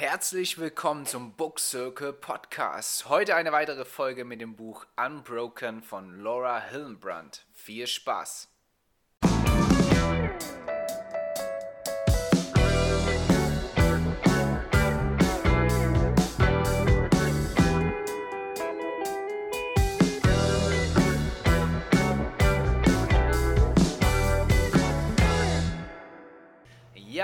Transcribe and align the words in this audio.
Herzlich 0.00 0.56
willkommen 0.56 1.04
zum 1.04 1.34
Book 1.34 1.60
Circle 1.60 2.14
Podcast. 2.14 3.10
Heute 3.10 3.34
eine 3.36 3.52
weitere 3.52 3.84
Folge 3.84 4.24
mit 4.24 4.40
dem 4.40 4.56
Buch 4.56 4.86
Unbroken 4.96 5.82
von 5.82 6.22
Laura 6.22 6.58
Hillenbrand. 6.58 7.44
Viel 7.52 7.86
Spaß! 7.86 8.48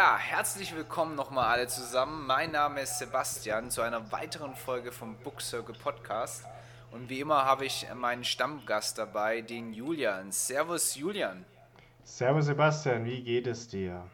Ja, 0.07 0.19
herzlich 0.19 0.73
willkommen 0.73 1.17
nochmal 1.17 1.47
alle 1.47 1.67
zusammen. 1.67 2.29
Mein 2.29 2.53
Name 2.53 2.81
ist 2.81 3.01
Sebastian 3.01 3.73
zu 3.73 3.83
einer 3.83 4.13
weiteren 4.13 4.55
Folge 4.55 4.93
vom 4.93 5.17
Book 5.17 5.41
Circle 5.41 5.75
Podcast. 5.75 6.45
Und 6.93 7.09
wie 7.09 7.19
immer 7.19 7.45
habe 7.45 7.67
ich 7.67 7.89
meinen 7.93 8.23
Stammgast 8.23 8.99
dabei, 8.99 9.41
den 9.41 9.73
Julian. 9.73 10.31
Servus 10.31 10.95
Julian. 10.95 11.45
Servus 12.05 12.45
Sebastian, 12.45 13.05
wie 13.05 13.21
geht 13.21 13.49
es 13.49 13.67
dir? 13.67 14.09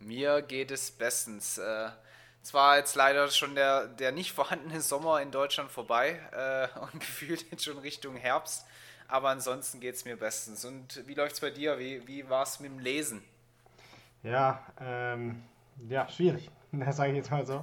Mir 0.00 0.42
geht 0.42 0.70
es 0.70 0.90
bestens. 0.90 1.56
Äh, 1.56 1.88
zwar 2.42 2.76
jetzt 2.76 2.94
leider 2.94 3.26
schon 3.28 3.54
der, 3.54 3.86
der 3.86 4.12
nicht 4.12 4.32
vorhandene 4.32 4.82
Sommer 4.82 5.22
in 5.22 5.30
Deutschland 5.30 5.70
vorbei 5.70 6.20
äh, 6.32 6.78
und 6.92 7.00
gefühlt 7.00 7.50
jetzt 7.50 7.64
schon 7.64 7.78
Richtung 7.78 8.16
Herbst, 8.16 8.66
aber 9.08 9.30
ansonsten 9.30 9.80
geht 9.80 9.94
es 9.94 10.04
mir 10.04 10.18
bestens. 10.18 10.66
Und 10.66 11.02
wie 11.06 11.14
läuft 11.14 11.36
es 11.36 11.40
bei 11.40 11.48
dir? 11.48 11.78
Wie, 11.78 12.06
wie 12.06 12.28
war 12.28 12.42
es 12.42 12.60
mit 12.60 12.70
dem 12.70 12.80
Lesen? 12.80 13.22
Ja, 14.22 14.60
ähm, 14.80 15.42
ja, 15.88 16.08
schwierig, 16.08 16.50
das 16.72 16.96
sage 16.96 17.10
ich 17.12 17.16
jetzt 17.16 17.30
mal 17.30 17.46
so. 17.46 17.62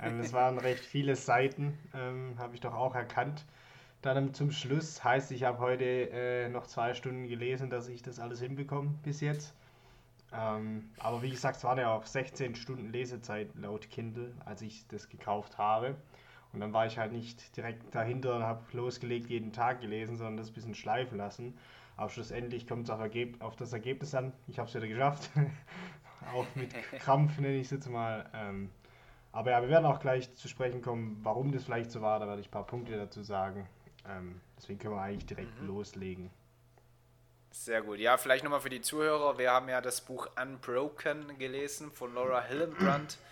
Ähm, 0.00 0.20
es 0.20 0.32
waren 0.32 0.58
recht 0.58 0.84
viele 0.84 1.16
Seiten, 1.16 1.78
ähm, 1.94 2.34
habe 2.38 2.54
ich 2.54 2.60
doch 2.60 2.74
auch 2.74 2.94
erkannt. 2.94 3.44
Dann 4.00 4.32
zum 4.32 4.50
Schluss 4.52 5.02
heißt, 5.02 5.32
ich 5.32 5.44
habe 5.44 5.58
heute 5.58 5.84
äh, 5.84 6.48
noch 6.48 6.66
zwei 6.66 6.94
Stunden 6.94 7.26
gelesen, 7.26 7.68
dass 7.68 7.88
ich 7.88 8.02
das 8.02 8.20
alles 8.20 8.40
hinbekomme 8.40 8.94
bis 9.02 9.20
jetzt. 9.20 9.54
Ähm, 10.32 10.90
aber 10.98 11.22
wie 11.22 11.30
gesagt, 11.30 11.56
es 11.56 11.64
waren 11.64 11.78
ja 11.78 11.92
auch 11.92 12.06
16 12.06 12.54
Stunden 12.54 12.92
Lesezeit 12.92 13.48
laut 13.54 13.90
Kindle, 13.90 14.32
als 14.44 14.62
ich 14.62 14.86
das 14.88 15.08
gekauft 15.08 15.58
habe. 15.58 15.96
Und 16.52 16.60
dann 16.60 16.72
war 16.72 16.86
ich 16.86 16.98
halt 16.98 17.12
nicht 17.12 17.56
direkt 17.56 17.94
dahinter 17.94 18.36
und 18.36 18.42
habe 18.42 18.62
losgelegt, 18.72 19.28
jeden 19.28 19.52
Tag 19.52 19.80
gelesen, 19.80 20.16
sondern 20.16 20.36
das 20.36 20.48
ein 20.48 20.54
bisschen 20.54 20.74
schleifen 20.74 21.18
lassen. 21.18 21.54
Aber 21.96 22.10
schlussendlich 22.10 22.66
kommt 22.66 22.88
es 22.88 22.90
auf, 22.90 23.00
auf, 23.40 23.56
das 23.56 23.72
Ergebnis 23.72 24.14
an. 24.14 24.32
Ich 24.46 24.58
habe 24.58 24.68
es 24.68 24.74
wieder 24.74 24.86
geschafft. 24.86 25.30
auch 26.34 26.46
mit 26.54 26.72
Krampf 27.00 27.38
nenne 27.38 27.56
ich 27.56 27.66
es 27.66 27.70
jetzt 27.70 27.88
mal. 27.88 28.28
Ähm, 28.34 28.70
aber 29.32 29.50
ja, 29.50 29.62
wir 29.62 29.68
werden 29.68 29.86
auch 29.86 30.00
gleich 30.00 30.34
zu 30.34 30.48
sprechen 30.48 30.82
kommen, 30.82 31.20
warum 31.22 31.52
das 31.52 31.64
vielleicht 31.64 31.90
so 31.90 32.00
war. 32.00 32.18
Da 32.18 32.26
werde 32.26 32.40
ich 32.40 32.48
ein 32.48 32.52
paar 32.52 32.66
Punkte 32.66 32.96
dazu 32.96 33.22
sagen. 33.22 33.68
Ähm, 34.08 34.40
deswegen 34.56 34.78
können 34.78 34.94
wir 34.94 35.02
eigentlich 35.02 35.26
direkt 35.26 35.60
mhm. 35.60 35.68
loslegen. 35.68 36.30
Sehr 37.50 37.82
gut. 37.82 37.98
Ja, 37.98 38.16
vielleicht 38.16 38.44
nochmal 38.44 38.60
für 38.60 38.70
die 38.70 38.80
Zuhörer. 38.80 39.38
Wir 39.38 39.50
haben 39.50 39.68
ja 39.68 39.80
das 39.80 40.00
Buch 40.00 40.28
Unbroken 40.40 41.38
gelesen 41.38 41.90
von 41.90 42.14
Laura 42.14 42.42
Hillenbrand 42.42 43.18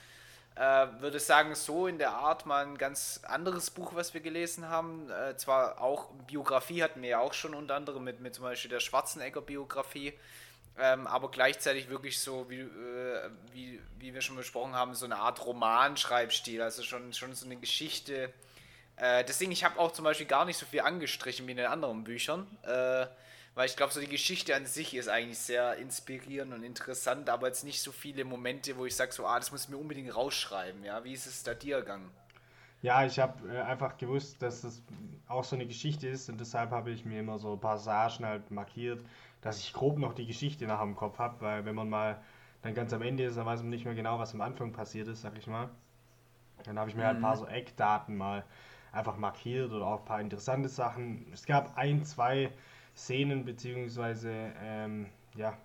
äh, 0.57 0.87
würde 1.01 1.21
sagen, 1.21 1.55
so 1.55 1.87
in 1.87 1.99
der 1.99 2.13
Art 2.13 2.47
mal 2.47 2.65
ein 2.65 2.79
ganz 2.79 3.21
anderes 3.25 3.71
Buch, 3.71 3.95
was 3.95 4.15
wir 4.15 4.21
gelesen 4.21 4.69
haben. 4.69 5.11
Äh, 5.11 5.37
zwar 5.37 5.81
auch 5.81 6.11
Biografie 6.27 6.83
hatten 6.83 7.03
wir 7.03 7.11
ja 7.11 7.21
auch 7.21 7.35
schon 7.35 7.55
unter 7.55 7.75
anderem 7.75 8.05
mit, 8.05 8.21
mit 8.21 8.35
zum 8.35 8.45
Beispiel 8.45 8.71
der 8.71 8.81
Schwarzenegger-Biografie, 8.81 10.15
ähm, 10.79 11.07
aber 11.07 11.31
gleichzeitig 11.31 11.89
wirklich 11.89 12.19
so, 12.19 12.49
wie, 12.51 12.61
äh, 12.61 13.31
wie, 13.53 13.81
wie 13.99 14.15
wir 14.15 14.21
schon 14.21 14.37
besprochen 14.37 14.75
haben, 14.75 14.95
so 14.95 15.05
eine 15.05 15.17
Art 15.17 15.45
Romanschreibstil, 15.45 16.61
also 16.63 16.83
schon, 16.83 17.13
schon 17.13 17.35
so 17.35 17.47
eine 17.47 17.57
Geschichte. 17.57 18.33
Äh, 18.97 19.25
deswegen, 19.25 19.53
ich 19.53 19.65
habe 19.65 19.79
auch 19.79 19.93
zum 19.93 20.05
Beispiel 20.05 20.27
gar 20.27 20.45
nicht 20.45 20.59
so 20.59 20.67
viel 20.67 20.81
angestrichen 20.81 21.47
wie 21.47 21.53
in 21.53 21.57
den 21.57 21.67
anderen 21.67 22.05
Büchern. 22.05 22.47
Äh, 22.63 23.07
weil 23.57 23.67
ich 23.67 23.77
glaube, 23.77 23.91
so 23.91 24.01
die 24.01 24.07
Geschichte 24.07 24.55
an 24.55 24.67
sich 24.67 24.95
ist 24.95 25.09
eigentlich 25.09 25.39
sehr 25.39 25.77
inspirierend 25.77 26.53
und 26.53 26.63
interessant, 26.63 27.31
aber 27.31 27.47
jetzt 27.47 27.65
nicht 27.65 27.81
so 27.81 27.91
viele 27.91 28.23
Momente, 28.27 28.77
wo 28.77 28.85
ich 28.85 28.95
sage, 28.95 29.13
so, 29.13 29.27
ah, 29.27 29.39
das 29.39 29.51
muss 29.51 29.65
ich 29.65 29.71
mir 29.71 29.79
unbedingt 29.79 30.15
rausschreiben. 30.15 30.85
Ja, 30.85 31.03
wie 31.05 31.15
ist 31.15 31.25
es 31.25 31.43
da 31.43 31.55
dir 31.55 31.79
gegangen? 31.79 32.11
Ja, 32.83 33.07
ich 33.07 33.19
habe 33.19 33.49
äh, 33.49 33.63
einfach 33.63 33.97
gewusst, 33.97 34.43
dass 34.43 34.61
das 34.61 34.83
auch 35.27 35.43
so 35.43 35.57
eine 35.57 35.67
Geschichte 35.67 36.07
ist 36.07 36.29
und 36.29 36.39
deshalb 36.39 36.71
habe 36.71 36.91
ich 36.91 37.07
mir 37.07 37.21
immer 37.21 37.39
so 37.39 37.57
Passagen 37.57 38.27
halt 38.27 38.51
markiert, 38.51 39.01
dass 39.41 39.61
ich 39.61 39.73
grob 39.73 39.99
noch 39.99 40.15
die 40.15 40.27
Geschichte 40.27 40.67
nach 40.67 40.81
dem 40.81 40.97
Kopf 40.97 41.19
habe, 41.19 41.41
weil 41.41 41.65
wenn 41.65 41.75
man 41.75 41.89
mal 41.89 42.21
dann 42.63 42.75
ganz 42.75 42.93
am 42.93 43.03
Ende 43.03 43.25
ist, 43.25 43.37
dann 43.37 43.47
weiß 43.47 43.61
man 43.61 43.71
nicht 43.71 43.85
mehr 43.85 43.95
genau, 43.95 44.19
was 44.19 44.35
am 44.35 44.41
Anfang 44.41 44.73
passiert 44.73 45.09
ist, 45.09 45.23
sag 45.23 45.37
ich 45.39 45.47
mal. 45.47 45.69
Dann 46.65 46.79
habe 46.79 46.91
ich 46.91 46.97
mir 46.97 47.03
mhm. 47.03 47.07
halt 47.07 47.17
ein 47.17 47.23
paar 47.23 47.37
mhm. 47.37 47.41
so 47.41 47.47
Eckdaten 47.47 48.17
mal 48.17 48.45
einfach 48.93 49.17
markiert 49.17 49.73
oder 49.73 49.87
auch 49.87 50.01
ein 50.01 50.05
paar 50.05 50.21
interessante 50.21 50.69
Sachen. 50.69 51.27
Es 51.33 51.47
gab 51.47 51.77
ein, 51.77 52.05
zwei 52.05 52.51
Szenen 52.97 53.45
beziehungsweise 53.45 54.33
ähm, 54.63 55.07
ja, 55.37 55.57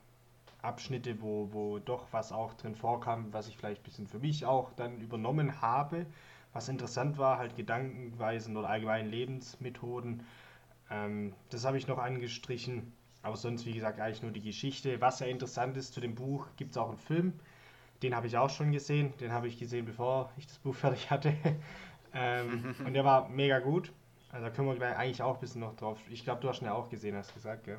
Abschnitte, 0.62 1.22
wo, 1.22 1.50
wo 1.52 1.80
doch 1.80 2.08
was 2.12 2.31
auch 2.31 2.54
drin 2.54 2.76
vorkam, 2.76 3.34
was 3.34 3.48
ich 3.48 3.58
vielleicht 3.58 3.81
ein 3.81 3.86
bisschen 3.86 4.08
für 4.08 4.20
mich 4.20 4.46
auch 4.46 4.72
dann 4.74 5.00
übernommen 5.00 5.62
habe. 5.62 6.06
Was 6.54 6.68
interessant 6.68 7.18
war, 7.18 7.38
halt 7.38 7.56
Gedankenweisen 7.56 8.58
oder 8.58 8.70
allgemein 8.70 9.10
Lebensmethoden. 9.10 10.26
Ähm, 10.90 11.34
das 11.50 11.66
habe 11.66 11.78
ich 11.78 11.88
noch 11.88 11.98
angestrichen. 11.98 12.92
Aber 13.24 13.36
sonst, 13.36 13.66
wie 13.66 13.74
gesagt, 13.74 14.00
eigentlich 14.00 14.24
nur 14.24 14.32
die 14.32 14.42
Geschichte. 14.42 15.00
Was 15.00 15.20
sehr 15.20 15.28
interessant 15.28 15.78
ist 15.78 15.94
zu 15.94 16.02
dem 16.02 16.16
Buch, 16.16 16.48
gibt 16.58 16.72
es 16.72 16.78
auch 16.78 16.90
einen 16.90 16.98
Film. 16.98 17.40
Den 18.02 18.16
habe 18.16 18.28
ich 18.28 18.38
auch 18.38 18.50
schon 18.50 18.72
gesehen. 18.72 19.14
Den 19.20 19.32
habe 19.32 19.48
ich 19.48 19.59
gesehen, 19.59 19.86
bevor 19.86 20.32
ich 20.38 20.48
das 20.48 20.58
Buch 20.58 20.76
fertig 20.84 21.09
hatte. 21.12 21.34
ähm, 22.14 22.76
und 22.86 22.94
der 22.94 23.06
war 23.06 23.30
mega 23.30 23.60
gut. 23.60 23.92
Also 24.31 24.46
da 24.46 24.52
können 24.52 24.68
wir 24.68 24.76
gleich 24.76 24.96
eigentlich 24.96 25.22
auch 25.22 25.36
ein 25.36 25.40
bisschen 25.42 25.62
noch 25.62 25.76
drauf. 25.76 26.00
Ich 26.10 26.24
glaube, 26.24 26.42
du 26.42 26.50
hast 26.50 26.62
ihn 26.62 26.66
ja 26.66 26.74
auch 26.74 26.90
gesehen, 26.90 27.16
hast 27.16 27.31
du 27.31 27.36
gesagt, 27.36 27.66
gell? 27.66 27.78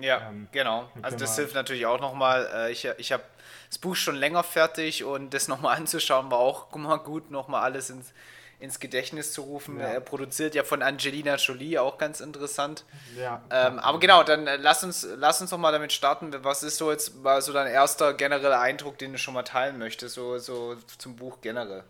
Ja, 0.00 0.30
ähm, 0.30 0.48
genau. 0.50 0.88
Also 1.02 1.18
das 1.18 1.36
hilft 1.36 1.54
natürlich 1.54 1.86
auch 1.86 2.00
nochmal. 2.00 2.48
Äh, 2.54 2.72
ich 2.72 2.88
ich 2.96 3.12
habe 3.12 3.22
das 3.68 3.78
Buch 3.78 3.94
schon 3.94 4.16
länger 4.16 4.42
fertig 4.42 5.04
und 5.04 5.34
das 5.34 5.48
nochmal 5.48 5.76
anzuschauen 5.78 6.30
war 6.30 6.38
auch 6.38 6.74
mal 6.76 6.96
gut, 6.96 7.30
nochmal 7.30 7.62
alles 7.62 7.90
ins, 7.90 8.14
ins 8.62 8.78
Gedächtnis 8.78 9.32
zu 9.32 9.42
rufen. 9.42 9.80
Ja. 9.80 9.86
Er 9.86 10.00
produziert 10.00 10.54
ja 10.54 10.62
von 10.62 10.82
Angelina 10.82 11.34
Jolie, 11.34 11.78
auch 11.78 11.98
ganz 11.98 12.20
interessant. 12.20 12.84
Ja. 13.18 13.42
Ähm, 13.50 13.80
aber 13.80 13.98
genau, 13.98 14.22
dann 14.22 14.46
äh, 14.46 14.56
lass 14.56 14.84
uns, 14.84 15.06
lass 15.16 15.40
uns 15.40 15.50
doch 15.50 15.58
mal 15.58 15.72
damit 15.72 15.92
starten. 15.92 16.32
Was 16.42 16.62
ist 16.62 16.76
so 16.76 16.92
jetzt 16.92 17.22
mal 17.22 17.42
so 17.42 17.52
dein 17.52 17.66
erster 17.66 18.14
genereller 18.14 18.60
Eindruck, 18.60 18.98
den 18.98 19.12
du 19.12 19.18
schon 19.18 19.34
mal 19.34 19.42
teilen 19.42 19.78
möchtest, 19.78 20.14
so, 20.14 20.38
so 20.38 20.76
zum 20.98 21.16
Buch 21.16 21.40
generell? 21.40 21.82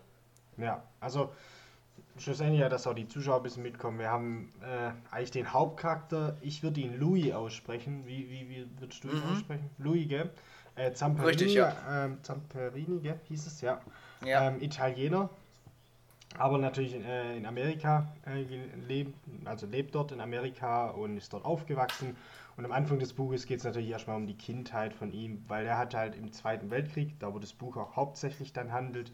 Ja, 0.57 0.83
also 0.99 1.31
schlussendlich 2.17 2.61
ja, 2.61 2.69
dass 2.69 2.87
auch 2.87 2.95
die 2.95 3.07
Zuschauer 3.07 3.37
ein 3.37 3.43
bisschen 3.43 3.63
mitkommen. 3.63 3.99
Wir 3.99 4.09
haben 4.09 4.51
äh, 4.61 4.91
eigentlich 5.15 5.31
den 5.31 5.53
Hauptcharakter, 5.53 6.37
ich 6.41 6.63
würde 6.63 6.81
ihn 6.81 6.99
Louis 6.99 7.33
aussprechen. 7.33 8.07
Wie, 8.07 8.29
wie, 8.31 8.49
wie 8.49 8.67
würdest 8.79 9.03
du 9.03 9.09
ihn 9.09 9.17
mhm. 9.17 9.31
aussprechen? 9.31 9.69
Louis, 9.77 10.09
gell? 10.09 10.31
Äh, 10.75 10.91
Zamperini, 10.93 11.29
Richtig, 11.29 11.53
ja. 11.53 11.75
Ähm, 11.87 12.17
Zamperini, 12.23 12.99
gell? 13.01 13.19
Hieß 13.27 13.45
es, 13.45 13.61
ja. 13.61 13.79
ja. 14.25 14.47
Ähm, 14.47 14.59
Italiener, 14.59 15.29
aber 16.37 16.57
natürlich 16.57 16.95
äh, 16.95 17.37
in 17.37 17.45
Amerika 17.45 18.07
äh, 18.25 18.43
lebt, 18.87 19.15
also 19.45 19.65
lebt 19.67 19.95
dort 19.95 20.11
in 20.11 20.21
Amerika 20.21 20.89
und 20.89 21.17
ist 21.17 21.33
dort 21.33 21.45
aufgewachsen. 21.45 22.15
Und 22.55 22.65
am 22.65 22.71
Anfang 22.71 22.99
des 22.99 23.13
Buches 23.13 23.47
geht 23.47 23.59
es 23.59 23.63
natürlich 23.63 23.89
erstmal 23.89 24.17
um 24.17 24.27
die 24.27 24.37
Kindheit 24.37 24.93
von 24.93 25.11
ihm, 25.11 25.43
weil 25.47 25.65
er 25.65 25.77
hat 25.77 25.95
halt 25.95 26.15
im 26.15 26.31
Zweiten 26.31 26.69
Weltkrieg, 26.69 27.19
da 27.19 27.33
wo 27.33 27.39
das 27.39 27.53
Buch 27.53 27.77
auch 27.77 27.95
hauptsächlich 27.95 28.53
dann 28.53 28.71
handelt, 28.71 29.11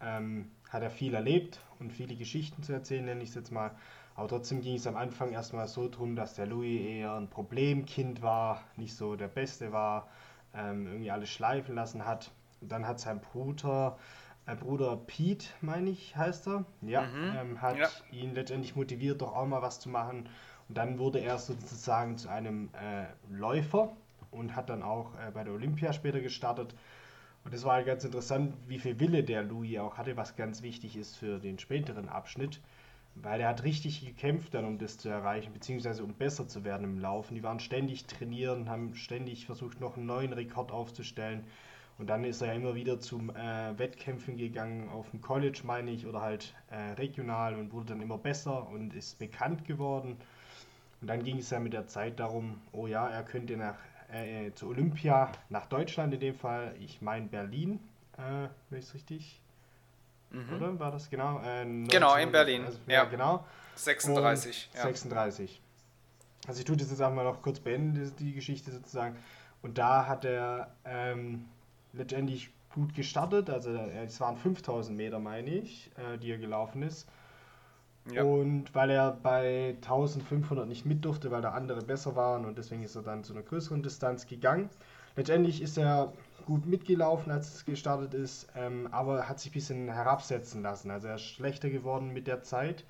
ähm, 0.00 0.50
hat 0.68 0.82
er 0.82 0.90
viel 0.90 1.14
erlebt 1.14 1.60
und 1.78 1.92
viele 1.92 2.16
Geschichten 2.16 2.62
zu 2.62 2.72
erzählen, 2.72 3.04
nenne 3.06 3.22
ich 3.22 3.30
es 3.30 3.34
jetzt 3.34 3.50
mal. 3.50 3.70
Aber 4.14 4.28
trotzdem 4.28 4.60
ging 4.60 4.76
es 4.76 4.86
am 4.86 4.96
Anfang 4.96 5.32
erstmal 5.32 5.68
so 5.68 5.88
drum, 5.88 6.16
dass 6.16 6.34
der 6.34 6.46
Louis 6.46 6.80
eher 6.80 7.14
ein 7.14 7.28
Problemkind 7.28 8.22
war, 8.22 8.62
nicht 8.76 8.94
so 8.94 9.14
der 9.16 9.28
Beste 9.28 9.72
war, 9.72 10.08
ähm, 10.54 10.86
irgendwie 10.86 11.10
alles 11.10 11.30
schleifen 11.30 11.74
lassen 11.74 12.04
hat. 12.06 12.30
Und 12.60 12.72
dann 12.72 12.86
hat 12.86 12.98
sein 12.98 13.20
Bruder, 13.20 13.98
Bruder 14.54 14.96
Pete, 14.96 15.46
meine 15.60 15.90
ich, 15.90 16.16
heißt 16.16 16.46
er, 16.46 16.64
ja, 16.82 17.02
mhm. 17.02 17.32
ähm, 17.36 17.62
hat 17.62 17.78
ja. 17.78 17.88
ihn 18.12 18.34
letztendlich 18.34 18.76
motiviert, 18.76 19.20
doch 19.20 19.34
auch 19.34 19.46
mal 19.46 19.62
was 19.62 19.80
zu 19.80 19.88
machen. 19.88 20.28
Und 20.68 20.78
dann 20.78 20.98
wurde 20.98 21.20
er 21.20 21.38
sozusagen 21.38 22.16
zu 22.16 22.28
einem 22.28 22.70
äh, 22.74 23.06
Läufer 23.34 23.92
und 24.30 24.54
hat 24.54 24.70
dann 24.70 24.82
auch 24.82 25.14
äh, 25.14 25.30
bei 25.32 25.44
der 25.44 25.52
Olympia 25.52 25.92
später 25.92 26.20
gestartet 26.20 26.74
und 27.46 27.54
das 27.54 27.62
war 27.62 27.74
halt 27.74 27.86
ganz 27.86 28.02
interessant, 28.02 28.54
wie 28.66 28.80
viel 28.80 28.98
Wille 28.98 29.22
der 29.22 29.44
Louis 29.44 29.78
auch 29.78 29.98
hatte, 29.98 30.16
was 30.16 30.34
ganz 30.34 30.62
wichtig 30.62 30.96
ist 30.96 31.16
für 31.16 31.38
den 31.38 31.60
späteren 31.60 32.08
Abschnitt. 32.08 32.60
Weil 33.14 33.40
er 33.40 33.50
hat 33.50 33.62
richtig 33.62 34.04
gekämpft 34.04 34.52
dann, 34.52 34.64
um 34.64 34.78
das 34.78 34.98
zu 34.98 35.08
erreichen, 35.08 35.52
beziehungsweise 35.52 36.02
um 36.02 36.12
besser 36.12 36.48
zu 36.48 36.64
werden 36.64 36.82
im 36.82 36.98
Laufen. 36.98 37.36
Die 37.36 37.44
waren 37.44 37.60
ständig 37.60 38.06
trainieren, 38.06 38.68
haben 38.68 38.96
ständig 38.96 39.46
versucht, 39.46 39.80
noch 39.80 39.96
einen 39.96 40.06
neuen 40.06 40.32
Rekord 40.32 40.72
aufzustellen. 40.72 41.44
Und 41.98 42.08
dann 42.08 42.24
ist 42.24 42.42
er 42.42 42.48
ja 42.48 42.54
immer 42.54 42.74
wieder 42.74 43.00
zum 43.00 43.30
äh, 43.30 43.78
Wettkämpfen 43.78 44.36
gegangen, 44.36 44.88
auf 44.90 45.10
dem 45.10 45.22
College 45.22 45.60
meine 45.64 45.90
ich, 45.90 46.06
oder 46.06 46.20
halt 46.20 46.54
äh, 46.70 46.92
regional 46.92 47.54
und 47.54 47.72
wurde 47.72 47.86
dann 47.86 48.02
immer 48.02 48.18
besser 48.18 48.68
und 48.68 48.94
ist 48.94 49.18
bekannt 49.18 49.64
geworden. 49.64 50.18
Und 51.00 51.08
dann 51.08 51.22
ging 51.22 51.38
es 51.38 51.50
ja 51.50 51.58
mit 51.58 51.72
der 51.72 51.86
Zeit 51.86 52.20
darum, 52.20 52.60
oh 52.72 52.86
ja, 52.86 53.08
er 53.08 53.22
könnte 53.22 53.56
nach 53.56 53.76
äh, 54.12 54.52
zu 54.52 54.68
Olympia 54.68 55.32
nach 55.48 55.66
Deutschland 55.66 56.12
in 56.14 56.20
dem 56.20 56.34
Fall. 56.34 56.74
Ich 56.80 57.00
meine 57.00 57.26
Berlin, 57.26 57.80
äh, 58.18 58.48
wenn 58.70 58.78
ich 58.78 58.86
es 58.86 58.94
richtig. 58.94 59.42
mhm. 60.30 60.56
oder? 60.56 60.78
War 60.78 60.92
das 60.92 61.08
genau? 61.08 61.40
Äh, 61.40 61.64
19, 61.64 61.88
genau, 61.88 62.16
in 62.16 62.30
Berlin. 62.30 62.64
Also, 62.64 62.78
ja. 62.86 62.94
ja, 62.94 63.04
genau. 63.04 63.44
36. 63.76 64.70
Ja. 64.74 64.82
36. 64.82 65.60
Also 66.46 66.60
ich 66.60 66.64
tue 66.64 66.76
das 66.76 66.90
jetzt 66.90 67.00
auch 67.00 67.12
mal 67.12 67.24
noch 67.24 67.42
kurz 67.42 67.58
beenden, 67.58 68.12
die 68.18 68.32
Geschichte 68.32 68.70
sozusagen. 68.70 69.16
Und 69.62 69.78
da 69.78 70.06
hat 70.06 70.24
er 70.24 70.72
ähm, 70.84 71.46
letztendlich 71.96 72.50
gut 72.74 72.94
gestartet. 72.94 73.50
Also 73.50 73.70
es 73.72 74.20
waren 74.20 74.36
5000 74.36 74.96
Meter, 74.96 75.18
meine 75.18 75.50
ich, 75.50 75.90
äh, 75.96 76.18
die 76.18 76.30
er 76.30 76.38
gelaufen 76.38 76.82
ist. 76.82 77.08
Ja. 78.12 78.22
Und 78.22 78.72
weil 78.74 78.90
er 78.90 79.12
bei 79.12 79.74
1500 79.82 80.68
nicht 80.68 80.86
mit 80.86 81.04
durfte, 81.04 81.30
weil 81.30 81.42
da 81.42 81.50
andere 81.52 81.82
besser 81.82 82.14
waren 82.14 82.44
und 82.44 82.56
deswegen 82.56 82.84
ist 82.84 82.94
er 82.94 83.02
dann 83.02 83.24
zu 83.24 83.32
einer 83.32 83.42
größeren 83.42 83.82
Distanz 83.82 84.26
gegangen. 84.26 84.70
Letztendlich 85.16 85.60
ist 85.62 85.76
er 85.76 86.12
gut 86.44 86.66
mitgelaufen, 86.66 87.32
als 87.32 87.52
es 87.52 87.64
gestartet 87.64 88.14
ist, 88.14 88.48
ähm, 88.54 88.88
aber 88.92 89.28
hat 89.28 89.40
sich 89.40 89.50
ein 89.50 89.54
bisschen 89.54 89.88
herabsetzen 89.90 90.62
lassen. 90.62 90.90
Also 90.90 91.08
er 91.08 91.16
ist 91.16 91.22
schlechter 91.22 91.70
geworden 91.70 92.12
mit 92.12 92.26
der 92.26 92.42
Zeit 92.42 92.84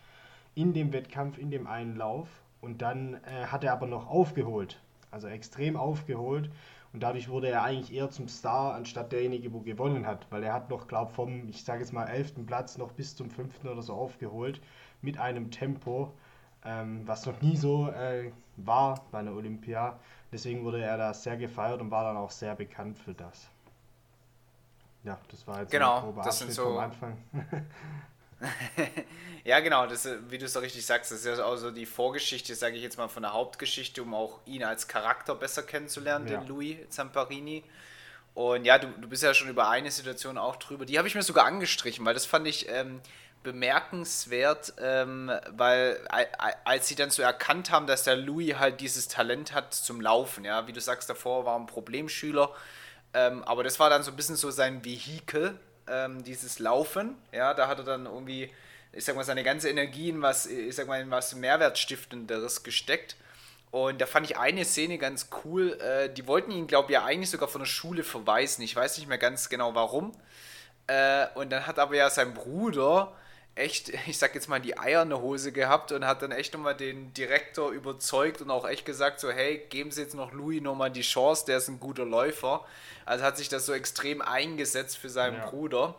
in 0.55 0.75
dem 0.75 0.93
Wettkampf, 0.93 1.39
in 1.39 1.51
dem 1.51 1.67
einen 1.67 1.97
Lauf. 1.97 2.29
Und 2.61 2.83
dann 2.83 3.15
äh, 3.15 3.47
hat 3.47 3.65
er 3.65 3.73
aber 3.73 3.87
noch 3.87 4.09
aufgeholt, 4.09 4.81
also 5.11 5.29
extrem 5.29 5.77
aufgeholt. 5.77 6.51
Und 6.97 7.01
dadurch 7.03 7.29
wurde 7.29 7.49
er 7.49 7.63
eigentlich 7.63 7.95
eher 7.95 8.09
zum 8.09 8.27
Star, 8.27 8.73
anstatt 8.73 9.13
derjenige, 9.13 9.53
wo 9.53 9.61
gewonnen 9.61 10.07
hat. 10.07 10.27
Weil 10.31 10.43
er 10.43 10.55
hat 10.55 10.71
noch, 10.71 10.89
glaube 10.89 11.13
vom, 11.13 11.47
ich 11.51 11.63
sage 11.63 11.81
jetzt 11.81 11.93
mal, 11.93 12.07
11. 12.07 12.47
Platz 12.47 12.79
noch 12.79 12.91
bis 12.93 13.15
zum 13.15 13.29
5. 13.29 13.67
oder 13.67 13.83
so 13.83 13.93
aufgeholt. 13.93 14.63
Mit 15.03 15.19
einem 15.19 15.51
Tempo, 15.51 16.15
ähm, 16.65 17.03
was 17.07 17.27
noch 17.27 17.39
nie 17.43 17.55
so 17.55 17.91
äh, 17.91 18.33
war 18.57 19.05
bei 19.11 19.19
einer 19.19 19.35
Olympia. 19.35 19.99
Deswegen 20.33 20.65
wurde 20.65 20.83
er 20.83 20.97
da 20.97 21.13
sehr 21.13 21.37
gefeiert 21.37 21.83
und 21.83 21.91
war 21.91 22.03
dann 22.03 22.17
auch 22.17 22.31
sehr 22.31 22.55
bekannt 22.55 22.99
für 22.99 23.13
das. 23.13 23.51
Ja, 25.05 25.19
das 25.31 25.47
war 25.47 25.61
jetzt 25.61 25.73
genau, 25.73 25.99
ein 25.99 26.25
das 26.25 26.39
sind 26.39 26.51
so 26.51 26.65
vom 26.65 26.79
Anfang. 26.79 27.19
ja, 29.45 29.61
genau, 29.61 29.87
das, 29.87 30.09
wie 30.29 30.39
du 30.39 30.45
es 30.45 30.53
so 30.53 30.61
richtig 30.61 30.85
sagst, 30.85 31.11
das 31.11 31.25
ist 31.25 31.39
ja 31.39 31.45
auch 31.45 31.57
so 31.57 31.71
die 31.71 31.87
Vorgeschichte, 31.87 32.55
sage 32.55 32.77
ich 32.77 32.83
jetzt 32.83 32.99
mal, 32.99 33.09
von 33.09 33.23
der 33.23 33.33
Hauptgeschichte, 33.33 34.03
um 34.03 34.15
auch 34.15 34.41
ihn 34.47 34.63
als 34.63 34.89
Charakter 34.89 35.35
besser 35.35 35.63
kennenzulernen, 35.63 36.29
ja. 36.29 36.39
den 36.39 36.49
Louis 36.49 36.77
Zamparini. 36.91 37.65
Und 38.35 38.67
ja, 38.67 38.79
du, 38.79 38.89
du 38.89 39.09
bist 39.09 39.23
ja 39.23 39.33
schon 39.33 39.49
über 39.49 39.71
eine 39.71 39.91
Situation 39.91 40.37
auch 40.37 40.57
drüber, 40.57 40.85
die 40.85 40.99
habe 40.99 41.09
ich 41.09 41.15
mir 41.15 41.23
sogar 41.23 41.47
angestrichen, 41.47 42.05
weil 42.05 42.13
das 42.13 42.27
fand 42.27 42.47
ich 42.47 42.69
ähm, 42.69 43.01
bemerkenswert, 43.43 44.75
ähm, 44.79 45.31
weil 45.53 46.07
als 46.65 46.89
sie 46.89 46.97
dann 46.97 47.11
so 47.11 47.23
erkannt 47.23 47.71
haben, 47.71 47.87
dass 47.87 48.03
der 48.03 48.17
Louis 48.17 48.57
halt 48.57 48.81
dieses 48.81 49.09
Talent 49.09 49.55
hat 49.55 49.73
zum 49.73 50.01
Laufen, 50.01 50.45
ja, 50.45 50.67
wie 50.67 50.73
du 50.73 50.81
sagst, 50.81 51.09
davor 51.09 51.47
war 51.47 51.59
ein 51.59 51.67
Problemschüler, 51.67 52.53
ähm, 53.15 53.43
aber 53.45 53.65
das 53.65 53.79
war 53.79 53.89
dann 53.89 54.03
so 54.03 54.11
ein 54.11 54.17
bisschen 54.17 54.37
so 54.37 54.51
sein 54.51 54.85
Vehikel, 54.85 55.59
ähm, 55.89 56.25
dieses 56.25 56.59
Laufen. 56.59 57.17
Ja, 57.33 57.55
da 57.55 57.69
hat 57.69 57.79
er 57.79 57.85
dann 57.85 58.07
irgendwie, 58.07 58.51
ich 58.93 59.05
sag 59.05 59.17
mal, 59.17 59.25
seine 59.25 59.45
ganze 59.45 59.69
Energie 59.69 60.09
in 60.09 60.23
was, 60.23 60.47
ich 60.47 60.75
sag 60.75 60.87
mal, 60.87 61.01
in 61.01 61.11
was 61.11 61.35
Mehrwertstiftenderes 61.35 62.63
gesteckt. 62.63 63.17
Und 63.71 64.01
da 64.01 64.07
fand 64.07 64.31
ich 64.31 64.39
eine 64.39 64.65
Szene 64.65 64.99
ganz 64.99 65.29
cool. 65.45 65.79
Äh, 65.81 66.09
die 66.13 66.27
wollten 66.27 66.51
ihn, 66.51 66.67
glaube 66.67 66.89
ich, 66.89 66.95
ja 66.95 67.05
eigentlich 67.05 67.31
sogar 67.31 67.49
von 67.49 67.61
der 67.61 67.67
Schule 67.67 68.05
verweisen. 68.05 68.63
Ich 68.63 68.75
weiß 68.75 68.99
nicht 68.99 69.09
mehr 69.09 69.19
ganz 69.19 69.49
genau 69.49 69.75
warum. 69.75 70.13
Äh, 70.87 71.27
und 71.35 71.51
dann 71.51 71.67
hat 71.67 71.79
aber 71.79 71.97
ja 71.97 72.09
sein 72.09 72.33
Bruder 72.33 73.13
echt, 73.57 73.89
ich 74.07 74.19
sag 74.19 74.35
jetzt 74.35 74.49
mal, 74.49 74.61
die 74.61 74.79
Eier 74.79 75.03
in 75.03 75.09
der 75.09 75.21
Hose 75.21 75.51
gehabt 75.51 75.91
und 75.91 76.07
hat 76.07 76.23
dann 76.23 76.31
echt 76.31 76.55
nochmal 76.55 76.77
den 76.77 77.13
Direktor 77.15 77.73
überzeugt 77.73 78.41
und 78.41 78.51
auch 78.51 78.69
echt 78.69 78.85
gesagt, 78.85 79.19
so, 79.19 79.31
hey, 79.31 79.67
geben 79.69 79.91
Sie 79.91 80.03
jetzt 80.03 80.15
noch 80.15 80.33
Louis 80.33 80.63
nochmal 80.63 80.91
die 80.91 81.03
Chance, 81.03 81.45
der 81.47 81.59
ist 81.59 81.69
ein 81.69 81.81
guter 81.81 82.05
Läufer. 82.05 82.65
Also 83.05 83.25
hat 83.25 83.37
sich 83.37 83.49
das 83.49 83.67
so 83.67 83.73
extrem 83.73 84.23
eingesetzt 84.23 84.97
für 84.99 85.09
seinen 85.09 85.39
ja. 85.39 85.51
Bruder. 85.51 85.97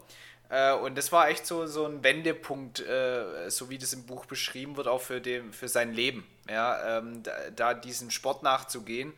Äh, 0.49 0.73
und 0.73 0.97
das 0.97 1.11
war 1.11 1.29
echt 1.29 1.45
so, 1.45 1.65
so 1.67 1.85
ein 1.85 2.03
Wendepunkt, 2.03 2.79
äh, 2.79 3.49
so 3.49 3.69
wie 3.69 3.77
das 3.77 3.93
im 3.93 4.05
Buch 4.05 4.25
beschrieben 4.25 4.77
wird, 4.77 4.87
auch 4.87 5.01
für, 5.01 5.19
den, 5.19 5.51
für 5.51 5.67
sein 5.67 5.93
Leben. 5.93 6.25
Ja, 6.49 6.99
ähm, 6.99 7.23
da, 7.23 7.31
da 7.55 7.73
diesen 7.73 8.11
Sport 8.11 8.43
nachzugehen. 8.43 9.13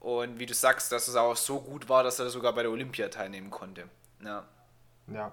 Und 0.00 0.38
wie 0.38 0.46
du 0.46 0.54
sagst, 0.54 0.92
dass 0.92 1.08
es 1.08 1.16
auch 1.16 1.36
so 1.36 1.60
gut 1.60 1.88
war, 1.88 2.02
dass 2.02 2.18
er 2.18 2.28
sogar 2.28 2.52
bei 2.52 2.62
der 2.62 2.70
Olympia 2.70 3.08
teilnehmen 3.08 3.50
konnte. 3.50 3.88
Ja. 4.22 4.44
Ja, 5.06 5.32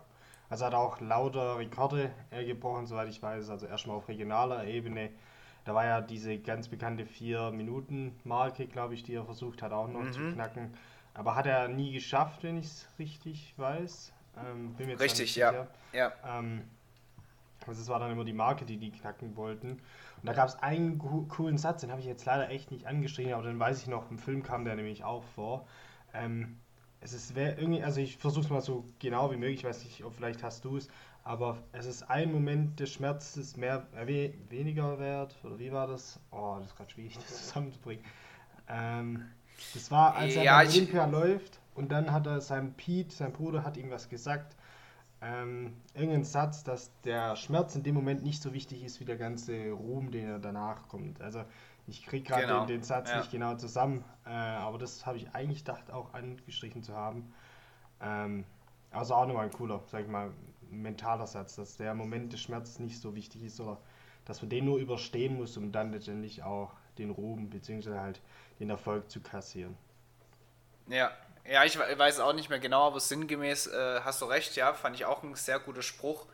also 0.52 0.66
hat 0.66 0.74
auch 0.74 1.00
lauter 1.00 1.58
Rekorde 1.58 2.12
äh, 2.30 2.44
gebrochen, 2.46 2.86
soweit 2.86 3.08
ich 3.08 3.24
weiß. 3.24 3.50
Also 3.50 3.68
erstmal 3.68 3.96
auf 3.96 4.10
regionaler 4.10 4.66
Ebene. 4.66 5.10
Da 5.64 5.74
war 5.74 5.86
ja 5.86 6.02
diese 6.02 6.38
ganz 6.40 6.68
bekannte 6.68 7.06
4-Minuten-Marke, 7.06 8.68
glaube 8.68 8.94
ich, 8.94 9.04
die 9.04 9.16
er 9.16 9.24
versucht 9.24 9.62
hat 9.62 9.72
auch 9.72 9.88
noch 9.88 10.04
mhm. 10.04 10.12
zu 10.12 10.20
knacken. 10.34 10.74
Aber 11.14 11.36
hat 11.36 11.46
er 11.46 11.70
nie 11.70 11.94
geschafft, 11.94 12.44
wenn 12.44 12.58
ich 12.58 12.66
es 12.66 12.88
richtig 13.00 13.54
weiß. 13.56 14.12
Ähm, 14.46 14.76
richtig, 15.00 15.38
ja. 15.38 15.68
ja. 15.94 16.12
Ähm, 16.28 16.64
also 17.66 17.82
es 17.82 17.88
war 17.88 18.00
dann 18.00 18.12
immer 18.12 18.26
die 18.26 18.34
Marke, 18.34 18.66
die 18.66 18.76
die 18.76 18.92
knacken 18.92 19.38
wollten. 19.38 19.70
Und 19.70 20.26
da 20.26 20.34
gab 20.34 20.50
es 20.50 20.56
einen 20.56 21.00
coolen 21.30 21.58
Satz, 21.58 21.80
den 21.80 21.92
habe 21.92 22.02
ich 22.02 22.08
jetzt 22.08 22.26
leider 22.26 22.50
echt 22.50 22.72
nicht 22.72 22.88
angestrichen, 22.88 23.34
aber 23.34 23.44
den 23.44 23.58
weiß 23.58 23.82
ich 23.84 23.88
noch, 23.88 24.12
im 24.12 24.18
Film 24.18 24.44
kam 24.44 24.66
der 24.66 24.76
nämlich 24.76 25.06
auch 25.06 25.24
vor. 25.34 25.66
Ähm, 26.14 26.58
es 27.02 27.14
ist 27.14 27.36
irgendwie, 27.36 27.84
also 27.84 28.00
ich 28.00 28.18
versuche 28.18 28.46
es 28.46 28.50
mal 28.50 28.62
so 28.62 28.86
genau 29.00 29.32
wie 29.32 29.36
möglich, 29.36 29.60
ich 29.60 29.64
weiß 29.66 29.84
nicht, 29.84 30.04
ob 30.04 30.16
vielleicht 30.16 30.44
hast 30.44 30.64
du 30.64 30.78
es, 30.78 30.88
aber 31.24 31.58
es 31.72 31.86
ist 31.86 32.04
ein 32.04 32.32
Moment 32.32 32.80
des 32.80 32.94
Schmerzes 32.94 33.58
mehr, 33.58 33.88
äh, 33.96 34.08
we, 34.08 34.34
weniger 34.50 35.00
wert, 35.00 35.36
oder 35.44 35.60
wie 35.60 35.72
war 35.72 35.88
das? 35.88 36.20
Oh, 36.32 36.58
das 36.60 36.68
ist 36.68 36.78
gerade 36.78 36.92
schwierig, 36.92 37.16
das 37.16 37.28
zusammenzubringen. 37.48 38.06
Ähm, 38.68 39.26
das 39.74 39.92
war, 39.92 40.16
als 40.16 40.36
er 40.36 40.44
ja, 40.44 40.58
bei 40.58 40.70
Olympia 40.70 41.06
läuft 41.06 41.60
und 41.76 41.92
dann 41.92 42.12
hat 42.12 42.28
er 42.28 42.40
sein 42.42 42.74
Pete, 42.74 43.14
sein 43.14 43.34
Bruder, 43.34 43.64
hat 43.64 43.78
ihm 43.78 43.90
was 43.90 44.08
gesagt, 44.08 44.56
ähm, 45.24 45.74
irgendeinen 45.94 46.24
Satz, 46.24 46.64
dass 46.64 46.92
der 47.02 47.36
Schmerz 47.36 47.76
in 47.76 47.84
dem 47.84 47.94
Moment 47.94 48.24
nicht 48.24 48.42
so 48.42 48.54
wichtig 48.54 48.84
ist 48.84 49.00
wie 49.00 49.06
der 49.06 49.18
ganze 49.18 49.70
Ruhm, 49.72 50.10
den 50.10 50.28
er 50.28 50.40
danach 50.40 50.88
kommt. 50.88 51.22
Also 51.22 51.44
ich 51.88 52.06
kriege 52.06 52.28
gerade 52.28 52.44
genau. 52.44 52.60
den, 52.66 52.80
den, 52.80 52.84
Satz 52.84 53.10
ja. 53.10 53.18
nicht 53.18 53.32
genau 53.32 53.56
zusammen, 53.56 54.04
äh, 54.26 54.30
aber 54.30 54.78
das 54.78 55.06
habe 55.06 55.18
ich 55.18 55.34
eigentlich 55.34 55.66
gedacht, 55.66 55.92
auch 55.92 56.14
angestrichen 56.14 56.84
zu 56.84 56.96
haben. 56.96 57.34
Ähm, 58.02 58.46
also 58.92 59.16
auch 59.16 59.26
nochmal 59.26 59.46
ein 59.46 59.52
cooler, 59.52 59.82
sag 59.88 60.02
ich 60.02 60.08
mal, 60.08 60.32
mentaler 60.70 61.28
Satz, 61.28 61.56
dass 61.56 61.78
der 61.78 61.94
Moment 61.94 62.34
des 62.34 62.42
Schmerzes 62.42 62.80
nicht 62.80 63.00
so 63.00 63.16
wichtig 63.16 63.44
ist, 63.44 63.60
oder 63.60 63.78
dass 64.26 64.42
man 64.42 64.50
den 64.50 64.66
nur 64.66 64.78
überstehen 64.78 65.36
muss, 65.36 65.58
um 65.58 65.72
dann 65.72 65.92
letztendlich 65.92 66.44
auch 66.44 66.74
den 66.98 67.10
Ruhm 67.10 67.50
bzw. 67.50 67.98
halt 67.98 68.22
den 68.60 68.70
Erfolg 68.70 69.10
zu 69.10 69.22
kassieren. 69.22 69.78
Ja, 70.88 71.12
ja, 71.50 71.64
ich 71.64 71.78
weiß 71.78 72.20
auch 72.20 72.34
nicht 72.34 72.50
mehr 72.50 72.60
genau, 72.60 72.88
aber 72.88 73.00
sinngemäß 73.00 73.68
äh, 73.68 74.02
hast 74.04 74.22
du 74.22 74.26
recht, 74.26 74.56
ja, 74.56 74.74
fand 74.74 74.96
ich 74.96 75.06
auch 75.06 75.24
ein 75.24 75.34
sehr 75.36 75.60
guter 75.60 75.82
Spruch. 75.82 76.28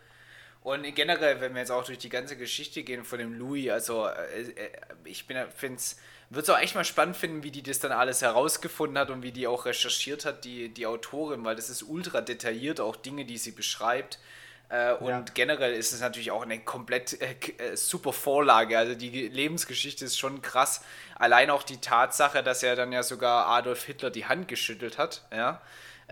Und 0.68 0.83
generell, 0.95 1.40
wenn 1.40 1.54
wir 1.54 1.62
jetzt 1.62 1.71
auch 1.71 1.86
durch 1.86 1.97
die 1.97 2.09
ganze 2.09 2.36
Geschichte 2.36 2.83
gehen 2.83 3.06
von 3.06 3.19
dem 3.19 3.31
Louis, 3.31 3.69
also 3.69 4.06
äh, 4.06 4.42
äh 4.42 4.69
ich 5.06 5.24
finde 5.24 5.47
es, 5.78 5.97
würde 6.30 6.44
es 6.44 6.50
auch 6.50 6.59
echt 6.59 6.76
mal 6.76 6.83
spannend 6.83 7.16
finden, 7.16 7.42
wie 7.44 7.52
die 7.52 7.64
das 7.64 7.80
dann 7.80 7.94
alles 7.94 8.21
herausgefunden 8.21 8.97
hat 8.97 9.09
und 9.09 9.24
wie 9.24 9.31
die 9.31 9.47
auch 9.47 9.66
recherchiert 9.66 10.26
hat, 10.26 10.44
die, 10.44 10.68
die 10.68 10.86
Autorin, 10.86 11.45
weil 11.45 11.56
das 11.56 11.69
ist 11.69 11.83
ultra 11.83 12.19
detailliert, 12.19 12.81
auch 12.81 12.97
Dinge, 12.97 13.24
die 13.24 13.38
sie 13.38 13.52
beschreibt. 13.52 14.19
Äh, 14.68 14.92
und 14.95 15.07
ja. 15.07 15.24
generell 15.33 15.74
ist 15.74 15.94
es 15.94 16.02
natürlich 16.02 16.31
auch 16.31 16.42
eine 16.42 16.59
komplett 16.59 17.18
äh, 17.21 17.78
super 17.78 18.12
Vorlage. 18.12 18.78
Also 18.78 18.94
die 18.94 19.30
Lebensgeschichte 19.30 20.04
ist 20.04 20.19
schon 20.19 20.42
krass. 20.42 20.83
Allein 21.16 21.50
auch 21.50 21.64
die 21.64 21.80
Tatsache, 21.80 22.44
dass 22.44 22.62
er 22.62 22.76
dann 22.76 22.92
ja 22.92 23.04
sogar 23.04 23.47
Adolf 23.47 23.86
Hitler 23.86 24.09
die 24.09 24.26
Hand 24.26 24.50
geschüttelt 24.50 24.97
hat, 24.97 25.24
ja. 25.31 25.62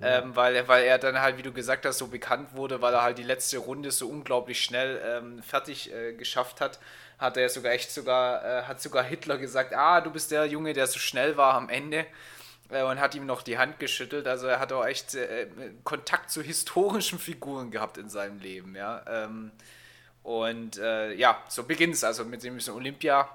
Ähm, 0.02 0.36
weil, 0.36 0.68
weil 0.68 0.84
er 0.84 0.98
dann 0.98 1.22
halt, 1.22 1.38
wie 1.38 1.42
du 1.42 1.54
gesagt 1.54 1.86
hast, 1.86 2.00
so 2.00 2.08
bekannt 2.08 2.54
wurde, 2.54 2.82
weil 2.82 2.94
er 2.94 3.02
halt 3.02 3.18
die 3.18 3.24
letzte 3.24 3.60
Runde 3.60 3.92
so 3.92 4.10
unglaublich 4.10 4.62
schnell 4.62 5.02
ähm, 5.06 5.42
fertig 5.42 5.94
äh, 5.94 6.14
geschafft 6.14 6.60
hat, 6.60 6.80
hat 7.18 7.38
er 7.38 7.48
sogar 7.48 7.72
echt 7.72 7.92
sogar, 7.92 8.44
äh, 8.44 8.64
hat 8.64 8.82
sogar 8.82 9.04
Hitler 9.06 9.38
gesagt, 9.38 9.74
ah, 9.74 10.02
du 10.02 10.12
bist 10.12 10.32
der 10.32 10.46
Junge, 10.48 10.74
der 10.74 10.88
so 10.88 11.00
schnell 11.00 11.38
war 11.38 11.54
am 11.54 11.70
Ende 11.70 12.06
äh, 12.70 12.84
und 12.84 13.00
hat 13.00 13.16
ihm 13.16 13.26
noch 13.26 13.42
die 13.42 13.58
Hand 13.58 13.80
geschüttelt. 13.80 14.28
Also 14.28 14.48
er 14.48 14.60
hat 14.60 14.74
auch 14.74 14.86
echt 14.86 15.16
äh, 15.16 15.48
Kontakt 15.86 16.30
zu 16.30 16.42
historischen 16.42 17.18
Figuren 17.18 17.72
gehabt 17.72 17.98
in 17.98 18.10
seinem 18.10 18.40
Leben, 18.40 18.76
ja. 18.76 19.02
Ähm, 19.08 19.52
und 20.24 20.78
äh, 20.78 21.14
ja, 21.14 21.42
so 21.48 21.64
beginnt 21.64 21.94
es 21.94 22.04
also 22.04 22.26
mit 22.26 22.44
dem 22.44 22.60
Olympia. 22.70 23.30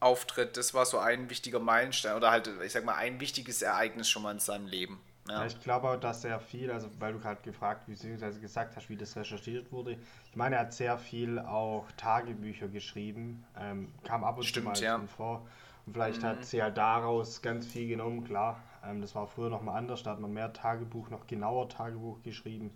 Auftritt, 0.00 0.56
das 0.56 0.74
war 0.74 0.84
so 0.84 0.98
ein 0.98 1.30
wichtiger 1.30 1.60
Meilenstein 1.60 2.16
oder 2.16 2.32
halt, 2.32 2.50
ich 2.64 2.72
sag 2.72 2.84
mal, 2.84 2.96
ein 2.96 3.20
wichtiges 3.20 3.62
Ereignis 3.62 4.10
schon 4.10 4.24
mal 4.24 4.32
in 4.32 4.40
seinem 4.40 4.66
Leben. 4.66 5.00
Ja. 5.28 5.46
Ich 5.46 5.60
glaube 5.60 5.88
auch, 5.88 5.96
dass 5.96 6.24
er 6.24 6.40
viel, 6.40 6.70
also 6.70 6.88
weil 6.98 7.12
du 7.12 7.20
gerade 7.20 7.40
gefragt 7.42 7.86
bzw. 7.86 8.40
gesagt 8.40 8.76
hast, 8.76 8.88
wie 8.88 8.96
das 8.96 9.16
recherchiert 9.16 9.70
wurde. 9.70 9.96
Ich 10.28 10.36
meine, 10.36 10.56
er 10.56 10.62
hat 10.62 10.72
sehr 10.72 10.98
viel 10.98 11.38
auch 11.38 11.86
Tagebücher 11.96 12.68
geschrieben, 12.68 13.44
ähm, 13.56 13.92
kam 14.02 14.24
ab 14.24 14.38
und 14.38 14.44
Stimmt, 14.44 14.76
zu 14.76 14.84
mal 14.84 15.00
ja. 15.00 15.06
vor. 15.06 15.46
Und 15.86 15.92
vielleicht 15.92 16.22
mhm. 16.22 16.26
hat 16.26 16.44
sie 16.44 16.62
halt 16.62 16.76
daraus 16.76 17.40
ganz 17.40 17.66
viel 17.66 17.88
genommen, 17.88 18.24
klar. 18.24 18.60
Ähm, 18.84 19.00
das 19.00 19.14
war 19.14 19.28
früher 19.28 19.48
nochmal 19.48 19.76
anders, 19.76 20.02
da 20.02 20.10
hat 20.10 20.20
man 20.20 20.32
mehr 20.32 20.52
Tagebuch, 20.52 21.08
noch 21.10 21.26
genauer 21.28 21.68
Tagebuch 21.68 22.20
geschrieben. 22.22 22.72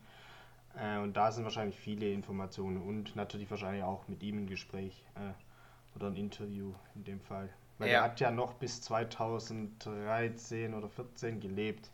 Äh, 0.76 0.98
und 0.98 1.16
da 1.16 1.32
sind 1.32 1.44
wahrscheinlich 1.44 1.78
viele 1.78 2.10
Informationen 2.12 2.80
und 2.80 3.16
natürlich 3.16 3.50
wahrscheinlich 3.50 3.82
auch 3.82 4.06
mit 4.08 4.22
ihm 4.22 4.44
ein 4.44 4.46
Gespräch 4.46 5.04
äh, 5.16 5.96
oder 5.96 6.08
ein 6.08 6.16
Interview 6.16 6.74
in 6.94 7.04
dem 7.04 7.20
Fall. 7.20 7.48
Weil 7.78 7.88
ja. 7.88 7.94
er 7.94 8.02
hat 8.04 8.20
ja 8.20 8.30
noch 8.30 8.54
bis 8.54 8.82
2013 8.82 10.74
oder 10.74 10.88
2014 10.88 11.40
gelebt. 11.40 11.90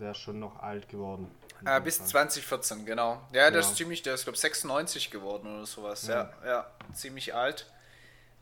Der 0.00 0.10
ist 0.10 0.18
schon 0.18 0.40
noch 0.40 0.60
alt 0.62 0.88
geworden. 0.88 1.30
Äh, 1.64 1.80
bis 1.80 2.04
2014, 2.04 2.84
genau. 2.84 3.20
Ja, 3.32 3.42
der 3.42 3.50
genau. 3.50 3.60
ist 3.60 3.76
ziemlich, 3.76 4.02
der 4.02 4.14
ist 4.14 4.24
glaube 4.24 4.38
96 4.38 5.10
geworden 5.10 5.54
oder 5.54 5.66
sowas. 5.66 6.06
Ja, 6.06 6.30
ja, 6.44 6.48
ja 6.48 6.66
ziemlich 6.92 7.34
alt. 7.34 7.66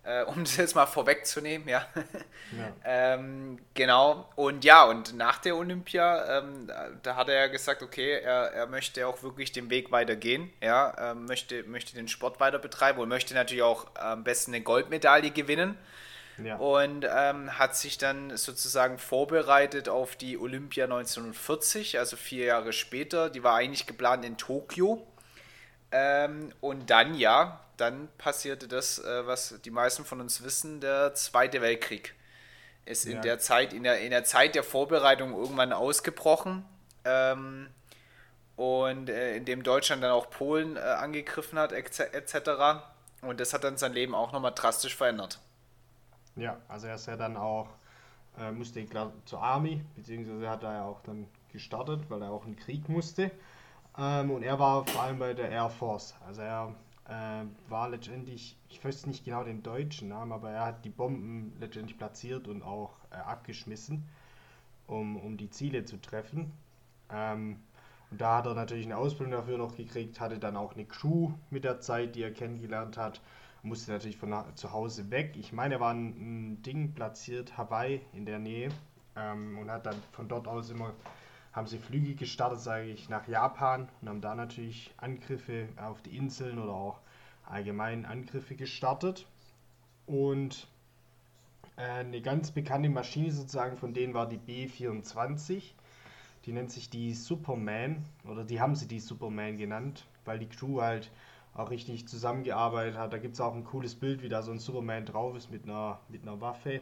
Äh, 0.05 0.25
um 0.25 0.39
das 0.45 0.57
jetzt 0.57 0.75
mal 0.75 0.87
vorwegzunehmen, 0.87 1.69
ja. 1.69 1.87
ja. 1.95 2.73
ähm, 2.85 3.59
genau. 3.75 4.29
Und 4.35 4.65
ja, 4.65 4.85
und 4.85 5.15
nach 5.17 5.39
der 5.39 5.57
Olympia, 5.57 6.39
ähm, 6.39 6.71
da 7.03 7.17
hat 7.17 7.29
er 7.29 7.35
ja 7.35 7.47
gesagt, 7.47 7.83
okay, 7.83 8.19
er, 8.19 8.53
er 8.53 8.67
möchte 8.67 9.07
auch 9.07 9.23
wirklich 9.23 9.53
den 9.53 9.71
Weg 9.71 9.93
weitergehen, 9.93 10.53
ja, 10.61 11.13
ähm, 11.13 11.27
möchte, 11.27 11.63
möchte 11.65 11.95
den 11.95 12.09
Sport 12.09 12.41
weiter 12.41 12.59
betreiben 12.59 13.01
und 13.01 13.09
möchte 13.09 13.35
natürlich 13.35 13.63
auch 13.63 13.87
am 13.95 14.25
besten 14.25 14.53
eine 14.53 14.65
Goldmedaille 14.65 15.31
gewinnen. 15.31 15.79
Ja. 16.45 16.57
Und 16.57 17.07
ähm, 17.09 17.59
hat 17.59 17.77
sich 17.77 17.99
dann 17.99 18.37
sozusagen 18.37 18.99
vorbereitet 18.99 19.89
auf 19.89 20.17
die 20.17 20.39
Olympia 20.39 20.85
1940, 20.85 21.99
also 21.99 22.17
vier 22.17 22.47
Jahre 22.47 22.73
später. 22.73 23.31
Die 23.31 23.43
war 23.43 23.57
eigentlich 23.57 23.87
geplant 23.87 24.25
in 24.25 24.37
Tokio. 24.37 25.07
Ähm, 25.91 26.53
und 26.61 26.91
dann, 26.91 27.15
ja, 27.15 27.61
dann 27.77 28.09
passierte 28.19 28.69
das, 28.69 28.99
äh, 28.99 29.27
was 29.27 29.61
die 29.65 29.71
meisten 29.71 30.05
von 30.05 30.21
uns 30.21 30.43
wissen, 30.43 30.81
der 30.81 31.15
Zweite 31.15 31.61
Weltkrieg. 31.61 32.15
Ist 32.85 33.05
ja. 33.05 33.13
in 33.13 33.23
der 33.23 33.39
Zeit, 33.39 33.73
in 33.73 33.85
der, 33.85 34.01
in 34.01 34.11
der 34.11 34.25
Zeit 34.25 34.55
der 34.55 34.65
Vorbereitung 34.65 35.37
irgendwann 35.37 35.73
ausgebrochen. 35.73 36.65
Ähm, 37.05 37.69
und 38.57 39.09
äh, 39.09 39.37
in 39.37 39.45
dem 39.45 39.63
Deutschland 39.63 40.03
dann 40.03 40.11
auch 40.11 40.31
Polen 40.31 40.77
äh, 40.77 40.81
angegriffen 40.81 41.59
hat, 41.59 41.73
etc. 41.73 42.85
Und 43.23 43.41
das 43.41 43.53
hat 43.53 43.65
dann 43.65 43.77
sein 43.77 43.93
Leben 43.93 44.15
auch 44.15 44.33
nochmal 44.33 44.53
drastisch 44.55 44.97
verändert. 44.97 45.39
Ja, 46.37 46.57
also 46.69 46.87
er 46.87 46.95
ist 46.95 47.07
ja 47.07 47.17
dann 47.17 47.37
auch, 47.37 47.69
äh, 48.39 48.51
musste 48.53 48.85
klar 48.87 49.13
zur 49.25 49.43
Army, 49.43 49.83
beziehungsweise 49.97 50.49
hat 50.49 50.63
er 50.63 50.73
ja 50.73 50.85
auch 50.85 51.01
dann 51.03 51.27
gestartet, 51.53 52.09
weil 52.09 52.23
er 52.23 52.31
auch 52.31 52.47
in 52.47 52.53
den 52.53 52.59
Krieg 52.59 52.89
musste. 52.89 53.31
Ähm, 53.99 54.31
und 54.31 54.43
er 54.43 54.59
war 54.59 54.87
vor 54.87 55.03
allem 55.03 55.19
bei 55.19 55.35
der 55.35 55.51
Air 55.51 55.69
Force. 55.69 56.15
Also 56.27 56.41
er 56.41 56.75
äh, 57.09 57.45
war 57.69 57.91
letztendlich, 57.91 58.57
ich 58.71 58.83
weiß 58.83 59.07
nicht 59.07 59.25
genau 59.25 59.45
den 59.45 59.63
deutschen 59.63 60.09
Namen, 60.09 60.33
aber 60.33 60.51
er 60.51 60.65
hat 60.67 60.85
die 60.85 60.91
Bomben 60.91 61.53
letztendlich 61.61 61.99
platziert 61.99 62.49
und 62.49 62.63
auch 62.63 62.93
äh, 63.11 63.17
abgeschmissen, 63.17 64.09
um, 64.87 65.17
um 65.19 65.37
die 65.37 65.51
Ziele 65.51 65.85
zu 65.85 66.01
treffen. 66.01 66.53
Ähm, 67.11 67.61
und 68.11 68.21
da 68.21 68.39
hat 68.39 68.47
er 68.47 68.55
natürlich 68.55 68.87
eine 68.87 68.97
Ausbildung 68.97 69.33
dafür 69.33 69.59
noch 69.59 69.77
gekriegt, 69.77 70.21
hatte 70.21 70.39
dann 70.39 70.57
auch 70.57 70.75
eine 70.75 70.87
Crew 70.87 71.33
mit 71.51 71.65
der 71.65 71.81
Zeit, 71.81 72.15
die 72.15 72.23
er 72.23 72.33
kennengelernt 72.33 72.97
hat 72.97 73.21
musste 73.63 73.93
natürlich 73.93 74.17
von 74.17 74.35
zu 74.55 74.73
Hause 74.73 75.11
weg. 75.11 75.35
Ich 75.37 75.53
meine, 75.53 75.75
er 75.75 75.81
war 75.81 75.93
ein, 75.93 76.09
ein 76.09 76.63
Ding 76.63 76.95
platziert, 76.95 77.57
Hawaii 77.57 78.01
in 78.13 78.27
der 78.27 78.39
Nähe 78.39 78.71
ähm, 79.17 79.59
und 79.59 79.71
hat 79.71 79.87
dann 79.87 79.97
von 80.13 80.29
dort 80.29 80.49
aus 80.49 80.71
immer, 80.71 80.93
haben 81.53 81.67
sie 81.67 81.79
Flüge 81.79 82.15
gestartet, 82.15 82.61
sage 82.61 82.87
ich, 82.87 83.09
nach 83.09 83.29
Japan 83.29 83.89
und 84.01 84.09
haben 84.09 84.21
da 84.21 84.35
natürlich 84.35 84.93
Angriffe 84.97 85.69
auf 85.77 86.03
die 86.03 86.17
Inseln 86.17 86.59
oder 86.59 86.73
auch 86.73 87.01
allgemein 87.45 88.05
Angriffe 88.05 88.57
gestartet. 88.57 89.27
Und 90.07 90.67
äh, 91.77 91.83
eine 91.83 92.21
ganz 92.21 92.51
bekannte 92.51 92.89
Maschine 92.89 93.31
sozusagen 93.31 93.77
von 93.77 93.95
denen 93.95 94.15
war 94.15 94.29
die 94.29 94.39
B-24. 94.39 95.73
Die 96.45 96.53
nennt 96.53 96.73
sich 96.73 96.91
die 96.91 97.15
Superman 97.15 98.05
oder 98.25 98.45
die 98.45 98.61
haben 98.61 98.75
sie 98.75 98.89
die 98.89 98.99
Superman 98.99 99.57
genannt, 99.57 100.07
weil 100.25 100.41
die 100.41 100.49
Crew 100.49 100.81
halt 100.81 101.13
auch 101.55 101.71
richtig 101.71 102.09
zusammengearbeitet 102.09 102.97
hat. 102.97 103.13
Da 103.13 103.19
gibt 103.19 103.35
es 103.35 103.41
auch 103.41 103.55
ein 103.55 103.65
cooles 103.65 103.95
Bild, 103.95 104.23
wie 104.23 104.29
da 104.29 104.43
so 104.43 104.53
ein 104.53 104.59
Superman 104.59 105.05
drauf 105.05 105.37
ist 105.37 105.51
mit 105.51 105.65
einer, 105.65 106.01
mit 106.09 106.23
einer 106.23 106.41
Waffe. 106.41 106.81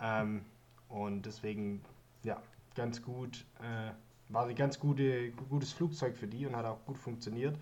Ähm, 0.00 0.44
und 0.88 1.22
deswegen, 1.22 1.84
ja, 2.22 2.40
ganz 2.74 3.02
gut, 3.02 3.44
äh, 3.60 3.92
war 4.28 4.46
ein 4.46 4.54
ganz 4.54 4.78
gute, 4.78 5.30
gutes 5.48 5.72
Flugzeug 5.72 6.16
für 6.16 6.26
die 6.26 6.46
und 6.46 6.56
hat 6.56 6.66
auch 6.66 6.84
gut 6.84 6.98
funktioniert. 6.98 7.56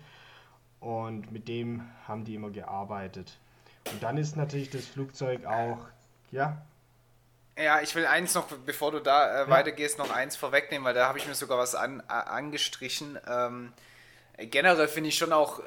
Und 0.79 1.31
mit 1.31 1.47
dem 1.47 1.83
haben 2.07 2.25
die 2.25 2.35
immer 2.35 2.51
gearbeitet. 2.51 3.37
Und 3.91 4.03
dann 4.03 4.17
ist 4.17 4.35
natürlich 4.35 4.69
das 4.69 4.85
Flugzeug 4.85 5.45
auch, 5.45 5.87
ja. 6.31 6.61
Ja, 7.57 7.81
ich 7.81 7.95
will 7.95 8.05
eins 8.05 8.35
noch, 8.35 8.47
bevor 8.65 8.91
du 8.91 8.99
da 8.99 9.27
äh, 9.27 9.39
ja. 9.41 9.49
weitergehst, 9.49 9.97
noch 9.97 10.11
eins 10.11 10.35
vorwegnehmen, 10.35 10.85
weil 10.85 10.93
da 10.93 11.07
habe 11.07 11.17
ich 11.17 11.27
mir 11.27 11.35
sogar 11.35 11.57
was 11.57 11.73
an, 11.73 12.01
äh, 12.01 12.11
angestrichen. 12.11 13.17
Ähm, 13.27 13.73
generell 14.37 14.87
finde 14.87 15.09
ich 15.09 15.17
schon 15.17 15.31
auch, 15.31 15.59
äh, 15.59 15.63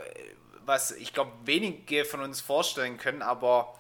was 0.69 0.93
ich 0.93 1.13
glaube 1.13 1.33
wenige 1.45 2.05
von 2.05 2.21
uns 2.21 2.41
vorstellen 2.41 2.99
können, 2.99 3.23
aber 3.23 3.75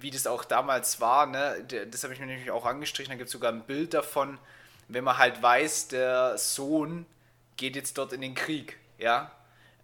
wie 0.00 0.10
das 0.10 0.26
auch 0.26 0.44
damals 0.44 1.00
war, 1.00 1.26
ne, 1.26 1.64
das 1.90 2.02
habe 2.02 2.12
ich 2.12 2.20
mir 2.20 2.26
nämlich 2.26 2.50
auch 2.50 2.66
angestrichen, 2.66 3.10
da 3.10 3.16
gibt 3.16 3.28
es 3.28 3.32
sogar 3.32 3.52
ein 3.52 3.62
Bild 3.64 3.94
davon, 3.94 4.38
wenn 4.88 5.04
man 5.04 5.18
halt 5.18 5.42
weiß, 5.42 5.88
der 5.88 6.36
Sohn 6.36 7.06
geht 7.56 7.76
jetzt 7.76 7.96
dort 7.96 8.12
in 8.12 8.20
den 8.20 8.34
Krieg, 8.34 8.78
ja, 8.98 9.30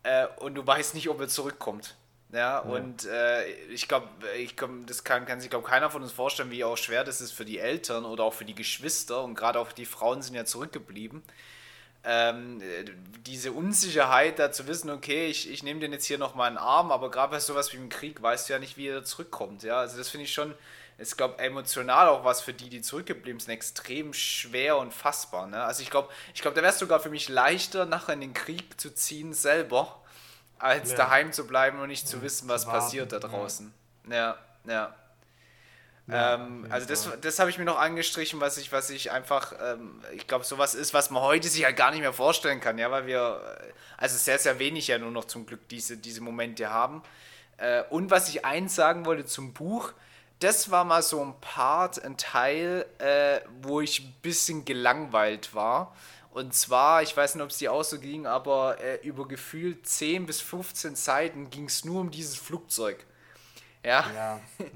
äh, 0.03 0.27
und 0.39 0.55
du 0.55 0.67
weißt 0.67 0.95
nicht, 0.95 1.09
ob 1.09 1.21
er 1.21 1.29
zurückkommt. 1.29 1.97
Ja, 2.33 2.39
ja. 2.39 2.59
und 2.59 3.05
äh, 3.05 3.47
ich 3.69 3.87
glaube, 3.87 4.09
ich 4.37 4.57
glaub, 4.57 4.71
das 4.87 5.05
kann, 5.05 5.25
kann 5.25 5.41
sich 5.41 5.51
glaube 5.51 5.69
keiner 5.69 5.89
von 5.89 6.03
uns 6.03 6.11
vorstellen, 6.11 6.51
wie 6.51 6.65
auch 6.65 6.77
schwer 6.77 7.05
das 7.05 7.21
ist 7.21 7.31
für 7.31 7.45
die 7.45 7.61
Eltern 7.61 8.05
oder 8.05 8.25
auch 8.25 8.35
für 8.35 8.45
die 8.45 8.57
Geschwister 8.57 9.23
und 9.23 9.37
gerade 9.37 9.61
auch 9.61 9.71
die 9.71 9.87
Frauen 9.87 10.21
sind 10.21 10.35
ja 10.35 10.45
zurückgeblieben 10.45 11.23
ähm, 12.05 12.63
diese 13.27 13.53
Unsicherheit, 13.53 14.39
da 14.39 14.53
zu 14.53 14.67
wissen, 14.67 14.91
okay, 14.91 15.27
ich, 15.27 15.51
ich 15.51 15.63
nehme 15.63 15.81
den 15.81 15.93
jetzt 15.93 16.05
hier 16.05 16.19
noch 16.19 16.35
mal 16.35 16.49
in 16.49 16.55
den 16.55 16.59
Arm, 16.59 16.93
aber 16.93 17.11
gerade 17.11 17.33
bei 17.33 17.41
sowas 17.41 17.73
wie 17.73 17.79
im 17.79 17.89
Krieg 17.89 18.21
weißt 18.21 18.49
du 18.49 18.53
ja 18.53 18.59
nicht, 18.59 18.77
wie 18.77 18.89
er 18.89 19.05
zurückkommt. 19.05 19.63
Ja, 19.63 19.79
also 19.79 19.97
das 19.97 20.11
finde 20.11 20.25
ich 20.25 20.33
schon, 20.33 20.55
ist 20.99 21.17
glaube 21.17 21.39
emotional 21.39 22.09
auch 22.09 22.25
was 22.25 22.43
für 22.43 22.53
die, 22.53 22.69
die 22.69 22.83
zurückgeblieben 22.83 23.41
sind, 23.41 23.53
extrem 23.53 24.13
schwer 24.13 24.77
und 24.77 24.93
fassbar. 24.93 25.47
Ne? 25.47 25.63
Also 25.63 25.83
ich 25.83 25.91
glaube, 25.91 26.11
ich 26.35 26.43
glaube, 26.43 26.55
da 26.55 26.63
wäre 26.63 26.73
es 26.73 26.79
sogar 26.79 27.01
für 27.01 27.11
mich 27.11 27.29
leichter, 27.29 27.87
nachher 27.87 28.13
in 28.13 28.21
den 28.21 28.35
Krieg 28.35 28.79
zu 28.79 28.95
ziehen 28.95 29.33
selber, 29.33 30.03
als 30.59 30.91
ja. 30.91 30.97
daheim 30.97 31.33
zu 31.33 31.47
bleiben 31.47 31.81
und 31.81 31.89
nicht 31.89 32.07
zu 32.07 32.23
wissen, 32.23 32.49
was 32.49 32.67
passiert 32.67 33.13
da 33.13 33.19
draußen. 33.19 33.73
Ja, 34.11 34.37
ja. 34.67 34.73
ja. 34.73 34.95
Ja, 36.07 36.35
ähm, 36.35 36.67
also 36.69 36.87
das, 36.87 37.09
das 37.21 37.39
habe 37.39 37.49
ich 37.49 37.59
mir 37.59 37.65
noch 37.65 37.79
angestrichen, 37.79 38.41
was 38.41 38.59
ich, 38.59 38.73
was 38.73 38.91
ich 38.91 39.11
einfach, 39.11 39.55
ähm, 39.63 40.01
ich 40.13 40.27
glaube, 40.27 40.45
sowas 40.45 40.75
ist, 40.75 40.93
was 40.93 41.11
man 41.11 41.23
heute 41.23 41.49
sich 41.49 41.65
halt 41.65 41.77
gar 41.77 41.91
nicht 41.91 42.01
mehr 42.01 42.13
vorstellen 42.13 42.61
kann, 42.61 42.77
ja, 42.77 42.91
weil 42.91 43.07
wir, 43.07 43.41
äh, 43.61 43.73
also 43.97 44.19
sehr, 44.19 44.39
sehr 44.39 44.59
wenig 44.59 44.89
ja 44.89 44.99
nur 44.99 45.11
noch 45.11 45.25
zum 45.25 45.47
Glück 45.47 45.67
diese, 45.69 45.97
diese 45.97 46.21
Momente 46.21 46.71
haben. 46.71 47.03
Äh, 47.57 47.85
und 47.89 48.11
was 48.11 48.29
ich 48.29 48.45
eins 48.45 48.75
sagen 48.75 49.07
wollte 49.07 49.25
zum 49.25 49.55
Buch, 49.55 49.93
das 50.41 50.71
war 50.71 50.85
mal 50.85 51.03
so 51.03 51.25
ein 51.25 51.35
Part, 51.41 52.05
ein 52.05 52.19
Teil, 52.19 52.85
äh, 52.99 53.41
wo 53.63 53.81
ich 53.81 54.01
ein 54.01 54.15
bisschen 54.21 54.65
gelangweilt 54.67 55.55
war. 55.55 55.95
Und 56.33 56.53
zwar, 56.53 57.03
ich 57.03 57.17
weiß 57.17 57.37
nicht, 57.37 57.45
ob 57.45 57.51
es 57.51 57.59
dir 57.59 57.73
auch 57.73 57.85
so 57.85 57.99
ging, 57.99 58.27
aber 58.27 58.79
äh, 58.81 58.97
über 59.07 59.27
gefühlt 59.27 59.87
10 59.87 60.27
bis 60.27 60.41
15 60.41 60.97
Seiten 60.97 61.49
ging 61.49 61.67
es 61.67 61.85
nur 61.85 62.01
um 62.01 62.11
dieses 62.11 62.37
Flugzeug. 62.37 63.07
Ja. 63.85 64.11
ja, 64.15 64.41
ja. 64.59 64.71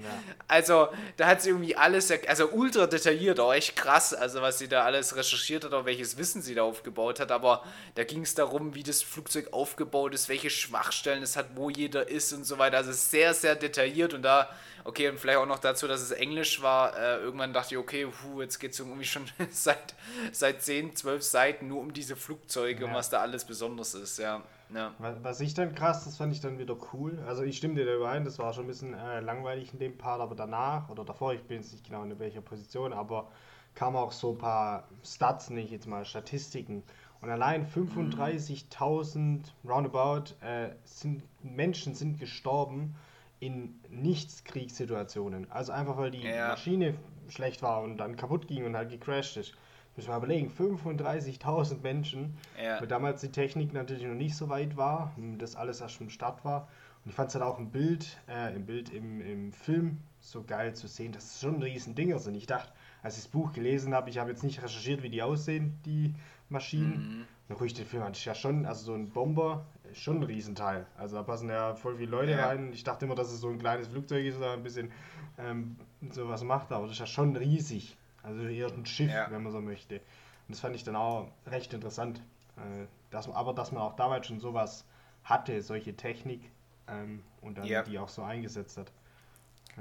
Also, 0.47 0.89
da 1.17 1.27
hat 1.27 1.41
sie 1.41 1.49
irgendwie 1.49 1.75
alles, 1.75 2.13
also 2.27 2.51
ultra 2.51 2.87
detailliert, 2.87 3.41
auch 3.41 3.55
echt 3.55 3.75
krass, 3.75 4.13
also 4.13 4.43
was 4.43 4.59
sie 4.59 4.69
da 4.69 4.85
alles 4.85 5.17
recherchiert 5.17 5.65
hat, 5.65 5.73
auch 5.73 5.87
welches 5.87 6.19
Wissen 6.19 6.43
sie 6.43 6.55
da 6.55 6.63
aufgebaut 6.63 7.19
hat, 7.19 7.33
aber 7.33 7.65
da 7.95 8.05
ging 8.05 8.23
es 8.23 8.35
darum, 8.35 8.75
wie 8.75 8.83
das 8.83 9.03
Flugzeug 9.03 9.53
aufgebaut 9.53 10.13
ist, 10.13 10.29
welche 10.29 10.51
Schwachstellen 10.51 11.23
es 11.23 11.37
hat, 11.37 11.47
wo 11.55 11.71
jeder 11.71 12.09
ist 12.09 12.35
und 12.35 12.45
so 12.45 12.59
weiter. 12.59 12.77
Also 12.77 12.93
sehr, 12.93 13.33
sehr 13.33 13.57
detailliert 13.57 14.13
und 14.13 14.21
da, 14.21 14.51
okay, 14.85 15.09
und 15.09 15.19
vielleicht 15.19 15.39
auch 15.39 15.47
noch 15.47 15.59
dazu, 15.59 15.89
dass 15.89 16.03
es 16.03 16.11
Englisch 16.11 16.61
war. 16.61 16.95
Äh, 16.99 17.17
irgendwann 17.21 17.55
dachte 17.55 17.75
ich, 17.75 17.79
okay, 17.79 18.07
puh, 18.07 18.43
jetzt 18.43 18.59
geht 18.59 18.73
es 18.73 18.79
irgendwie 18.79 19.07
schon 19.07 19.27
seit, 19.51 19.95
seit 20.33 20.63
10, 20.63 20.97
12 20.97 21.23
Seiten 21.23 21.69
nur 21.69 21.81
um 21.81 21.95
diese 21.95 22.15
Flugzeuge 22.15 22.83
ja. 22.83 22.89
und 22.89 22.95
was 22.95 23.09
da 23.09 23.21
alles 23.21 23.45
Besonderes 23.47 23.95
ist, 23.95 24.19
ja. 24.19 24.43
Ja. 24.75 24.95
Was 24.99 25.41
ich 25.41 25.55
dann 25.55 25.75
krass, 25.75 26.05
das 26.05 26.17
fand 26.17 26.33
ich 26.33 26.41
dann 26.41 26.59
wieder 26.59 26.77
cool. 26.93 27.19
Also 27.27 27.43
ich 27.43 27.57
stimme 27.57 27.75
dir 27.75 27.87
da 27.87 27.95
überein, 27.95 28.25
das 28.25 28.39
war 28.39 28.53
schon 28.53 28.65
ein 28.65 28.69
bisschen 28.69 28.95
äh, 28.95 29.21
langweilig 29.21 29.73
in 29.73 29.79
dem 29.79 29.97
Part, 29.97 30.21
aber 30.21 30.35
danach 30.35 30.91
oder 30.91 31.05
davor, 31.05 31.33
ich 31.33 31.43
bin 31.45 31.59
jetzt 31.59 31.73
nicht 31.73 31.85
genau 31.85 32.03
in 32.03 32.19
welcher 32.19 32.43
Position, 32.43 32.93
aber 32.93 33.29
kamen 33.75 33.97
auch 33.97 34.13
so 34.13 34.33
ein 34.33 34.39
paar 34.39 34.89
Stats, 35.05 35.51
nicht 35.51 35.71
jetzt 35.71 35.87
mal 35.87 36.05
Statistiken. 36.05 36.83
Und 37.21 37.31
allein 37.31 37.67
35.000 37.67 39.41
roundabout 39.65 40.35
äh, 40.41 40.71
sind, 40.85 41.23
Menschen 41.43 41.95
sind 41.95 42.19
gestorben 42.19 42.95
in 43.41 43.81
Nichtskriegssituationen. 43.89 45.51
Also 45.51 45.73
einfach 45.73 45.97
weil 45.97 46.11
die 46.11 46.23
ja. 46.23 46.49
Maschine 46.49 46.95
schlecht 47.29 47.63
war 47.63 47.83
und 47.83 47.99
dann 47.99 48.17
kaputt 48.17 48.47
ging 48.47 48.65
und 48.65 48.77
halt 48.77 48.91
gecrashed 48.91 49.37
ist. 49.37 49.55
Müssen 49.99 50.11
wir 50.11 50.17
überlegen, 50.17 50.49
35.000 50.49 51.83
Menschen, 51.83 52.37
ja. 52.57 52.81
weil 52.81 52.87
damals 52.87 53.21
die 53.21 53.33
Technik 53.33 53.73
natürlich 53.73 54.05
noch 54.05 54.15
nicht 54.15 54.37
so 54.37 54.49
weit 54.49 54.77
war, 54.77 55.13
das 55.39 55.57
alles 55.57 55.81
erst 55.81 56.01
im 56.01 56.09
Start 56.09 56.45
war. 56.45 56.69
Und 57.05 57.11
ich 57.11 57.17
fand 57.17 57.31
es 57.31 57.35
halt 57.35 57.43
auch 57.43 57.59
im 57.59 57.73
Bild, 57.73 58.17
äh, 58.29 58.55
im 58.55 58.65
Bild, 58.65 58.91
im, 58.91 59.21
im 59.21 59.53
Film 59.53 59.99
so 60.21 60.45
geil 60.45 60.73
zu 60.77 60.87
sehen, 60.87 61.11
dass 61.11 61.25
es 61.25 61.41
schon 61.41 61.57
ein 61.57 61.63
riesen 61.65 61.97
Dinger 61.97 62.21
sind. 62.21 62.37
Ich 62.37 62.47
dachte, 62.47 62.71
als 63.03 63.17
ich 63.17 63.25
das 63.25 63.33
Buch 63.33 63.53
gelesen 63.53 63.93
habe, 63.93 64.09
ich 64.09 64.19
habe 64.19 64.31
jetzt 64.31 64.45
nicht 64.45 64.63
recherchiert, 64.63 65.03
wie 65.03 65.11
die 65.11 65.21
aussehen, 65.21 65.81
die 65.85 66.15
Maschinen. 66.49 66.93
Mhm. 66.93 67.25
Dann 67.49 67.57
gucke 67.57 67.67
ich 67.67 67.75
den 67.75 67.85
Film 67.85 68.05
an, 68.05 68.13
ist 68.13 68.25
ja 68.25 68.37
schon, 68.37 68.67
also 68.67 68.85
so 68.85 68.95
ein 68.95 69.11
Bomber 69.11 69.67
ist 69.91 70.01
schon 70.01 70.19
ein 70.19 70.23
Riesenteil. 70.23 70.87
Also 70.97 71.17
da 71.17 71.25
passen 71.25 71.49
ja 71.49 71.75
voll 71.75 71.97
viele 71.97 72.13
Leute 72.13 72.31
ja. 72.31 72.47
rein. 72.47 72.73
Ich 72.73 72.85
dachte 72.85 73.05
immer, 73.05 73.17
dass 73.17 73.33
es 73.33 73.41
so 73.41 73.49
ein 73.49 73.59
kleines 73.59 73.89
Flugzeug 73.89 74.25
ist 74.25 74.37
oder 74.37 74.53
ein 74.53 74.63
bisschen 74.63 74.93
ähm, 75.39 75.75
sowas 76.13 76.45
macht, 76.45 76.71
aber 76.71 76.85
das 76.85 76.93
ist 76.93 77.01
ja 77.01 77.07
schon 77.07 77.35
riesig. 77.35 77.98
Also 78.29 78.43
eher 78.43 78.69
ein 78.69 78.85
Schiff, 78.85 79.11
ja. 79.11 79.31
wenn 79.31 79.43
man 79.43 79.53
so 79.53 79.61
möchte. 79.61 79.97
Und 79.97 80.51
das 80.51 80.61
fand 80.61 80.77
ich 80.77 80.85
dann 80.85 80.97
auch 80.97 81.29
recht 81.47 81.73
interessant, 81.73 82.23
äh, 82.57 82.87
dass, 83.11 83.29
aber 83.29 83.55
dass 83.55 83.73
man 83.73 83.83
auch 83.83 83.97
damals 83.97 84.27
schon 84.27 84.39
sowas 84.39 84.85
hatte, 85.25 85.63
solche 85.63 85.97
Technik 85.97 86.51
ähm, 86.89 87.23
und 87.41 87.57
dann 87.57 87.67
ja. 87.67 87.83
die 87.83 87.99
auch 87.99 88.09
so 88.09 88.23
eingesetzt 88.23 88.77
hat. 88.77 88.93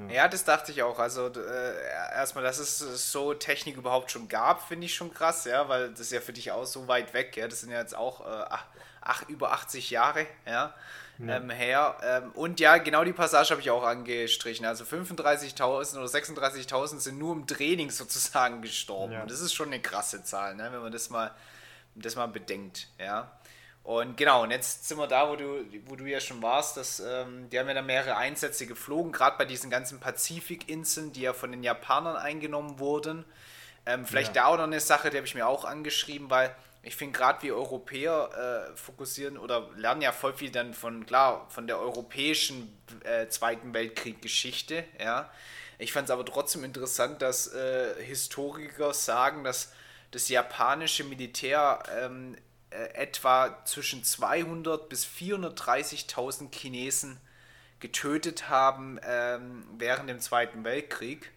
Ja. 0.09 0.13
ja, 0.13 0.27
das 0.27 0.43
dachte 0.43 0.71
ich 0.71 0.83
auch. 0.83 0.99
Also 0.99 1.27
äh, 1.27 2.13
erstmal, 2.13 2.43
dass 2.43 2.59
es 2.59 3.11
so 3.11 3.33
Technik 3.33 3.77
überhaupt 3.77 4.11
schon 4.11 4.27
gab, 4.27 4.67
finde 4.67 4.85
ich 4.85 4.95
schon 4.95 5.13
krass, 5.13 5.45
ja, 5.45 5.67
weil 5.69 5.89
das 5.89 6.01
ist 6.01 6.11
ja 6.11 6.21
für 6.21 6.33
dich 6.33 6.51
auch 6.51 6.65
so 6.65 6.87
weit 6.87 7.13
weg, 7.13 7.35
ja. 7.37 7.47
Das 7.47 7.61
sind 7.61 7.71
ja 7.71 7.79
jetzt 7.79 7.95
auch 7.95 8.21
äh, 8.21 8.45
ach, 9.01 9.27
über 9.27 9.51
80 9.53 9.89
Jahre, 9.89 10.27
ja. 10.45 10.73
Ja. 11.19 11.37
Ähm, 11.37 11.49
her. 11.49 11.97
Ähm, 12.03 12.31
und 12.33 12.59
ja, 12.59 12.77
genau 12.77 13.03
die 13.03 13.13
Passage 13.13 13.49
habe 13.49 13.61
ich 13.61 13.71
auch 13.71 13.83
angestrichen. 13.83 14.67
Also 14.67 14.83
35.000 14.83 15.97
oder 15.97 16.05
36.000 16.05 16.99
sind 16.99 17.17
nur 17.17 17.33
im 17.33 17.47
Training 17.47 17.89
sozusagen 17.89 18.61
gestorben. 18.61 19.13
Ja. 19.13 19.21
Und 19.23 19.31
das 19.31 19.41
ist 19.41 19.53
schon 19.53 19.67
eine 19.67 19.81
krasse 19.81 20.23
Zahl, 20.23 20.55
ne? 20.55 20.69
wenn 20.71 20.81
man 20.81 20.91
das 20.91 21.09
mal, 21.09 21.31
das 21.95 22.15
mal 22.15 22.27
bedenkt. 22.27 22.87
Ja. 22.99 23.31
Und 23.87 24.17
genau, 24.17 24.43
und 24.43 24.51
jetzt 24.51 24.85
sind 24.85 24.97
wir 24.97 25.07
da, 25.07 25.29
wo 25.29 25.37
du, 25.37 25.63
wo 25.85 25.95
du 25.95 26.03
ja 26.03 26.19
schon 26.19 26.41
warst. 26.41 26.75
Dass, 26.75 26.99
ähm, 26.99 27.49
die 27.49 27.57
haben 27.57 27.69
ja 27.69 27.73
dann 27.73 27.85
mehrere 27.85 28.17
Einsätze 28.17 28.67
geflogen, 28.67 29.13
gerade 29.13 29.37
bei 29.37 29.45
diesen 29.45 29.69
ganzen 29.69 30.01
Pazifikinseln, 30.01 31.13
die 31.13 31.21
ja 31.21 31.31
von 31.31 31.51
den 31.51 31.63
Japanern 31.63 32.17
eingenommen 32.17 32.79
wurden. 32.79 33.23
Ähm, 33.85 34.05
vielleicht 34.05 34.35
ja. 34.35 34.41
da 34.41 34.47
auch 34.49 34.57
noch 34.57 34.65
eine 34.65 34.81
Sache, 34.81 35.09
die 35.09 35.15
habe 35.15 35.25
ich 35.25 35.35
mir 35.35 35.47
auch 35.47 35.63
angeschrieben, 35.63 36.29
weil 36.29 36.53
ich 36.83 36.97
finde 36.97 37.17
gerade 37.17 37.41
wir 37.43 37.55
Europäer 37.55 38.73
äh, 38.73 38.75
fokussieren 38.75 39.37
oder 39.37 39.69
lernen 39.77 40.01
ja 40.01 40.11
voll 40.11 40.33
viel 40.33 40.51
dann 40.51 40.73
von, 40.73 41.05
klar, 41.05 41.47
von 41.49 41.65
der 41.65 41.79
europäischen 41.79 42.77
äh, 43.05 43.29
Zweiten 43.29 43.73
Weltkrieg-Geschichte, 43.73 44.83
ja. 44.99 45.31
Ich 45.77 45.93
fand 45.93 46.09
es 46.09 46.11
aber 46.11 46.25
trotzdem 46.25 46.65
interessant, 46.65 47.21
dass 47.21 47.53
äh, 47.53 48.03
Historiker 48.03 48.93
sagen, 48.93 49.45
dass 49.45 49.71
das 50.11 50.27
japanische 50.27 51.05
Militär 51.05 51.83
ähm, 52.01 52.35
äh, 52.77 52.93
etwa 52.93 53.63
zwischen 53.65 54.03
200 54.03 54.87
bis 54.89 55.05
430.000 55.05 56.53
Chinesen 56.53 57.17
getötet 57.79 58.49
haben 58.49 58.99
ähm, 59.03 59.63
während 59.77 60.09
dem 60.09 60.19
Zweiten 60.19 60.63
Weltkrieg. 60.63 61.31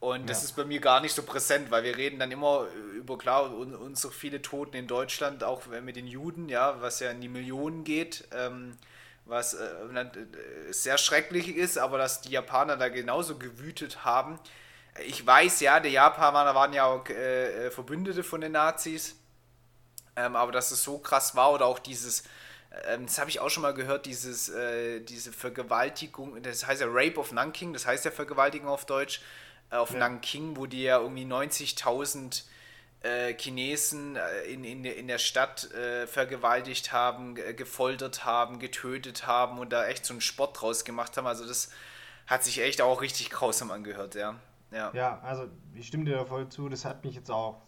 Und 0.00 0.20
ja. 0.20 0.26
das 0.26 0.44
ist 0.44 0.52
bei 0.52 0.64
mir 0.64 0.80
gar 0.80 1.00
nicht 1.00 1.14
so 1.14 1.22
präsent, 1.22 1.72
weil 1.72 1.82
wir 1.82 1.96
reden 1.96 2.20
dann 2.20 2.30
immer 2.30 2.66
über, 2.94 3.18
klar, 3.18 3.52
unsere 3.52 4.12
viele 4.12 4.40
Toten 4.40 4.76
in 4.76 4.86
Deutschland, 4.86 5.42
auch 5.42 5.66
mit 5.66 5.96
den 5.96 6.06
Juden, 6.06 6.48
ja, 6.48 6.80
was 6.80 7.00
ja 7.00 7.10
in 7.10 7.20
die 7.20 7.28
Millionen 7.28 7.82
geht, 7.82 8.28
ähm, 8.32 8.76
was 9.24 9.54
äh, 9.54 9.64
äh 9.64 10.72
sehr 10.72 10.98
schrecklich 10.98 11.56
ist, 11.56 11.78
aber 11.78 11.98
dass 11.98 12.20
die 12.20 12.30
Japaner 12.30 12.76
da 12.76 12.88
genauso 12.88 13.36
gewütet 13.36 14.04
haben. 14.04 14.38
Ich 15.06 15.26
weiß 15.26 15.60
ja, 15.60 15.80
die 15.80 15.90
Japaner 15.90 16.54
waren 16.54 16.72
ja 16.72 16.84
auch 16.84 17.08
äh, 17.08 17.66
äh 17.66 17.70
Verbündete 17.72 18.22
von 18.22 18.40
den 18.40 18.52
Nazis 18.52 19.17
ähm, 20.18 20.36
aber 20.36 20.52
dass 20.52 20.70
es 20.70 20.82
so 20.82 20.98
krass 20.98 21.36
war 21.36 21.52
oder 21.52 21.66
auch 21.66 21.78
dieses, 21.78 22.24
ähm, 22.88 23.06
das 23.06 23.18
habe 23.18 23.30
ich 23.30 23.40
auch 23.40 23.50
schon 23.50 23.62
mal 23.62 23.74
gehört, 23.74 24.06
dieses, 24.06 24.48
äh, 24.48 25.00
diese 25.00 25.32
Vergewaltigung, 25.32 26.42
das 26.42 26.66
heißt 26.66 26.80
ja 26.80 26.88
Rape 26.90 27.18
of 27.18 27.32
Nanking, 27.32 27.72
das 27.72 27.86
heißt 27.86 28.04
ja 28.04 28.10
Vergewaltigung 28.10 28.68
auf 28.68 28.84
Deutsch, 28.84 29.20
äh, 29.70 29.76
auf 29.76 29.92
ja. 29.92 29.98
Nanking, 29.98 30.56
wo 30.56 30.66
die 30.66 30.82
ja 30.82 30.98
irgendwie 30.98 31.24
90.000 31.24 32.42
äh, 33.02 33.34
Chinesen 33.34 34.16
äh, 34.16 34.42
in, 34.52 34.64
in, 34.64 34.84
in 34.84 35.06
der 35.06 35.18
Stadt 35.18 35.70
äh, 35.72 36.08
vergewaltigt 36.08 36.92
haben, 36.92 37.36
gefoltert 37.36 38.24
haben, 38.24 38.58
getötet 38.58 39.26
haben 39.26 39.58
und 39.58 39.72
da 39.72 39.86
echt 39.86 40.04
so 40.04 40.14
einen 40.14 40.20
Sport 40.20 40.60
draus 40.60 40.84
gemacht 40.84 41.16
haben. 41.16 41.28
Also 41.28 41.46
das 41.46 41.70
hat 42.26 42.42
sich 42.42 42.60
echt 42.60 42.82
auch 42.82 43.02
richtig 43.02 43.30
grausam 43.30 43.70
angehört, 43.70 44.16
ja. 44.16 44.34
Ja, 44.72 44.90
ja 44.94 45.20
also 45.22 45.48
ich 45.74 45.86
stimme 45.86 46.04
dir 46.04 46.16
da 46.16 46.24
voll 46.24 46.48
zu, 46.48 46.68
das 46.68 46.84
hat 46.84 47.04
mich 47.04 47.14
jetzt 47.14 47.30
auch 47.30 47.62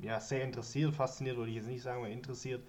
ja, 0.00 0.20
sehr 0.20 0.44
interessiert, 0.44 0.94
fasziniert, 0.94 1.36
würde 1.36 1.50
ich 1.50 1.56
jetzt 1.56 1.68
nicht 1.68 1.82
sagen, 1.82 1.98
aber 1.98 2.08
interessiert, 2.08 2.66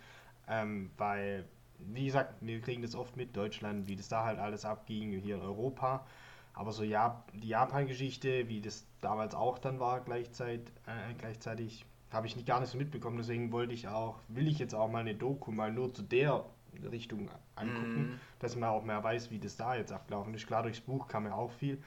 ähm, 0.48 0.92
weil, 0.98 1.46
wie 1.80 2.06
gesagt, 2.06 2.36
wir 2.42 2.62
kriegen 2.62 2.82
das 2.82 2.96
oft 2.96 3.18
mit, 3.18 3.36
Deutschland, 3.36 3.88
wie 3.88 3.96
das 3.96 4.10
da 4.10 4.24
halt 4.24 4.40
alles 4.40 4.66
abging, 4.66 5.12
hier 5.20 5.36
in 5.36 5.42
Europa. 5.42 6.06
Aber 6.54 6.72
so 6.72 6.84
ja, 6.84 7.24
die 7.34 7.48
Japan-Geschichte, 7.48 8.50
wie 8.50 8.62
das 8.62 8.86
damals 9.02 9.36
auch 9.36 9.60
dann 9.60 9.80
war, 9.80 10.02
gleichzeitig, 10.02 10.68
äh, 10.88 11.14
gleichzeitig 11.18 11.86
habe 12.12 12.28
ich 12.28 12.36
nicht 12.36 12.48
gar 12.48 12.60
nicht 12.60 12.70
so 12.70 12.78
mitbekommen. 12.78 13.18
Deswegen 13.18 13.52
wollte 13.52 13.74
ich 13.74 13.88
auch, 13.88 14.20
will 14.28 14.48
ich 14.48 14.60
jetzt 14.60 14.74
auch 14.74 14.90
mal 14.90 15.00
eine 15.00 15.16
Doku 15.16 15.52
mal 15.52 15.72
nur 15.72 15.94
zu 15.94 16.02
der 16.02 16.46
Richtung 16.92 17.30
angucken, 17.56 18.02
mm. 18.02 18.20
dass 18.40 18.56
man 18.56 18.70
auch 18.70 18.84
mehr 18.84 19.04
weiß, 19.04 19.32
wie 19.32 19.40
das 19.40 19.58
da 19.58 19.76
jetzt 19.76 19.92
abgelaufen 19.92 20.34
ist. 20.34 20.48
Klar, 20.48 20.64
durchs 20.64 20.82
Buch 20.82 21.08
kam 21.08 21.26
ja 21.26 21.34
auch 21.34 21.52
viel. 21.52 21.82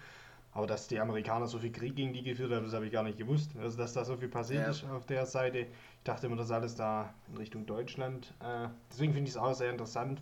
Aber 0.54 0.66
dass 0.66 0.86
die 0.86 1.00
Amerikaner 1.00 1.46
so 1.46 1.58
viel 1.58 1.72
Krieg 1.72 1.96
gegen 1.96 2.12
die 2.12 2.22
geführt 2.22 2.52
haben, 2.52 2.64
das 2.64 2.74
habe 2.74 2.86
ich 2.86 2.92
gar 2.92 3.02
nicht 3.02 3.16
gewusst. 3.16 3.52
Also, 3.58 3.78
dass 3.78 3.94
da 3.94 4.04
so 4.04 4.16
viel 4.16 4.28
passiert 4.28 4.64
ja. 4.64 4.70
ist 4.70 4.84
auf 4.84 5.06
der 5.06 5.24
Seite. 5.24 5.60
Ich 5.60 5.68
dachte 6.04 6.26
immer, 6.26 6.36
das 6.36 6.50
alles 6.50 6.74
da 6.74 7.14
in 7.30 7.38
Richtung 7.38 7.64
Deutschland. 7.64 8.34
Äh, 8.40 8.68
deswegen 8.90 9.14
finde 9.14 9.28
ich 9.28 9.34
es 9.34 9.40
auch 9.40 9.54
sehr 9.54 9.70
interessant. 9.70 10.20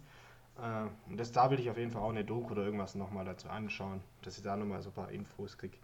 Äh, 0.59 1.11
und 1.11 1.19
das, 1.19 1.33
da 1.33 1.51
will 1.51 1.59
ich 1.59 1.69
auf 1.69 1.77
jeden 1.77 1.91
Fall 1.91 2.03
auch 2.03 2.11
eine 2.11 2.25
Doku 2.25 2.53
oder 2.53 2.63
irgendwas 2.63 2.95
nochmal 2.95 3.25
dazu 3.25 3.49
anschauen, 3.49 4.03
dass 4.23 4.37
ich 4.37 4.45
da 4.45 4.57
nochmal 4.57 4.83
so 4.83 4.91
ein 4.91 4.95
paar 4.95 5.11
Infos 5.11 5.59
kriege. 5.59 5.77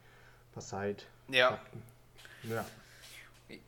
Was 0.54 0.72
halt. 0.72 1.08
Ja. 1.28 1.58
Ja. 2.44 2.64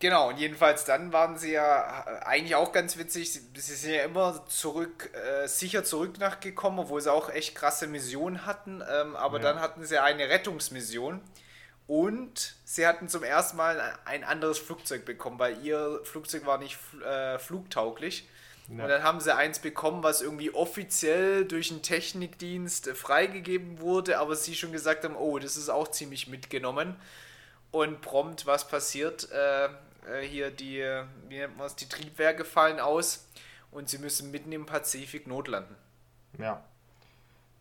Genau, 0.00 0.30
und 0.30 0.38
jedenfalls 0.38 0.84
dann 0.84 1.12
waren 1.12 1.38
sie 1.38 1.52
ja 1.52 2.04
äh, 2.06 2.24
eigentlich 2.24 2.56
auch 2.56 2.72
ganz 2.72 2.98
witzig. 2.98 3.32
Sie, 3.32 3.40
sind 3.74 3.94
ja 3.94 4.02
immer 4.02 4.44
zurück, 4.48 5.10
äh, 5.14 5.46
sicher 5.46 5.84
zurück 5.84 6.18
nachgekommen, 6.18 6.80
obwohl 6.80 7.00
sie 7.00 7.12
auch 7.12 7.30
echt 7.30 7.54
krasse 7.54 7.86
Missionen 7.86 8.44
hatten. 8.44 8.82
Ähm, 8.90 9.14
aber 9.14 9.36
ja. 9.36 9.44
dann 9.44 9.60
hatten 9.60 9.84
sie 9.84 10.02
eine 10.02 10.28
Rettungsmission 10.28 11.20
und 11.86 12.56
sie 12.64 12.86
hatten 12.88 13.08
zum 13.08 13.22
ersten 13.22 13.56
Mal 13.56 13.80
ein 14.04 14.24
anderes 14.24 14.58
Flugzeug 14.58 15.04
bekommen, 15.04 15.38
weil 15.38 15.64
ihr 15.64 16.00
Flugzeug 16.02 16.44
war 16.44 16.58
nicht 16.58 16.76
äh, 17.04 17.38
flugtauglich. 17.38 18.28
Ja. 18.68 18.82
Und 18.82 18.90
dann 18.90 19.02
haben 19.02 19.20
sie 19.20 19.34
eins 19.34 19.60
bekommen, 19.60 20.02
was 20.02 20.20
irgendwie 20.20 20.50
offiziell 20.50 21.44
durch 21.46 21.70
einen 21.70 21.82
Technikdienst 21.82 22.88
äh, 22.88 22.94
freigegeben 22.96 23.80
wurde, 23.80 24.18
aber 24.18 24.34
sie 24.34 24.56
schon 24.56 24.72
gesagt 24.72 25.04
haben, 25.04 25.16
oh, 25.16 25.38
das 25.38 25.56
ist 25.56 25.68
auch 25.68 25.88
ziemlich 25.88 26.26
mitgenommen. 26.26 26.96
Und 27.70 28.00
prompt, 28.00 28.46
was 28.46 28.66
passiert? 28.66 29.30
Äh, 29.30 29.66
äh, 30.08 30.22
hier 30.22 30.50
die, 30.50 30.82
wie 31.28 31.38
nennt 31.38 31.56
man 31.56 31.66
es, 31.66 31.76
die 31.76 31.88
Triebwerke 31.88 32.44
fallen 32.44 32.80
aus 32.80 33.28
und 33.70 33.88
sie 33.88 33.98
müssen 33.98 34.30
mitten 34.30 34.52
im 34.52 34.66
Pazifik 34.66 35.26
notlanden. 35.26 35.76
Ja. 36.38 36.62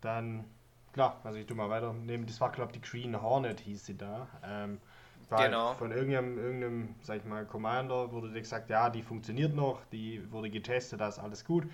Dann, 0.00 0.44
klar, 0.92 1.20
also 1.24 1.38
ich 1.38 1.46
tu 1.46 1.54
mal 1.54 1.70
weiter. 1.70 1.94
Das 2.26 2.40
war, 2.40 2.52
glaube 2.52 2.72
ich, 2.72 2.80
die 2.80 2.88
Green 2.88 3.20
Hornet 3.20 3.60
hieß 3.60 3.86
sie 3.86 3.96
da. 3.96 4.28
Ähm, 4.44 4.80
genau. 5.28 5.74
Von 5.74 5.90
irgendeinem, 5.90 6.38
irgendeinem, 6.38 6.94
sag 7.02 7.18
ich 7.18 7.24
mal, 7.24 7.44
Commander 7.44 8.10
wurde 8.12 8.32
gesagt, 8.32 8.70
ja, 8.70 8.90
die 8.90 9.02
funktioniert 9.02 9.54
noch, 9.54 9.84
die 9.92 10.30
wurde 10.30 10.50
getestet, 10.50 11.00
da 11.00 11.08
ist 11.08 11.18
alles 11.18 11.44
gut. 11.44 11.66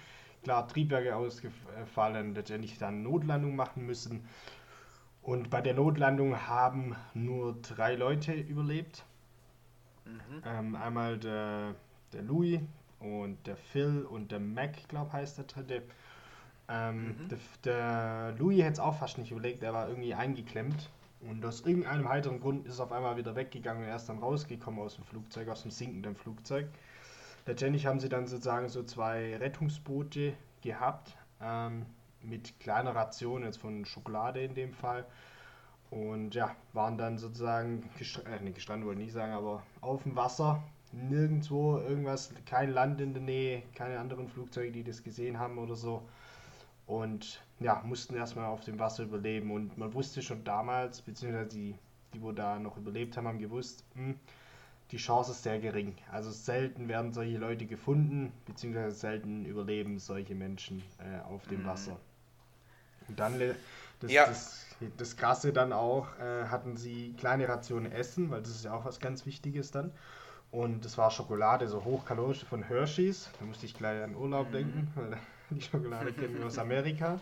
Klar, 0.42 0.68
Triebwerke 0.68 1.14
ausgefallen, 1.16 2.34
letztendlich 2.34 2.78
dann 2.78 3.02
Notlandung 3.02 3.56
machen 3.56 3.86
müssen. 3.86 4.28
Und 5.24 5.48
bei 5.48 5.62
der 5.62 5.72
Notlandung 5.72 6.36
haben 6.46 6.94
nur 7.14 7.56
drei 7.62 7.94
Leute 7.94 8.34
überlebt. 8.34 9.04
Mhm. 10.04 10.42
Ähm, 10.44 10.76
einmal 10.76 11.16
der, 11.18 11.74
der 12.12 12.22
Louis 12.22 12.60
und 13.00 13.38
der 13.46 13.56
Phil 13.56 14.02
und 14.02 14.30
der 14.30 14.38
Mac, 14.38 14.86
glaube 14.86 15.14
heißt 15.14 15.38
der 15.38 15.44
dritte. 15.46 15.82
Ähm, 16.68 17.06
mhm. 17.06 17.28
der, 17.30 17.38
der, 17.64 18.34
Louis 18.38 18.58
hätte 18.58 18.74
es 18.74 18.78
auch 18.80 18.98
fast 18.98 19.16
nicht 19.16 19.30
überlegt, 19.30 19.62
er 19.62 19.72
war 19.72 19.88
irgendwie 19.88 20.14
eingeklemmt. 20.14 20.90
Und 21.22 21.42
aus 21.46 21.62
irgendeinem 21.62 22.06
heiteren 22.06 22.38
Grund 22.38 22.66
ist 22.66 22.74
es 22.74 22.80
auf 22.80 22.92
einmal 22.92 23.16
wieder 23.16 23.34
weggegangen 23.34 23.82
und 23.82 23.88
er 23.88 23.96
ist 23.96 24.06
dann 24.10 24.18
rausgekommen 24.18 24.78
aus 24.80 24.96
dem 24.96 25.04
Flugzeug, 25.04 25.48
aus 25.48 25.62
dem 25.62 25.70
sinkenden 25.70 26.16
Flugzeug. 26.16 26.66
Letztendlich 27.46 27.86
haben 27.86 27.98
sie 27.98 28.10
dann 28.10 28.26
sozusagen 28.26 28.68
so 28.68 28.82
zwei 28.82 29.38
Rettungsboote 29.38 30.34
gehabt. 30.60 31.16
Ähm, 31.40 31.86
mit 32.24 32.58
kleiner 32.60 32.94
Ration 32.94 33.44
jetzt 33.44 33.58
von 33.58 33.84
Schokolade 33.84 34.42
in 34.42 34.54
dem 34.54 34.72
Fall. 34.72 35.06
Und 35.90 36.34
ja, 36.34 36.56
waren 36.72 36.98
dann 36.98 37.18
sozusagen, 37.18 37.88
gestrandet, 37.98 38.40
äh, 38.40 38.44
nicht 38.44 38.56
gestrandet 38.56 38.86
wollte 38.86 39.00
ich 39.00 39.06
nicht 39.06 39.14
sagen, 39.14 39.32
aber 39.32 39.62
auf 39.80 40.02
dem 40.02 40.16
Wasser, 40.16 40.62
nirgendwo 40.92 41.78
irgendwas, 41.78 42.32
kein 42.46 42.70
Land 42.70 43.00
in 43.00 43.14
der 43.14 43.22
Nähe, 43.22 43.62
keine 43.74 43.98
anderen 43.98 44.28
Flugzeuge, 44.28 44.72
die 44.72 44.84
das 44.84 45.02
gesehen 45.02 45.38
haben 45.38 45.58
oder 45.58 45.76
so. 45.76 46.02
Und 46.86 47.42
ja, 47.60 47.82
mussten 47.84 48.14
erstmal 48.14 48.46
auf 48.46 48.64
dem 48.64 48.78
Wasser 48.78 49.04
überleben. 49.04 49.50
Und 49.50 49.78
man 49.78 49.94
wusste 49.94 50.22
schon 50.22 50.44
damals, 50.44 51.00
beziehungsweise 51.00 51.48
die, 51.48 51.74
die 52.12 52.22
wo 52.22 52.32
da 52.32 52.58
noch 52.58 52.76
überlebt 52.76 53.16
haben, 53.16 53.28
haben 53.28 53.38
gewusst, 53.38 53.84
mh, 53.94 54.04
hm, 54.04 54.18
die 54.90 54.98
Chance 54.98 55.32
ist 55.32 55.42
sehr 55.42 55.58
gering. 55.58 55.94
Also 56.12 56.30
selten 56.30 56.88
werden 56.88 57.12
solche 57.12 57.38
Leute 57.38 57.66
gefunden, 57.66 58.32
beziehungsweise 58.46 58.94
selten 58.94 59.44
überleben 59.44 59.98
solche 59.98 60.34
Menschen 60.34 60.82
äh, 60.98 61.20
auf 61.22 61.46
dem 61.48 61.62
mhm. 61.62 61.66
Wasser. 61.66 61.98
Und 63.08 63.18
dann, 63.18 63.38
das, 64.00 64.12
ja. 64.12 64.26
das, 64.26 64.66
das 64.96 65.16
Krasse 65.16 65.52
dann 65.52 65.72
auch, 65.72 66.06
äh, 66.18 66.46
hatten 66.46 66.76
sie 66.76 67.14
kleine 67.18 67.48
Rationen 67.48 67.92
Essen, 67.92 68.30
weil 68.30 68.40
das 68.40 68.50
ist 68.50 68.64
ja 68.64 68.74
auch 68.74 68.84
was 68.84 69.00
ganz 69.00 69.26
Wichtiges 69.26 69.70
dann. 69.70 69.92
Und 70.50 70.84
das 70.84 70.96
war 70.98 71.10
Schokolade, 71.10 71.66
so 71.66 71.84
hochkalorisch 71.84 72.44
von 72.44 72.62
Hershey's. 72.62 73.28
Da 73.40 73.44
musste 73.44 73.66
ich 73.66 73.74
gleich 73.74 74.02
an 74.02 74.14
Urlaub 74.14 74.48
mhm. 74.48 74.52
denken, 74.52 74.92
weil 74.94 75.18
die 75.50 75.62
Schokolade 75.62 76.12
kennen 76.12 76.38
wir 76.38 76.46
aus 76.46 76.58
Amerika. 76.58 77.18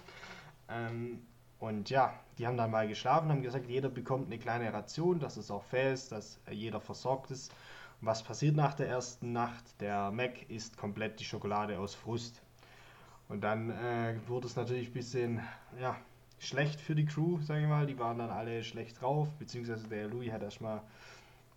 Ähm, 0.69 1.23
und 1.59 1.91
ja, 1.91 2.13
die 2.39 2.47
haben 2.47 2.57
dann 2.57 2.71
mal 2.71 2.89
geschlafen, 2.89 3.31
haben 3.31 3.43
gesagt, 3.43 3.69
jeder 3.69 3.89
bekommt 3.89 4.27
eine 4.27 4.39
kleine 4.39 4.73
Ration, 4.73 5.21
dass 5.21 5.37
es 5.37 5.51
auch 5.51 5.63
fest, 5.63 6.13
dass 6.13 6.41
jeder 6.51 6.81
versorgt 6.81 7.31
ist. 7.31 7.53
Was 8.01 8.23
passiert 8.23 8.57
nach 8.57 8.75
der 8.75 8.89
ersten 8.89 9.33
Nacht? 9.33 9.63
Der 9.81 10.11
Mac 10.11 10.51
isst 10.51 10.77
komplett 10.77 11.21
die 11.21 11.25
Schokolade 11.25 11.79
aus 11.79 11.95
Frust. 11.95 12.43
Und 13.33 13.41
dann 13.41 13.71
äh, 13.71 14.15
wurde 14.27 14.47
es 14.47 14.57
natürlich 14.57 14.89
ein 14.89 14.93
bisschen 14.93 15.41
ja, 15.81 15.97
schlecht 16.39 16.79
für 16.83 16.95
die 16.95 17.07
Crew, 17.07 17.41
sage 17.41 17.63
ich 17.63 17.67
mal. 17.67 17.87
Die 17.87 17.99
waren 17.99 18.19
dann 18.19 18.29
alle 18.29 18.63
schlecht 18.63 19.01
drauf, 19.01 19.27
beziehungsweise 19.39 19.89
der 19.89 20.07
Louis 20.09 20.31
hat 20.31 20.43
erstmal 20.43 20.83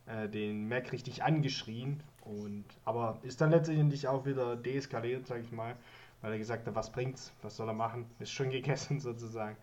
äh, 0.06 0.30
den 0.30 0.70
Mac 0.70 0.94
richtig 0.94 1.22
angeschrien. 1.22 2.02
Und, 2.22 2.64
aber 2.86 3.20
ist 3.24 3.42
dann 3.42 3.52
letztendlich 3.52 4.08
auch 4.08 4.26
wieder 4.26 4.56
deeskaliert, 4.56 5.28
sage 5.28 5.42
ich 5.42 5.52
mal, 5.52 5.76
weil 6.22 6.32
er 6.32 6.38
gesagt 6.38 6.66
hat, 6.66 6.76
was 6.76 6.94
bringt's, 6.94 7.34
was 7.42 7.58
soll 7.58 7.68
er 7.68 7.74
machen, 7.74 8.06
ist 8.20 8.32
schon 8.32 8.52
gegessen 8.52 9.00
sozusagen. 9.02 9.58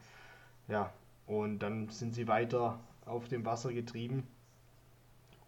Ja, 0.68 0.92
und 1.26 1.60
dann 1.60 1.88
sind 1.88 2.14
sie 2.14 2.28
weiter 2.28 2.78
auf 3.06 3.26
dem 3.28 3.46
Wasser 3.46 3.72
getrieben. 3.72 4.24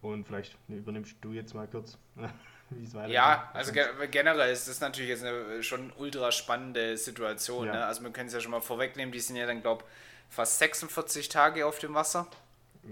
Und 0.00 0.26
vielleicht 0.26 0.56
übernimmst 0.68 1.16
du 1.20 1.34
jetzt 1.34 1.54
mal 1.54 1.68
kurz, 1.68 1.98
wie 2.70 2.84
es 2.84 2.94
weitergeht. 2.94 3.14
Ja, 3.14 3.50
also 3.52 3.72
generell 3.72 4.52
ist 4.52 4.68
das 4.68 4.80
natürlich 4.80 5.10
jetzt 5.10 5.24
eine 5.24 5.62
schon 5.62 5.92
ultra 5.96 6.32
spannende 6.32 6.96
Situation. 6.96 7.66
Ja. 7.66 7.72
Ne? 7.72 7.84
Also 7.86 8.02
wir 8.02 8.10
können 8.10 8.28
es 8.28 8.34
ja 8.34 8.40
schon 8.40 8.50
mal 8.50 8.60
vorwegnehmen, 8.60 9.12
die 9.12 9.20
sind 9.20 9.36
ja 9.36 9.46
dann, 9.46 9.60
glaube 9.62 9.84
ich, 9.84 10.34
fast 10.34 10.58
46 10.58 11.28
Tage 11.28 11.66
auf 11.66 11.78
dem 11.78 11.94
Wasser. 11.94 12.26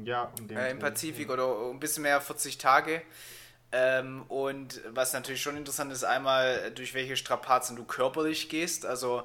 Ja, 0.05 0.33
äh, 0.49 0.71
im 0.71 0.79
Pazifik 0.79 1.29
ja. 1.29 1.35
oder 1.35 1.71
ein 1.71 1.81
bisschen 1.81 2.05
mehr 2.05 2.21
40 2.21 2.59
Tage. 2.59 3.03
Ähm, 3.73 4.23
und 4.29 4.81
was 4.91 5.13
natürlich 5.13 5.43
schon 5.43 5.57
interessant 5.57 5.93
ist, 5.93 6.05
einmal 6.05 6.71
durch 6.73 6.95
welche 6.95 7.17
Strapazen 7.17 7.77
du 7.77 7.85
körperlich 7.85 8.49
gehst. 8.49 8.87
Also 8.87 9.25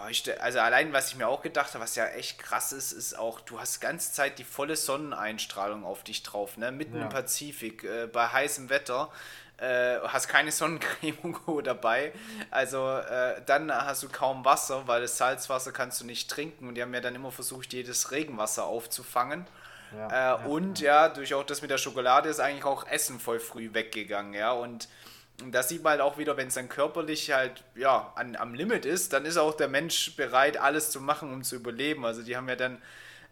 also 0.00 0.60
allein, 0.60 0.92
was 0.92 1.08
ich 1.08 1.16
mir 1.16 1.28
auch 1.28 1.42
gedacht 1.42 1.74
habe, 1.74 1.82
was 1.82 1.96
ja 1.96 2.06
echt 2.06 2.38
krass 2.38 2.72
ist, 2.72 2.92
ist 2.92 3.18
auch, 3.18 3.40
du 3.40 3.58
hast 3.58 3.76
die 3.76 3.80
ganze 3.80 4.12
Zeit 4.12 4.38
die 4.38 4.44
volle 4.44 4.76
Sonneneinstrahlung 4.76 5.84
auf 5.84 6.04
dich 6.04 6.22
drauf, 6.22 6.56
ne? 6.56 6.70
Mitten 6.70 6.96
ja. 6.96 7.02
im 7.02 7.08
Pazifik, 7.08 7.84
äh, 7.84 8.06
bei 8.06 8.28
heißem 8.28 8.70
Wetter. 8.70 9.10
Äh, 9.58 9.98
hast 10.06 10.28
keine 10.28 10.52
Sonnencreme 10.52 11.36
dabei. 11.64 12.12
Also 12.50 12.88
äh, 12.88 13.42
dann 13.44 13.72
hast 13.72 14.02
du 14.04 14.08
kaum 14.08 14.44
Wasser, 14.44 14.86
weil 14.86 15.02
das 15.02 15.18
Salzwasser 15.18 15.72
kannst 15.72 16.00
du 16.00 16.06
nicht 16.06 16.30
trinken. 16.30 16.68
Und 16.68 16.76
die 16.76 16.82
haben 16.82 16.94
ja 16.94 17.00
dann 17.00 17.14
immer 17.14 17.32
versucht, 17.32 17.72
jedes 17.72 18.12
Regenwasser 18.12 18.64
aufzufangen. 18.64 19.46
Ja, 19.96 20.08
äh, 20.08 20.12
ja, 20.12 20.34
und 20.46 20.80
ja. 20.80 21.08
durch 21.08 21.34
auch 21.34 21.44
das 21.44 21.62
mit 21.62 21.70
der 21.70 21.78
Schokolade 21.78 22.28
ist 22.28 22.40
eigentlich 22.40 22.64
auch 22.64 22.86
Essen 22.86 23.18
voll 23.18 23.40
früh 23.40 23.72
weggegangen, 23.72 24.34
ja. 24.34 24.52
Und 24.52 24.88
und 25.42 25.52
da 25.52 25.62
sieht 25.62 25.84
man 25.84 25.92
halt 25.92 26.00
auch 26.00 26.18
wieder, 26.18 26.36
wenn 26.36 26.48
es 26.48 26.54
dann 26.54 26.68
körperlich 26.68 27.30
halt 27.30 27.62
ja, 27.76 28.12
an, 28.16 28.34
am 28.34 28.54
Limit 28.54 28.84
ist, 28.84 29.12
dann 29.12 29.24
ist 29.24 29.36
auch 29.36 29.54
der 29.54 29.68
Mensch 29.68 30.16
bereit, 30.16 30.56
alles 30.56 30.90
zu 30.90 31.00
machen, 31.00 31.32
um 31.32 31.44
zu 31.44 31.56
überleben. 31.56 32.04
Also 32.04 32.22
die 32.22 32.36
haben 32.36 32.48
ja 32.48 32.56
dann 32.56 32.82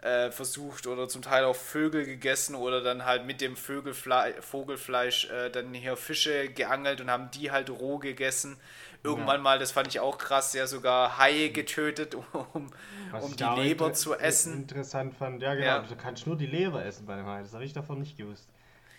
äh, 0.06 0.30
versucht 0.30 0.86
oder 0.86 1.08
zum 1.08 1.22
Teil 1.22 1.44
auch 1.44 1.56
Vögel 1.56 2.04
gegessen 2.04 2.54
oder 2.54 2.80
dann 2.80 3.04
halt 3.04 3.26
mit 3.26 3.40
dem 3.40 3.56
Vögelfle 3.56 4.34
Vogelfleisch 4.40 5.28
äh, 5.30 5.50
dann 5.50 5.74
hier 5.74 5.96
Fische 5.96 6.48
geangelt 6.48 7.00
und 7.00 7.10
haben 7.10 7.30
die 7.32 7.50
halt 7.50 7.70
roh 7.70 7.98
gegessen. 7.98 8.56
Irgendwann 9.02 9.36
ja. 9.36 9.42
mal, 9.42 9.58
das 9.58 9.72
fand 9.72 9.88
ich 9.88 10.00
auch 10.00 10.18
krass, 10.18 10.52
ja 10.52 10.66
sogar 10.66 11.18
Haie 11.18 11.50
getötet, 11.50 12.14
um, 12.54 12.70
um 13.20 13.36
die 13.36 13.44
Leber 13.44 13.92
zu 13.92 14.14
essen. 14.14 14.54
Interessant 14.54 15.14
fand, 15.16 15.42
ja 15.42 15.54
genau, 15.54 15.66
ja. 15.66 15.78
du 15.80 15.96
kannst 15.96 16.26
nur 16.26 16.36
die 16.36 16.46
Leber 16.46 16.84
essen 16.84 17.04
bei 17.06 17.16
dem 17.16 17.26
Hai, 17.26 17.42
das 17.42 17.52
habe 17.52 17.64
ich 17.64 17.72
davon 17.72 17.98
nicht 17.98 18.16
gewusst. 18.16 18.48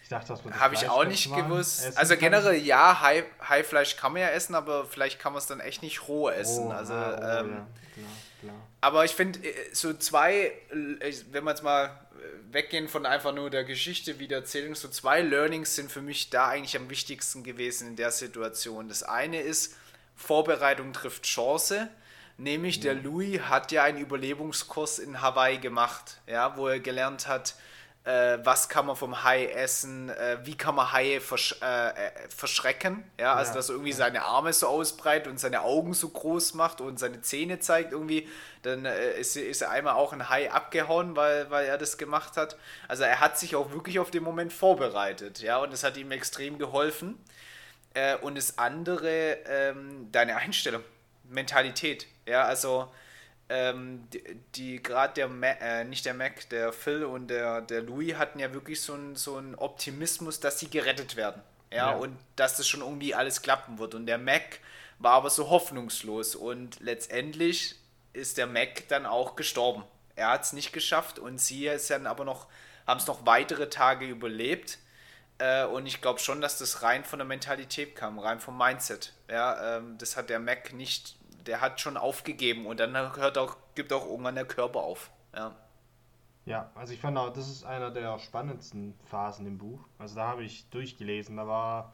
Ich 0.03 0.09
dachte, 0.09 0.27
das 0.27 0.41
Habe 0.59 0.75
ich 0.75 0.89
auch 0.89 1.03
nicht 1.03 1.33
gewusst. 1.35 1.97
Also 1.97 2.15
generell 2.15 2.55
ja, 2.55 3.01
Hai, 3.01 3.25
Haifleisch 3.47 3.97
kann 3.97 4.13
man 4.13 4.21
ja 4.21 4.29
essen, 4.29 4.55
aber 4.55 4.85
vielleicht 4.85 5.19
kann 5.19 5.33
man 5.33 5.39
es 5.39 5.47
dann 5.47 5.59
echt 5.59 5.81
nicht 5.81 6.07
roh 6.07 6.29
essen. 6.29 6.67
Oh, 6.67 6.71
also, 6.71 6.93
ah, 6.93 7.11
oh, 7.11 7.45
ähm, 7.45 7.49
ja. 7.49 7.67
klar, 7.93 8.07
klar. 8.47 8.67
Aber 8.81 9.05
ich 9.05 9.11
finde, 9.11 9.39
äh, 9.39 9.53
so 9.73 9.93
zwei, 9.93 10.51
äh, 10.69 11.13
wenn 11.31 11.43
wir 11.43 11.51
jetzt 11.51 11.63
mal 11.63 11.85
äh, 11.85 12.53
weggehen 12.53 12.87
von 12.87 13.05
einfach 13.05 13.33
nur 13.33 13.49
der 13.49 13.63
Geschichte 13.63 14.19
wie 14.19 14.27
der 14.27 14.39
Erzählung, 14.39 14.75
so 14.75 14.87
zwei 14.87 15.21
Learnings 15.21 15.75
sind 15.75 15.91
für 15.91 16.01
mich 16.01 16.29
da 16.29 16.47
eigentlich 16.47 16.75
am 16.75 16.89
wichtigsten 16.89 17.43
gewesen 17.43 17.89
in 17.89 17.95
der 17.95 18.11
Situation. 18.11 18.89
Das 18.89 19.03
eine 19.03 19.41
ist, 19.41 19.75
Vorbereitung 20.15 20.93
trifft 20.93 21.23
Chance. 21.23 21.89
Nämlich 22.37 22.77
ja. 22.77 22.93
der 22.93 22.95
Louis 22.95 23.39
hat 23.41 23.71
ja 23.71 23.83
einen 23.83 23.97
Überlebungskurs 23.97 24.99
in 24.99 25.21
Hawaii 25.21 25.57
gemacht, 25.57 26.17
ja, 26.27 26.55
wo 26.55 26.67
er 26.67 26.79
gelernt 26.79 27.27
hat, 27.27 27.55
äh, 28.07 28.39
was 28.45 28.69
kann 28.69 28.85
man 28.85 28.95
vom 28.95 29.25
Hai 29.25 29.47
essen, 29.47 30.09
äh, 30.09 30.37
wie 30.43 30.55
kann 30.55 30.75
man 30.75 30.93
Haie 30.93 31.19
versch 31.19 31.55
äh, 31.61 31.89
äh 31.89 32.11
verschrecken, 32.29 33.03
ja, 33.19 33.33
also 33.33 33.51
ja, 33.51 33.55
dass 33.57 33.67
er 33.67 33.73
irgendwie 33.73 33.91
ja. 33.91 33.97
seine 33.97 34.23
Arme 34.23 34.53
so 34.53 34.67
ausbreitet 34.67 35.27
und 35.27 35.39
seine 35.39 35.61
Augen 35.61 35.93
so 35.93 36.07
groß 36.07 36.53
macht 36.53 36.79
und 36.79 36.99
seine 36.99 37.21
Zähne 37.21 37.59
zeigt 37.59 37.91
irgendwie, 37.91 38.29
dann 38.61 38.85
äh, 38.85 39.19
ist, 39.19 39.35
ist 39.35 39.61
er 39.61 39.71
einmal 39.71 39.95
auch 39.95 40.13
ein 40.13 40.29
Hai 40.29 40.49
abgehauen, 40.49 41.17
weil, 41.17 41.51
weil 41.51 41.65
er 41.65 41.77
das 41.77 41.97
gemacht 41.97 42.37
hat. 42.37 42.55
Also 42.87 43.03
er 43.03 43.19
hat 43.19 43.37
sich 43.37 43.57
auch 43.57 43.71
wirklich 43.71 43.99
auf 43.99 44.09
den 44.09 44.23
Moment 44.23 44.53
vorbereitet, 44.53 45.39
ja, 45.39 45.57
und 45.57 45.73
das 45.73 45.83
hat 45.83 45.97
ihm 45.97 46.11
extrem 46.11 46.57
geholfen. 46.57 47.17
Und 48.21 48.37
das 48.37 48.59
andere, 48.59 49.39
ähm, 49.47 50.11
deine 50.11 50.35
Einstellung, 50.35 50.83
Mentalität, 51.23 52.05
ja, 52.27 52.43
also 52.43 52.91
ähm, 53.49 54.07
die, 54.11 54.23
die 54.55 54.83
gerade 54.83 55.13
der 55.13 55.27
Mac, 55.27 55.61
äh, 55.61 55.83
nicht 55.83 56.05
der 56.05 56.13
Mac, 56.13 56.49
der 56.49 56.73
Phil 56.73 57.05
und 57.05 57.27
der, 57.27 57.61
der 57.61 57.81
Louis 57.81 58.15
hatten 58.15 58.39
ja 58.39 58.53
wirklich 58.53 58.81
so 58.81 58.93
einen 58.93 59.15
so 59.15 59.41
Optimismus, 59.57 60.39
dass 60.39 60.59
sie 60.59 60.69
gerettet 60.69 61.15
werden. 61.15 61.41
Ja, 61.71 61.91
ja, 61.91 61.97
und 61.97 62.17
dass 62.35 62.57
das 62.57 62.67
schon 62.67 62.81
irgendwie 62.81 63.13
alles 63.13 63.41
klappen 63.41 63.77
wird. 63.77 63.93
Und 63.93 64.05
der 64.05 64.17
Mac 64.17 64.59
war 64.99 65.13
aber 65.13 65.29
so 65.29 65.49
hoffnungslos 65.49 66.35
und 66.35 66.79
letztendlich 66.79 67.75
ist 68.13 68.37
der 68.37 68.47
Mac 68.47 68.87
dann 68.87 69.05
auch 69.05 69.35
gestorben. 69.35 69.83
Er 70.15 70.31
hat 70.31 70.43
es 70.43 70.53
nicht 70.53 70.73
geschafft 70.73 71.19
und 71.19 71.39
sie 71.39 71.67
ist 71.67 71.89
dann 71.89 72.07
aber 72.07 72.25
noch, 72.25 72.47
haben 72.87 72.99
es 72.99 73.07
noch 73.07 73.25
weitere 73.25 73.69
Tage 73.69 74.07
überlebt. 74.07 74.79
Äh, 75.37 75.65
und 75.65 75.85
ich 75.85 76.01
glaube 76.01 76.19
schon, 76.19 76.41
dass 76.41 76.57
das 76.57 76.81
rein 76.81 77.03
von 77.03 77.19
der 77.19 77.27
Mentalität 77.27 77.95
kam, 77.95 78.17
rein 78.17 78.39
vom 78.39 78.57
Mindset. 78.57 79.13
Ja, 79.29 79.77
ähm, 79.77 79.97
das 79.99 80.17
hat 80.17 80.29
der 80.29 80.39
Mac 80.39 80.73
nicht 80.73 81.16
der 81.47 81.61
hat 81.61 81.79
schon 81.79 81.97
aufgegeben 81.97 82.65
und 82.65 82.79
dann 82.79 82.95
hört 82.95 83.37
auch, 83.37 83.57
gibt 83.75 83.93
auch 83.93 84.05
irgendwann 84.05 84.35
der 84.35 84.45
Körper 84.45 84.81
auf. 84.81 85.11
Ja. 85.35 85.55
Ja, 86.45 86.71
also 86.75 86.93
ich 86.93 86.99
fand 87.01 87.17
auch, 87.17 87.33
das 87.33 87.49
ist 87.49 87.65
einer 87.65 87.91
der 87.91 88.19
spannendsten 88.19 88.93
Phasen 89.05 89.45
im 89.45 89.57
Buch. 89.57 89.81
Also 89.97 90.15
da 90.15 90.27
habe 90.27 90.43
ich 90.43 90.69
durchgelesen, 90.69 91.35
da 91.35 91.45
war, 91.45 91.93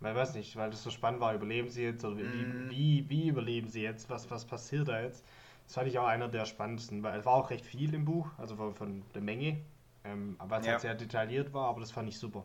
ich 0.00 0.06
weiß 0.06 0.34
nicht, 0.34 0.54
weil 0.54 0.70
das 0.70 0.84
so 0.84 0.90
spannend 0.90 1.20
war, 1.20 1.34
überleben 1.34 1.68
sie 1.68 1.82
jetzt 1.82 2.04
oder 2.04 2.16
wie, 2.16 2.22
mm. 2.22 2.70
wie, 2.70 3.06
wie 3.08 3.28
überleben 3.28 3.68
sie 3.68 3.82
jetzt, 3.82 4.08
was, 4.08 4.30
was 4.30 4.44
passiert 4.44 4.86
da 4.86 5.00
jetzt? 5.00 5.24
Das 5.66 5.74
fand 5.74 5.88
ich 5.88 5.98
auch 5.98 6.06
einer 6.06 6.28
der 6.28 6.44
spannendsten, 6.44 7.02
weil 7.02 7.18
es 7.18 7.26
war 7.26 7.34
auch 7.34 7.50
recht 7.50 7.66
viel 7.66 7.92
im 7.92 8.04
Buch, 8.04 8.30
also 8.38 8.54
von, 8.54 8.74
von 8.76 9.02
der 9.14 9.22
Menge, 9.22 9.58
ähm, 10.04 10.36
weil 10.38 10.60
es 10.60 10.66
ja. 10.66 10.72
halt 10.72 10.82
sehr 10.82 10.94
detailliert 10.94 11.52
war, 11.52 11.68
aber 11.68 11.80
das 11.80 11.90
fand 11.90 12.08
ich 12.08 12.18
super. 12.18 12.44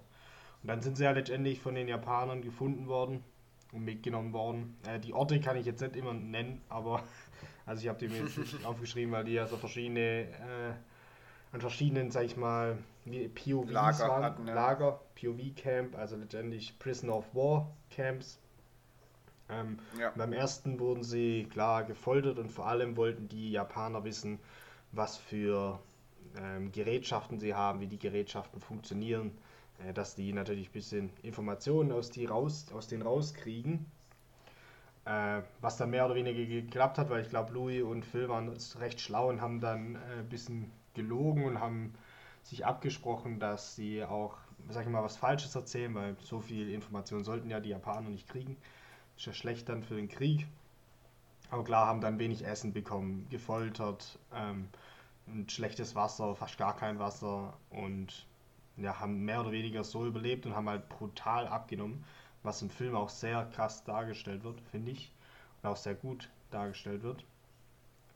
Und 0.63 0.69
dann 0.69 0.81
sind 0.81 0.97
sie 0.97 1.03
ja 1.03 1.11
letztendlich 1.11 1.59
von 1.59 1.75
den 1.75 1.87
Japanern 1.87 2.41
gefunden 2.41 2.87
worden 2.87 3.23
mitgenommen 3.79 4.33
worden. 4.33 4.77
Äh, 4.87 4.99
die 4.99 5.13
Orte 5.13 5.39
kann 5.39 5.57
ich 5.57 5.65
jetzt 5.65 5.81
nicht 5.81 5.95
immer 5.95 6.13
nennen, 6.13 6.61
aber 6.69 7.03
also 7.65 7.81
ich 7.81 7.87
habe 7.87 7.99
die 7.99 8.07
mir 8.07 8.23
jetzt 8.23 8.37
nicht 8.37 8.65
aufgeschrieben, 8.65 9.11
weil 9.11 9.23
die 9.23 9.33
ja 9.33 9.47
so 9.47 9.57
verschiedene 9.57 10.23
äh, 10.23 10.73
an 11.53 11.61
verschiedenen, 11.61 12.09
sag 12.09 12.25
ich 12.25 12.35
mal, 12.35 12.77
POVs 13.05 13.71
Lager 13.71 14.09
waren, 14.09 14.23
hatten, 14.23 14.47
ja. 14.47 14.55
Lager, 14.55 14.99
POV 15.15 15.55
Camp, 15.55 15.95
also 15.95 16.15
letztendlich 16.15 16.77
Prisoner 16.79 17.17
of 17.17 17.35
War 17.35 17.71
Camps. 17.91 18.39
Ähm, 19.49 19.77
ja. 19.99 20.11
Beim 20.15 20.33
ersten 20.33 20.79
wurden 20.79 21.03
sie 21.03 21.47
klar 21.51 21.83
gefoltert 21.83 22.39
und 22.39 22.49
vor 22.49 22.67
allem 22.67 22.97
wollten 22.97 23.27
die 23.27 23.51
Japaner 23.51 24.03
wissen, 24.03 24.39
was 24.91 25.17
für 25.17 25.79
ähm, 26.37 26.71
Gerätschaften 26.71 27.39
sie 27.39 27.53
haben, 27.53 27.79
wie 27.81 27.87
die 27.87 27.99
Gerätschaften 27.99 28.59
funktionieren, 28.59 29.37
dass 29.93 30.15
die 30.15 30.31
natürlich 30.33 30.69
ein 30.69 30.73
bisschen 30.73 31.09
Informationen 31.23 31.91
aus, 31.91 32.09
die 32.09 32.25
raus, 32.25 32.67
aus 32.73 32.87
denen 32.87 33.01
rauskriegen. 33.03 33.85
Äh, 35.05 35.41
was 35.59 35.75
dann 35.75 35.89
mehr 35.89 36.05
oder 36.05 36.15
weniger 36.15 36.45
geklappt 36.45 36.97
hat, 36.97 37.09
weil 37.09 37.21
ich 37.21 37.29
glaube, 37.29 37.51
Louis 37.51 37.83
und 37.83 38.05
Phil 38.05 38.29
waren 38.29 38.49
recht 38.79 39.01
schlau 39.01 39.29
und 39.29 39.41
haben 39.41 39.59
dann 39.59 39.95
äh, 39.95 40.19
ein 40.19 40.29
bisschen 40.29 40.71
gelogen 40.93 41.43
und 41.43 41.59
haben 41.59 41.93
sich 42.43 42.65
abgesprochen, 42.65 43.39
dass 43.39 43.75
sie 43.75 44.03
auch, 44.03 44.37
sag 44.69 44.85
ich 44.85 44.89
mal, 44.89 45.03
was 45.03 45.17
Falsches 45.17 45.55
erzählen, 45.55 45.93
weil 45.93 46.15
so 46.21 46.39
viel 46.39 46.69
Informationen 46.71 47.25
sollten 47.25 47.49
ja 47.49 47.59
die 47.59 47.69
Japaner 47.69 48.09
nicht 48.09 48.29
kriegen. 48.29 48.55
Ist 49.17 49.25
ja 49.25 49.33
schlecht 49.33 49.67
dann 49.67 49.83
für 49.83 49.95
den 49.95 50.07
Krieg. 50.07 50.47
Aber 51.49 51.63
klar, 51.65 51.85
haben 51.85 52.01
dann 52.01 52.17
wenig 52.17 52.45
Essen 52.45 52.73
bekommen, 52.73 53.27
gefoltert, 53.29 54.17
ähm, 54.33 54.69
ein 55.27 55.47
schlechtes 55.49 55.95
Wasser, 55.95 56.35
fast 56.35 56.57
gar 56.57 56.75
kein 56.75 56.97
Wasser 56.99 57.53
und 57.69 58.25
ja, 58.77 58.99
haben 58.99 59.23
mehr 59.23 59.41
oder 59.41 59.51
weniger 59.51 59.83
so 59.83 60.05
überlebt 60.05 60.45
und 60.45 60.55
haben 60.55 60.69
halt 60.69 60.89
brutal 60.89 61.47
abgenommen, 61.47 62.03
was 62.41 62.61
im 62.61 62.69
Film 62.69 62.95
auch 62.95 63.09
sehr 63.09 63.45
krass 63.53 63.83
dargestellt 63.83 64.43
wird, 64.43 64.59
finde 64.71 64.91
ich. 64.91 65.11
Und 65.61 65.69
auch 65.69 65.77
sehr 65.77 65.95
gut 65.95 66.29
dargestellt 66.51 67.03
wird. 67.03 67.23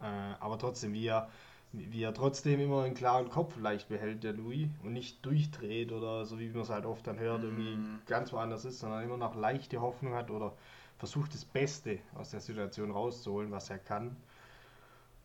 Äh, 0.02 0.06
aber 0.40 0.58
trotzdem, 0.58 0.94
wie 0.94 1.08
er, 1.08 1.30
wie 1.72 2.04
er 2.04 2.14
trotzdem 2.14 2.60
immer 2.60 2.84
einen 2.84 2.96
klaren 2.96 3.30
Kopf 3.30 3.58
leicht 3.58 3.90
behält, 3.90 4.24
der 4.24 4.34
Louis, 4.34 4.68
und 4.84 4.94
nicht 4.94 5.26
durchdreht 5.26 5.92
oder 5.92 6.26
so 6.26 6.40
wie 6.40 6.50
man 6.50 6.62
es 6.62 6.70
halt 6.70 6.86
oft 6.86 7.06
dann 7.08 7.20
hört, 7.20 7.44
irgendwie 7.44 7.76
mm. 7.76 8.02
ganz 8.06 8.34
woanders 8.34 8.66
ist, 8.66 8.80
sondern 8.80 9.04
immer 9.04 9.18
noch 9.18 9.36
leichte 9.36 9.82
Hoffnung 9.82 10.14
hat 10.14 10.30
oder 10.32 10.54
versucht 10.98 11.34
das 11.34 11.46
Beste 11.46 12.00
aus 12.16 12.32
der 12.32 12.42
Situation 12.42 12.92
rauszuholen, 12.92 13.52
was 13.52 13.70
er 13.70 13.80
kann. 13.80 14.16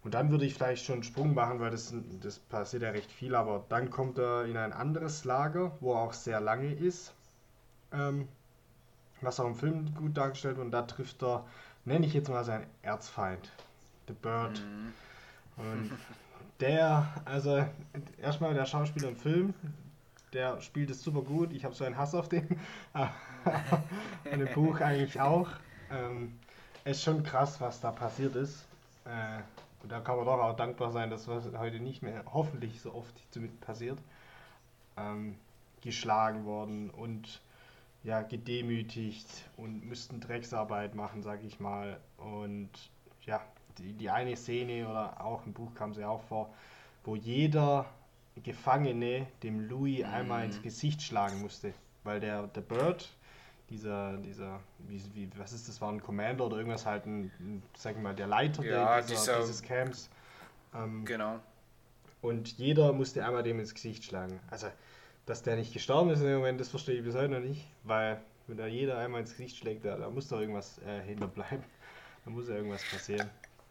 Und 0.05 0.15
dann 0.15 0.31
würde 0.31 0.45
ich 0.45 0.55
vielleicht 0.55 0.85
schon 0.85 0.95
einen 0.95 1.05
Sprung 1.05 1.35
machen, 1.35 1.61
weil 1.61 1.71
das, 1.71 1.95
das 2.21 2.39
passiert 2.39 2.83
ja 2.83 2.91
recht 2.91 3.11
viel, 3.11 3.35
aber 3.35 3.65
dann 3.69 3.91
kommt 3.91 4.19
er 4.19 4.47
in 4.47 4.57
ein 4.57 4.73
anderes 4.73 5.25
Lager, 5.25 5.73
wo 5.81 5.95
er 5.95 6.01
auch 6.01 6.13
sehr 6.13 6.41
lange 6.41 6.73
ist. 6.73 7.15
ähm, 7.93 8.29
was 9.23 9.41
auch 9.41 9.47
im 9.47 9.55
Film 9.55 9.95
gut 9.95 10.17
dargestellt 10.17 10.57
wird. 10.57 10.67
Und 10.67 10.73
da 10.73 10.83
trifft 10.83 11.23
er, 11.23 11.45
nenne 11.85 12.07
ich 12.07 12.15
jetzt 12.15 12.29
mal 12.29 12.45
seinen 12.45 12.67
Erzfeind, 12.83 13.51
The 14.09 14.15
Bird. 14.15 14.61
Mhm. 14.61 14.93
Und 15.57 15.93
der, 16.61 17.07
also 17.25 17.65
erstmal 18.21 18.55
der 18.55 18.67
Schauspieler 18.67 19.09
im 19.09 19.17
Film, 19.17 19.55
der 20.33 20.61
spielt 20.61 20.91
es 20.91 21.03
super 21.03 21.23
gut. 21.23 21.53
Ich 21.53 21.65
habe 21.65 21.75
so 21.75 21.85
einen 21.85 21.97
Hass 21.97 22.15
auf 22.15 22.29
den. 22.29 22.59
Und 24.25 24.41
im 24.41 24.53
Buch 24.55 24.81
eigentlich 24.81 25.21
auch. 25.21 25.49
Ähm, 25.91 26.39
es 26.85 26.99
ist 26.99 27.05
schon 27.05 27.23
krass, 27.23 27.61
was 27.61 27.81
da 27.81 27.91
passiert 27.91 28.35
ist. 28.35 28.65
Äh, 29.05 29.43
und 29.83 29.91
da 29.91 30.01
kann 30.01 30.17
man 30.17 30.27
doch 30.27 30.39
auch 30.39 30.57
dankbar 30.57 30.93
sein, 30.93 31.11
dass 31.11 31.29
was 31.29 31.51
heute 31.57 31.81
nicht 31.81 32.03
mehr 32.03 32.25
hoffentlich 32.33 32.81
so 32.81 32.95
oft 32.95 33.15
zumindest 33.31 33.61
passiert. 33.61 33.99
Ähm, 34.97 35.37
geschlagen 35.81 36.45
worden 36.45 36.91
und 36.91 37.41
ja, 38.05 38.23
gedemütigt 38.23 39.27
und 39.57 39.85
müssten 39.85 40.21
Drecksarbeit 40.21 40.95
machen, 40.95 41.23
sag 41.23 41.45
ich 41.45 41.61
mal. 41.61 42.01
Und 42.17 42.71
ja, 43.23 43.41
die, 43.79 43.93
die 43.93 44.11
eine 44.11 44.37
Szene 44.37 44.89
oder 44.89 45.25
auch 45.25 45.47
im 45.47 45.53
Buch 45.53 45.75
kam 45.75 45.95
sie 45.95 46.05
auch 46.05 46.23
vor, 46.23 46.53
wo 47.05 47.17
jeder 47.17 47.87
Gefangene 48.43 49.27
dem 49.43 49.61
Louis 49.69 50.01
mhm. 50.01 50.13
einmal 50.13 50.45
ins 50.45 50.63
Gesicht 50.63 51.03
schlagen 51.03 51.41
musste. 51.41 51.75
Weil 52.05 52.21
der, 52.21 52.49
der 52.49 52.63
Bird, 52.63 53.09
dieser, 53.71 54.17
dieser, 54.19 54.61
wie, 54.79 55.03
wie, 55.15 55.31
was 55.37 55.53
ist 55.53 55.69
das, 55.69 55.81
war 55.81 55.91
ein 55.91 56.03
Commander 56.03 56.47
oder 56.47 56.59
irgendwas 56.59 56.85
halt, 56.85 57.07
ein, 57.07 57.31
ein 57.41 57.63
sag 57.77 57.97
ich 57.97 58.03
mal, 58.03 58.15
der 58.15 58.27
Leiter 58.27 58.65
ja, 58.65 59.01
dieser, 59.01 59.15
dieser, 59.15 59.41
dieses 59.41 59.63
Camps. 59.63 60.11
Ähm, 60.75 61.05
genau. 61.05 61.41
Und 62.21 62.57
jeder 62.59 62.93
musste 62.93 63.25
einmal 63.25 63.43
dem 63.43 63.59
ins 63.59 63.75
Gesicht 63.75 64.05
schlagen. 64.05 64.39
Also, 64.51 64.69
dass 65.27 65.43
der 65.43 65.57
nicht 65.57 65.73
gestorben 65.73 66.11
ist 66.11 66.21
in 66.21 66.27
dem 66.27 66.39
Moment, 66.39 66.61
das 66.61 66.69
verstehe 66.69 66.97
ich 66.97 67.05
bis 67.05 67.15
heute 67.15 67.29
noch 67.29 67.41
nicht, 67.41 67.67
weil 67.85 68.21
wenn 68.47 68.57
da 68.57 68.67
jeder 68.67 68.99
einmal 68.99 69.21
ins 69.21 69.31
Gesicht 69.31 69.57
schlägt, 69.57 69.85
da, 69.85 69.97
da 69.97 70.11
muss 70.11 70.29
doch 70.29 70.41
irgendwas 70.41 70.79
äh, 70.87 71.01
hinterbleiben. 71.03 71.65
Da 72.25 72.31
muss 72.31 72.49
ja 72.49 72.55
irgendwas 72.55 72.85
passieren. 72.85 73.29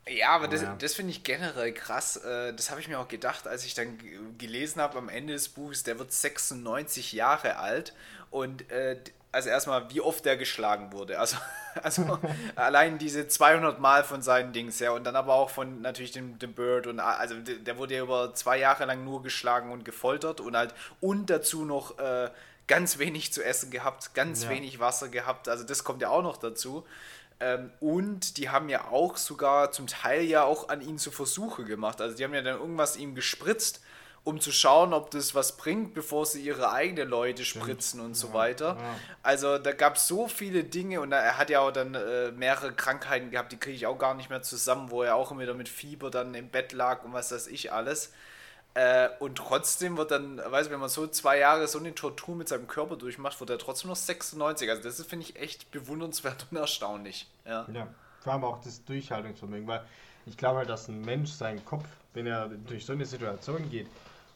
Ja, 0.07 0.29
aber 0.29 0.47
das, 0.47 0.63
ja. 0.63 0.75
das 0.75 0.95
finde 0.95 1.11
ich 1.11 1.23
generell 1.23 1.73
krass. 1.73 2.17
Äh, 2.17 2.53
das 2.53 2.71
habe 2.71 2.81
ich 2.81 2.87
mir 2.87 2.99
auch 2.99 3.07
gedacht, 3.07 3.47
als 3.47 3.65
ich 3.65 3.75
dann 3.75 3.97
gelesen 4.37 4.81
habe 4.81 4.97
am 4.97 5.09
Ende 5.09 5.33
des 5.33 5.49
Buches, 5.49 5.83
der 5.83 5.99
wird 5.99 6.11
96 6.11 7.13
Jahre 7.13 7.57
alt 7.57 7.93
und 8.29 8.69
äh, 8.71 8.97
also 9.31 9.49
erstmal, 9.49 9.89
wie 9.91 10.01
oft 10.01 10.25
der 10.25 10.37
geschlagen 10.37 10.91
wurde. 10.91 11.19
Also, 11.19 11.37
also 11.83 12.19
allein 12.55 12.97
diese 12.97 13.27
200 13.27 13.79
Mal 13.79 14.03
von 14.03 14.21
seinen 14.21 14.53
Dings 14.53 14.79
her 14.79 14.93
und 14.93 15.03
dann 15.05 15.15
aber 15.15 15.33
auch 15.33 15.49
von 15.49 15.81
natürlich 15.81 16.11
dem, 16.11 16.37
dem 16.39 16.53
Bird 16.53 16.87
und 16.87 16.99
also 16.99 17.35
der 17.39 17.77
wurde 17.77 17.95
ja 17.95 18.03
über 18.03 18.33
zwei 18.33 18.57
Jahre 18.57 18.85
lang 18.85 19.03
nur 19.03 19.23
geschlagen 19.23 19.71
und 19.71 19.85
gefoltert 19.85 20.41
und 20.41 20.55
halt 20.57 20.73
und 20.99 21.29
dazu 21.29 21.65
noch 21.65 21.97
äh, 21.99 22.29
ganz 22.67 22.99
wenig 22.99 23.33
zu 23.33 23.43
essen 23.43 23.71
gehabt, 23.71 24.13
ganz 24.13 24.43
ja. 24.43 24.49
wenig 24.49 24.79
Wasser 24.79 25.09
gehabt. 25.09 25.49
Also 25.49 25.63
das 25.63 25.83
kommt 25.83 26.01
ja 26.01 26.09
auch 26.09 26.23
noch 26.23 26.37
dazu. 26.37 26.85
Ähm, 27.39 27.71
und 27.79 28.37
die 28.37 28.49
haben 28.49 28.69
ja 28.69 28.89
auch 28.89 29.17
sogar 29.17 29.71
zum 29.71 29.87
Teil 29.87 30.23
ja 30.23 30.43
auch 30.43 30.69
an 30.69 30.81
ihn 30.81 30.97
zu 30.97 31.11
Versuche 31.11 31.65
gemacht. 31.65 31.99
Also 31.99 32.15
die 32.15 32.23
haben 32.23 32.33
ja 32.33 32.41
dann 32.41 32.59
irgendwas 32.59 32.95
ihm 32.97 33.15
gespritzt, 33.15 33.81
um 34.23 34.39
zu 34.39 34.51
schauen, 34.51 34.93
ob 34.93 35.09
das 35.11 35.33
was 35.33 35.57
bringt, 35.57 35.93
bevor 35.93 36.25
sie 36.25 36.41
ihre 36.41 36.71
eigenen 36.71 37.09
Leute 37.09 37.43
spritzen 37.43 37.99
und 37.99 38.15
so 38.15 38.33
weiter. 38.33 38.77
Ja. 38.79 38.95
Also 39.23 39.57
da 39.57 39.71
gab 39.71 39.95
es 39.95 40.07
so 40.07 40.27
viele 40.27 40.63
Dinge 40.63 41.01
und 41.01 41.11
er 41.11 41.37
hat 41.37 41.49
ja 41.49 41.61
auch 41.61 41.71
dann 41.71 41.95
äh, 41.95 42.31
mehrere 42.31 42.71
Krankheiten 42.71 43.31
gehabt, 43.31 43.51
die 43.51 43.57
kriege 43.57 43.75
ich 43.75 43.87
auch 43.87 43.97
gar 43.97 44.13
nicht 44.13 44.29
mehr 44.29 44.43
zusammen, 44.43 44.91
wo 44.91 45.01
er 45.01 45.15
auch 45.15 45.31
immer 45.31 45.41
wieder 45.41 45.55
mit 45.55 45.69
Fieber 45.69 46.11
dann 46.11 46.35
im 46.35 46.49
Bett 46.49 46.71
lag 46.71 47.03
und 47.03 47.13
was 47.13 47.31
weiß 47.31 47.47
ich 47.47 47.71
alles. 47.71 48.13
Äh, 48.75 49.09
und 49.19 49.35
trotzdem 49.35 49.97
wird 49.97 50.11
dann, 50.11 50.37
weißt 50.37 50.69
du, 50.69 50.73
wenn 50.73 50.79
man 50.79 50.89
so 50.89 51.07
zwei 51.07 51.39
Jahre 51.39 51.67
so 51.67 51.79
eine 51.79 51.93
Tortur 51.93 52.35
mit 52.35 52.47
seinem 52.47 52.67
Körper 52.67 52.95
durchmacht, 52.95 53.39
wird 53.39 53.49
er 53.49 53.57
trotzdem 53.57 53.89
noch 53.89 53.97
96. 53.97 54.69
Also 54.69 54.83
das 54.83 55.03
finde 55.03 55.25
ich 55.25 55.35
echt 55.35 55.71
bewundernswert 55.71 56.45
und 56.51 56.57
erstaunlich. 56.57 57.27
Ja. 57.45 57.65
ja, 57.73 57.87
vor 58.21 58.33
allem 58.33 58.43
auch 58.43 58.61
das 58.61 58.85
Durchhaltungsvermögen, 58.85 59.67
weil 59.67 59.83
ich 60.27 60.37
glaube 60.37 60.59
halt, 60.59 60.69
dass 60.69 60.87
ein 60.87 61.01
Mensch 61.01 61.31
seinen 61.31 61.65
Kopf, 61.65 61.85
wenn 62.13 62.27
er 62.27 62.47
durch 62.47 62.85
so 62.85 62.93
eine 62.93 63.05
Situation 63.05 63.69
geht, 63.69 63.87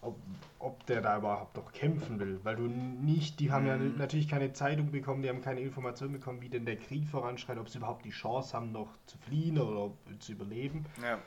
ob, 0.05 0.17
ob 0.59 0.85
der 0.85 1.01
da 1.01 1.17
überhaupt 1.17 1.57
noch 1.57 1.71
kämpfen 1.71 2.19
will, 2.19 2.39
weil 2.43 2.55
du 2.55 2.63
nicht, 2.63 3.39
die 3.39 3.51
haben 3.51 3.63
mhm. 3.63 3.69
ja 3.69 3.77
natürlich 3.77 4.27
keine 4.27 4.53
Zeitung 4.53 4.91
bekommen, 4.91 5.21
die 5.21 5.29
haben 5.29 5.41
keine 5.41 5.61
Information 5.61 6.11
bekommen, 6.11 6.41
wie 6.41 6.49
denn 6.49 6.65
der 6.65 6.77
Krieg 6.77 7.07
voranschreitet, 7.07 7.61
ob 7.61 7.69
sie 7.69 7.77
überhaupt 7.77 8.05
die 8.05 8.11
Chance 8.11 8.55
haben, 8.55 8.71
noch 8.71 8.89
zu 9.05 9.17
fliehen 9.17 9.59
oder 9.59 9.91
zu 10.19 10.33
überleben. 10.33 10.85
Ja 11.01 11.19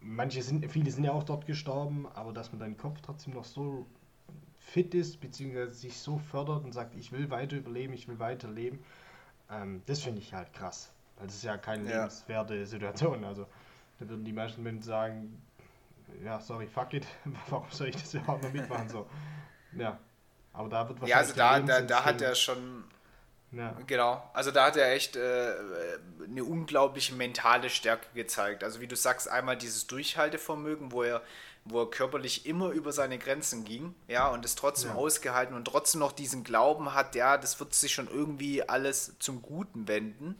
manche 0.00 0.42
sind, 0.42 0.70
viele 0.70 0.90
sind 0.90 1.04
ja 1.04 1.12
auch 1.12 1.24
dort 1.24 1.46
gestorben, 1.46 2.06
aber 2.14 2.32
dass 2.32 2.52
man 2.52 2.60
dein 2.60 2.76
Kopf 2.76 3.00
trotzdem 3.02 3.34
noch 3.34 3.44
so 3.44 3.86
fit 4.58 4.94
ist, 4.94 5.20
beziehungsweise 5.20 5.74
sich 5.74 5.98
so 5.98 6.18
fördert 6.18 6.64
und 6.64 6.72
sagt, 6.72 6.94
ich 6.96 7.12
will 7.12 7.30
weiter 7.30 7.56
überleben, 7.56 7.92
ich 7.92 8.08
will 8.08 8.18
weiter 8.18 8.50
leben, 8.50 8.80
ähm, 9.50 9.82
das 9.86 10.00
finde 10.00 10.20
ich 10.20 10.34
halt 10.34 10.52
krass. 10.52 10.92
Weil 11.16 11.26
das 11.26 11.36
ist 11.36 11.44
ja 11.44 11.56
keine 11.56 11.88
ja. 11.88 12.00
lebenswerte 12.00 12.66
Situation. 12.66 13.24
Also 13.24 13.46
da 13.98 14.08
würden 14.08 14.24
die 14.24 14.32
meisten 14.32 14.62
Menschen 14.62 14.82
sagen, 14.82 15.42
ja, 16.24 16.40
sorry, 16.40 16.66
fuck 16.66 16.94
it, 16.94 17.06
warum 17.50 17.70
soll 17.70 17.88
ich 17.88 17.96
das 17.96 18.14
überhaupt 18.14 18.42
noch 18.42 18.52
mitmachen? 18.52 18.88
So. 18.88 19.06
Ja. 19.76 19.98
Aber 20.52 20.68
da 20.68 20.88
wird 20.88 21.00
wahrscheinlich. 21.00 21.36
Ja, 21.36 21.50
also 21.50 21.66
da, 21.66 21.80
da, 21.80 21.86
da 21.86 22.04
hat 22.04 22.22
er 22.22 22.34
schon 22.34 22.84
ja. 23.52 23.74
Genau, 23.86 24.28
also 24.34 24.50
da 24.50 24.66
hat 24.66 24.76
er 24.76 24.92
echt 24.92 25.16
äh, 25.16 25.54
eine 26.24 26.44
unglaubliche 26.44 27.14
mentale 27.14 27.70
Stärke 27.70 28.06
gezeigt. 28.14 28.64
Also 28.64 28.80
wie 28.80 28.86
du 28.86 28.96
sagst, 28.96 29.30
einmal 29.30 29.56
dieses 29.56 29.86
Durchhaltevermögen, 29.86 30.92
wo 30.92 31.04
er, 31.04 31.22
wo 31.64 31.82
er 31.82 31.90
körperlich 31.90 32.46
immer 32.46 32.70
über 32.70 32.92
seine 32.92 33.18
Grenzen 33.18 33.64
ging, 33.64 33.94
ja, 34.08 34.28
und 34.28 34.44
es 34.44 34.56
trotzdem 34.56 34.90
ja. 34.90 34.96
ausgehalten 34.96 35.54
und 35.54 35.64
trotzdem 35.64 36.00
noch 36.00 36.12
diesen 36.12 36.44
Glauben 36.44 36.92
hat, 36.92 37.14
ja, 37.14 37.38
das 37.38 37.58
wird 37.60 37.74
sich 37.74 37.94
schon 37.94 38.08
irgendwie 38.08 38.68
alles 38.68 39.16
zum 39.20 39.42
Guten 39.42 39.86
wenden. 39.86 40.36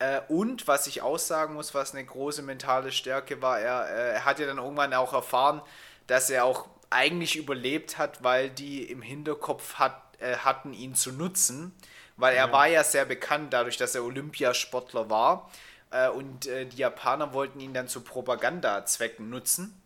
Äh, 0.00 0.20
und 0.28 0.66
was 0.66 0.88
ich 0.88 1.02
auch 1.02 1.18
sagen 1.18 1.54
muss, 1.54 1.74
was 1.74 1.94
eine 1.94 2.04
große 2.04 2.42
mentale 2.42 2.90
Stärke 2.90 3.40
war, 3.40 3.60
er, 3.60 3.88
äh, 3.88 4.14
er 4.14 4.24
hat 4.24 4.40
ja 4.40 4.46
dann 4.46 4.58
irgendwann 4.58 4.92
auch 4.94 5.12
erfahren, 5.12 5.62
dass 6.08 6.28
er 6.28 6.44
auch 6.44 6.66
eigentlich 6.90 7.36
überlebt 7.36 7.98
hat, 7.98 8.24
weil 8.24 8.50
die 8.50 8.82
im 8.82 9.00
Hinterkopf 9.00 9.74
hat, 9.74 10.02
äh, 10.18 10.36
hatten, 10.36 10.74
ihn 10.74 10.96
zu 10.96 11.12
nutzen 11.12 11.72
weil 12.20 12.34
er 12.36 12.46
ja. 12.46 12.52
war 12.52 12.66
ja 12.66 12.84
sehr 12.84 13.04
bekannt 13.04 13.52
dadurch, 13.52 13.76
dass 13.76 13.94
er 13.94 14.04
Olympiasportler 14.04 15.08
war. 15.10 15.50
Äh, 15.90 16.08
und 16.08 16.46
äh, 16.46 16.66
die 16.66 16.76
Japaner 16.76 17.32
wollten 17.32 17.60
ihn 17.60 17.74
dann 17.74 17.88
zu 17.88 18.02
Propagandazwecken 18.02 19.28
nutzen 19.28 19.82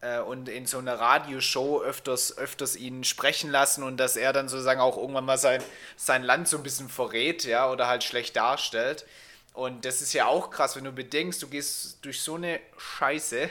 äh, 0.00 0.20
und 0.20 0.48
in 0.48 0.66
so 0.66 0.78
einer 0.78 0.98
Radioshow 0.98 1.82
öfters, 1.82 2.38
öfters 2.38 2.76
ihn 2.76 3.04
sprechen 3.04 3.50
lassen 3.50 3.82
und 3.82 3.98
dass 3.98 4.16
er 4.16 4.32
dann 4.32 4.48
sozusagen 4.48 4.80
auch 4.80 4.96
irgendwann 4.96 5.24
mal 5.24 5.36
sein, 5.36 5.62
sein 5.96 6.22
Land 6.22 6.48
so 6.48 6.56
ein 6.56 6.62
bisschen 6.62 6.88
verrät, 6.88 7.44
ja, 7.44 7.70
oder 7.70 7.88
halt 7.88 8.04
schlecht 8.04 8.36
darstellt. 8.36 9.04
Und 9.54 9.84
das 9.84 10.02
ist 10.02 10.12
ja 10.12 10.26
auch 10.26 10.50
krass, 10.50 10.74
wenn 10.74 10.84
du 10.84 10.92
bedenkst, 10.92 11.40
du 11.40 11.46
gehst 11.48 12.04
durch 12.04 12.20
so 12.20 12.34
eine 12.34 12.58
Scheiße 12.76 13.48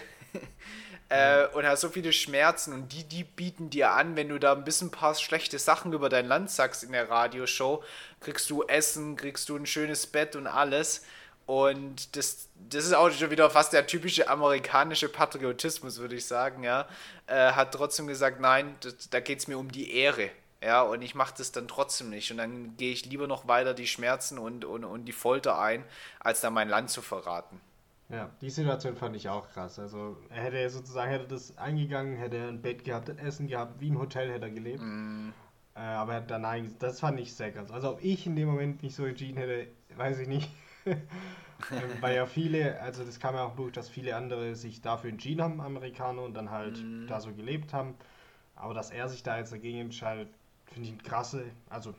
äh, 1.10 1.48
und 1.48 1.66
hast 1.66 1.80
so 1.80 1.90
viele 1.90 2.12
Schmerzen 2.12 2.74
und 2.74 2.92
die, 2.92 3.06
die 3.06 3.24
bieten 3.24 3.70
dir 3.70 3.92
an, 3.92 4.18
wenn 4.18 4.28
du 4.28 4.38
da 4.38 4.52
ein 4.52 4.66
bisschen 4.66 4.90
ein 4.90 4.92
paar 4.92 5.16
schlechte 5.16 5.58
Sachen 5.60 5.94
über 5.94 6.10
dein 6.10 6.28
Land 6.28 6.52
sagst 6.52 6.84
in 6.84 6.92
der 6.92 7.10
Radioshow, 7.10 7.82
kriegst 8.20 8.50
du 8.50 8.64
Essen, 8.64 9.16
kriegst 9.16 9.48
du 9.48 9.56
ein 9.56 9.66
schönes 9.66 10.06
Bett 10.06 10.36
und 10.36 10.46
alles. 10.46 11.06
Und 11.46 12.18
das, 12.18 12.50
das 12.70 12.86
ist 12.86 12.94
auch 12.94 13.10
schon 13.10 13.32
wieder 13.32 13.50
fast 13.50 13.72
der 13.72 13.88
typische 13.88 14.28
amerikanische 14.28 15.08
Patriotismus, 15.08 16.00
würde 16.00 16.16
ich 16.16 16.26
sagen, 16.26 16.64
ja. 16.64 16.88
Äh, 17.28 17.52
hat 17.52 17.74
trotzdem 17.74 18.08
gesagt, 18.08 18.42
nein, 18.42 18.76
das, 18.82 19.10
da 19.10 19.22
geht 19.22 19.40
es 19.40 19.48
mir 19.48 19.58
um 19.58 19.72
die 19.72 19.94
Ehre. 19.96 20.32
Ja, 20.64 20.82
und 20.84 21.02
ich 21.02 21.14
mache 21.14 21.34
das 21.38 21.52
dann 21.52 21.68
trotzdem 21.68 22.10
nicht. 22.10 22.32
Und 22.32 22.38
dann 22.38 22.78
gehe 22.78 22.94
ich 22.94 23.06
lieber 23.06 23.28
noch 23.28 23.48
weiter 23.48 23.74
die 23.74 23.88
Schmerzen 23.88 24.38
und, 24.38 24.64
und, 24.64 24.86
und 24.86 25.06
die 25.06 25.12
Folter 25.12 25.60
ein, 25.60 25.84
als 26.20 26.42
dann 26.42 26.54
mein 26.54 26.70
Land 26.70 26.90
zu 26.90 27.02
verraten. 27.02 27.60
Ja, 28.10 28.30
die 28.42 28.50
Situation 28.50 28.96
fand 28.96 29.16
ich 29.16 29.28
auch 29.28 29.50
krass. 29.50 29.80
Also 29.80 30.18
er 30.30 30.44
hätte 30.44 30.70
sozusagen 30.70 31.10
hätte 31.10 31.28
das 31.28 31.58
eingegangen, 31.58 32.16
hätte 32.16 32.38
er 32.38 32.48
ein 32.48 32.62
Bett 32.62 32.84
gehabt, 32.84 33.10
ein 33.10 33.18
Essen 33.18 33.48
gehabt, 33.48 33.82
wie 33.82 33.88
im 33.88 34.00
Hotel 34.00 34.32
hätte 34.32 34.46
er 34.46 34.52
gelebt. 34.52 34.82
Mm. 34.82 35.30
Äh, 35.76 35.80
aber 35.80 36.14
er 36.14 36.18
hat 36.22 36.32
dann 36.32 36.46
eigentlich, 36.46 36.78
das 36.78 37.00
fand 37.00 37.20
ich 37.20 37.34
sehr 37.34 37.52
krass. 37.52 37.72
Also 37.72 37.92
ob 37.92 38.04
ich 38.04 38.26
in 38.28 38.36
dem 38.36 38.48
Moment 38.48 38.84
nicht 38.84 38.96
so 38.96 39.06
entschieden 39.06 39.38
hätte, 39.38 39.68
weiß 39.96 40.20
ich 40.20 40.28
nicht. 40.28 40.50
ähm, 40.86 41.02
weil 42.02 42.16
ja 42.16 42.26
viele, 42.26 42.80
also 42.82 43.04
das 43.04 43.20
kam 43.20 43.36
ja 43.36 43.46
auch 43.46 43.54
Buch, 43.54 43.72
dass 43.72 43.90
viele 43.90 44.16
andere 44.16 44.56
sich 44.56 44.82
dafür 44.82 45.10
entschieden 45.10 45.42
haben, 45.42 45.60
Amerikaner, 45.60 46.22
und 46.22 46.36
dann 46.36 46.52
halt 46.52 46.78
mm. 46.78 47.08
da 47.08 47.20
so 47.20 47.34
gelebt 47.34 47.74
haben. 47.74 47.96
Aber 48.56 48.74
dass 48.74 48.92
er 48.92 49.10
sich 49.10 49.24
da 49.24 49.40
jetzt 49.40 49.52
dagegen 49.52 49.80
entscheidet, 49.80 50.30
finde 50.66 50.90
ich 50.90 50.94
eine 50.94 51.04
krasse, 51.04 51.46
also 51.70 51.94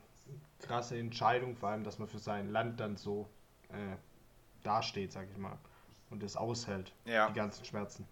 krasse 0.61 0.99
Entscheidung, 0.99 1.57
vor 1.57 1.71
allem, 1.71 1.85
dass 1.85 1.99
man 1.99 2.09
für 2.09 2.19
sein 2.19 2.51
Land 2.51 2.81
dann 2.81 2.97
so 2.97 3.29
äh, 3.71 3.97
dasteht, 4.63 5.13
sag 5.13 5.29
ich 5.31 5.39
mal 5.39 5.59
und 6.11 6.23
es 6.23 6.37
aushält, 6.37 6.93
ja. 7.05 7.29
die 7.29 7.35
ganzen 7.35 7.65
Schmerzen. 7.65 8.07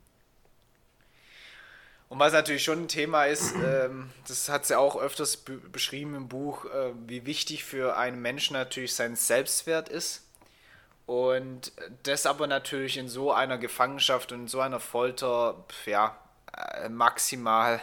Und 2.09 2.19
was 2.19 2.35
natürlich 2.35 2.62
schon 2.62 2.83
ein 2.83 2.88
Thema 2.88 3.25
ist, 3.25 3.55
ähm, 3.65 4.11
das 4.29 4.51
hat 4.51 4.67
sie 4.67 4.75
ja 4.75 4.79
auch 4.79 4.97
öfters 4.97 5.38
beschrieben 5.73 6.15
im 6.15 6.29
Buch, 6.29 6.67
äh, 6.67 6.93
wie 7.07 7.25
wichtig 7.25 7.65
für 7.65 7.97
einen 7.97 8.21
Menschen 8.21 8.53
natürlich 8.53 8.95
sein 8.95 9.17
Selbstwert 9.17 9.88
ist. 9.88 10.29
Und 11.07 11.73
das 12.03 12.27
aber 12.27 12.47
natürlich 12.47 12.99
in 12.99 13.09
so 13.09 13.33
einer 13.33 13.57
Gefangenschaft 13.57 14.31
und 14.33 14.41
in 14.41 14.49
so 14.49 14.61
einer 14.61 14.79
Folter, 14.79 15.65
ja, 15.87 16.17
äh, 16.55 16.91
maximal 16.91 17.81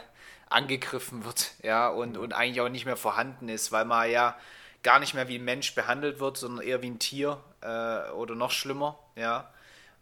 angegriffen 0.49 1.25
wird, 1.25 1.51
ja, 1.63 1.89
und, 1.89 2.17
und 2.17 2.33
eigentlich 2.33 2.61
auch 2.61 2.69
nicht 2.69 2.85
mehr 2.85 2.97
vorhanden 2.97 3.49
ist, 3.49 3.71
weil 3.71 3.85
man 3.85 4.09
ja 4.09 4.35
gar 4.83 4.99
nicht 4.99 5.13
mehr 5.13 5.27
wie 5.27 5.37
ein 5.37 5.45
Mensch 5.45 5.75
behandelt 5.75 6.19
wird, 6.19 6.37
sondern 6.37 6.65
eher 6.65 6.81
wie 6.81 6.89
ein 6.89 6.99
Tier 6.99 7.39
äh, 7.61 8.09
oder 8.11 8.35
noch 8.35 8.51
schlimmer, 8.51 8.97
ja. 9.15 9.49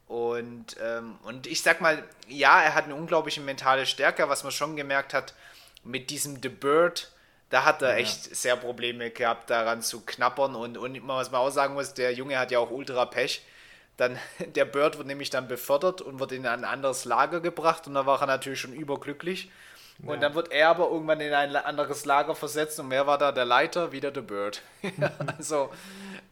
Und, 0.08 0.78
ähm, 0.82 1.18
und 1.24 1.48
ich 1.48 1.62
sag 1.62 1.82
mal, 1.82 2.02
ja, 2.30 2.62
er 2.62 2.76
hat 2.76 2.86
eine 2.86 2.96
unglaubliche 2.96 3.42
mentale 3.42 3.86
Stärke, 3.86 4.30
was 4.30 4.44
man 4.44 4.54
schon 4.54 4.78
gemerkt 4.78 5.14
hat, 5.14 5.34
mit 5.84 6.10
diesem 6.10 6.42
The 6.42 6.50
Bird, 6.50 7.12
da 7.50 7.66
hat 7.66 7.82
er 7.82 7.92
ja. 7.92 7.98
echt 7.98 8.36
sehr 8.36 8.56
Probleme 8.56 9.10
gehabt, 9.10 9.50
daran 9.50 9.82
zu 9.82 10.02
knappern. 10.02 10.56
Und, 10.56 10.78
und 10.78 11.08
was 11.08 11.32
man 11.32 11.42
auch 11.42 11.50
sagen 11.50 11.74
muss, 11.74 11.94
der 11.94 12.14
Junge 12.14 12.38
hat 12.40 12.52
ja 12.52 12.60
auch 12.60 12.72
ultra 12.72 13.06
Pech. 13.06 13.42
Dann, 13.96 14.18
der 14.56 14.66
Bird 14.66 14.98
wird 14.98 15.08
nämlich 15.08 15.30
dann 15.30 15.48
befördert 15.48 16.02
und 16.02 16.20
wird 16.20 16.32
in 16.32 16.46
ein 16.46 16.64
anderes 16.64 17.06
Lager 17.06 17.42
gebracht 17.42 17.88
und 17.88 17.94
da 17.94 18.06
war 18.06 18.22
er 18.22 18.28
natürlich 18.28 18.60
schon 18.60 18.74
überglücklich. 18.74 19.50
Ja. 20.00 20.14
Und 20.14 20.22
dann 20.22 20.36
wird 20.36 20.52
er 20.52 20.70
aber 20.70 20.90
irgendwann 20.90 21.20
in 21.22 21.34
ein 21.34 21.56
anderes 21.56 22.06
Lager 22.06 22.36
versetzt 22.36 22.80
und 22.80 22.90
wer 22.90 23.08
war 23.08 23.18
da 23.18 23.32
der 23.32 23.46
Leiter? 23.46 23.92
Wieder 23.92 24.12
der 24.12 24.22
Bird. 24.22 24.62
also, 25.38 25.70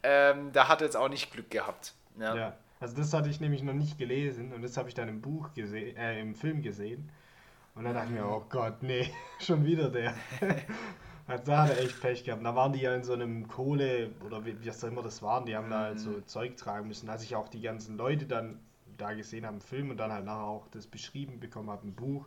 ähm, 0.02 0.52
da 0.52 0.68
hat 0.68 0.80
er 0.80 0.86
jetzt 0.86 0.96
auch 0.96 1.08
nicht 1.08 1.32
Glück 1.32 1.50
gehabt. 1.50 1.94
Ja. 2.18 2.34
ja. 2.34 2.52
also 2.80 2.96
das 2.96 3.12
hatte 3.12 3.28
ich 3.28 3.40
nämlich 3.40 3.62
noch 3.62 3.74
nicht 3.74 3.98
gelesen 3.98 4.52
und 4.52 4.62
das 4.62 4.76
habe 4.76 4.88
ich 4.88 4.94
dann 4.94 5.08
im 5.08 5.20
Buch 5.20 5.52
gesehen, 5.54 5.96
äh, 5.96 6.20
im 6.20 6.34
Film 6.34 6.62
gesehen. 6.62 7.10
Und 7.74 7.84
dann 7.84 7.94
dachte 7.94 8.08
ich 8.08 8.14
mir, 8.14 8.26
oh 8.26 8.44
Gott, 8.48 8.82
nee, 8.82 9.10
schon 9.40 9.64
wieder 9.64 9.90
der. 9.90 10.14
da 11.44 11.64
hat 11.64 11.70
er 11.70 11.80
echt 11.80 12.00
Pech 12.00 12.24
gehabt. 12.24 12.44
Da 12.44 12.54
waren 12.54 12.72
die 12.72 12.80
ja 12.80 12.94
in 12.94 13.02
so 13.02 13.12
einem 13.12 13.48
Kohle, 13.48 14.10
oder 14.24 14.46
wie, 14.46 14.62
wie 14.62 14.70
auch 14.70 14.82
immer 14.84 15.02
das 15.02 15.20
waren, 15.22 15.44
die 15.44 15.54
haben 15.54 15.68
da 15.68 15.80
halt 15.80 16.00
so 16.00 16.10
mhm. 16.10 16.26
Zeug 16.26 16.56
tragen 16.56 16.88
müssen. 16.88 17.10
Als 17.10 17.22
ich 17.22 17.36
auch 17.36 17.48
die 17.48 17.60
ganzen 17.60 17.98
Leute 17.98 18.26
dann 18.26 18.60
da 18.96 19.12
gesehen 19.12 19.44
habe 19.44 19.56
im 19.56 19.60
Film 19.60 19.90
und 19.90 19.98
dann 19.98 20.10
halt 20.10 20.24
nachher 20.24 20.44
auch 20.44 20.68
das 20.68 20.86
beschrieben 20.86 21.38
bekommen 21.38 21.68
habe 21.68 21.86
im 21.86 21.94
Buch, 21.94 22.26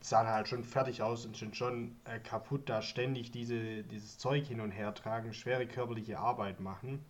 sahen 0.00 0.26
halt 0.26 0.48
schon 0.48 0.64
fertig 0.64 1.02
aus 1.02 1.24
und 1.26 1.36
sind 1.36 1.56
schon 1.56 1.96
äh, 2.04 2.18
kaputt, 2.18 2.68
da 2.68 2.82
ständig 2.82 3.30
diese, 3.30 3.82
dieses 3.84 4.18
Zeug 4.18 4.46
hin 4.46 4.60
und 4.60 4.70
her 4.70 4.94
tragen, 4.94 5.32
schwere 5.34 5.66
körperliche 5.66 6.18
Arbeit 6.18 6.60
machen. 6.60 7.04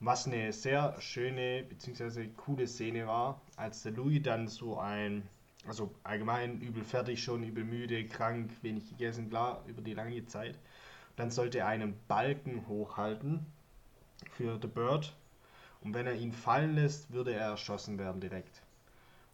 Was 0.00 0.26
eine 0.26 0.52
sehr 0.52 1.00
schöne 1.00 1.62
bzw. 1.62 2.28
coole 2.36 2.66
Szene 2.66 3.06
war, 3.06 3.40
als 3.56 3.82
der 3.82 3.92
Louis 3.92 4.22
dann 4.22 4.48
so 4.48 4.78
ein 4.78 5.28
also 5.66 5.92
allgemein 6.04 6.60
übel 6.60 6.84
fertig 6.84 7.22
schon, 7.22 7.42
übel 7.42 7.64
müde, 7.64 8.06
krank, 8.06 8.50
wenig 8.62 8.88
gegessen, 8.88 9.30
klar, 9.30 9.64
über 9.66 9.82
die 9.82 9.94
lange 9.94 10.24
Zeit. 10.26 10.58
Dann 11.16 11.30
sollte 11.30 11.58
er 11.58 11.66
einen 11.66 11.98
Balken 12.08 12.66
hochhalten 12.68 13.46
für 14.32 14.58
The 14.60 14.68
Bird. 14.68 15.14
Und 15.80 15.94
wenn 15.94 16.06
er 16.06 16.14
ihn 16.14 16.32
fallen 16.32 16.74
lässt, 16.74 17.12
würde 17.12 17.32
er 17.32 17.50
erschossen 17.50 17.98
werden 17.98 18.20
direkt. 18.20 18.62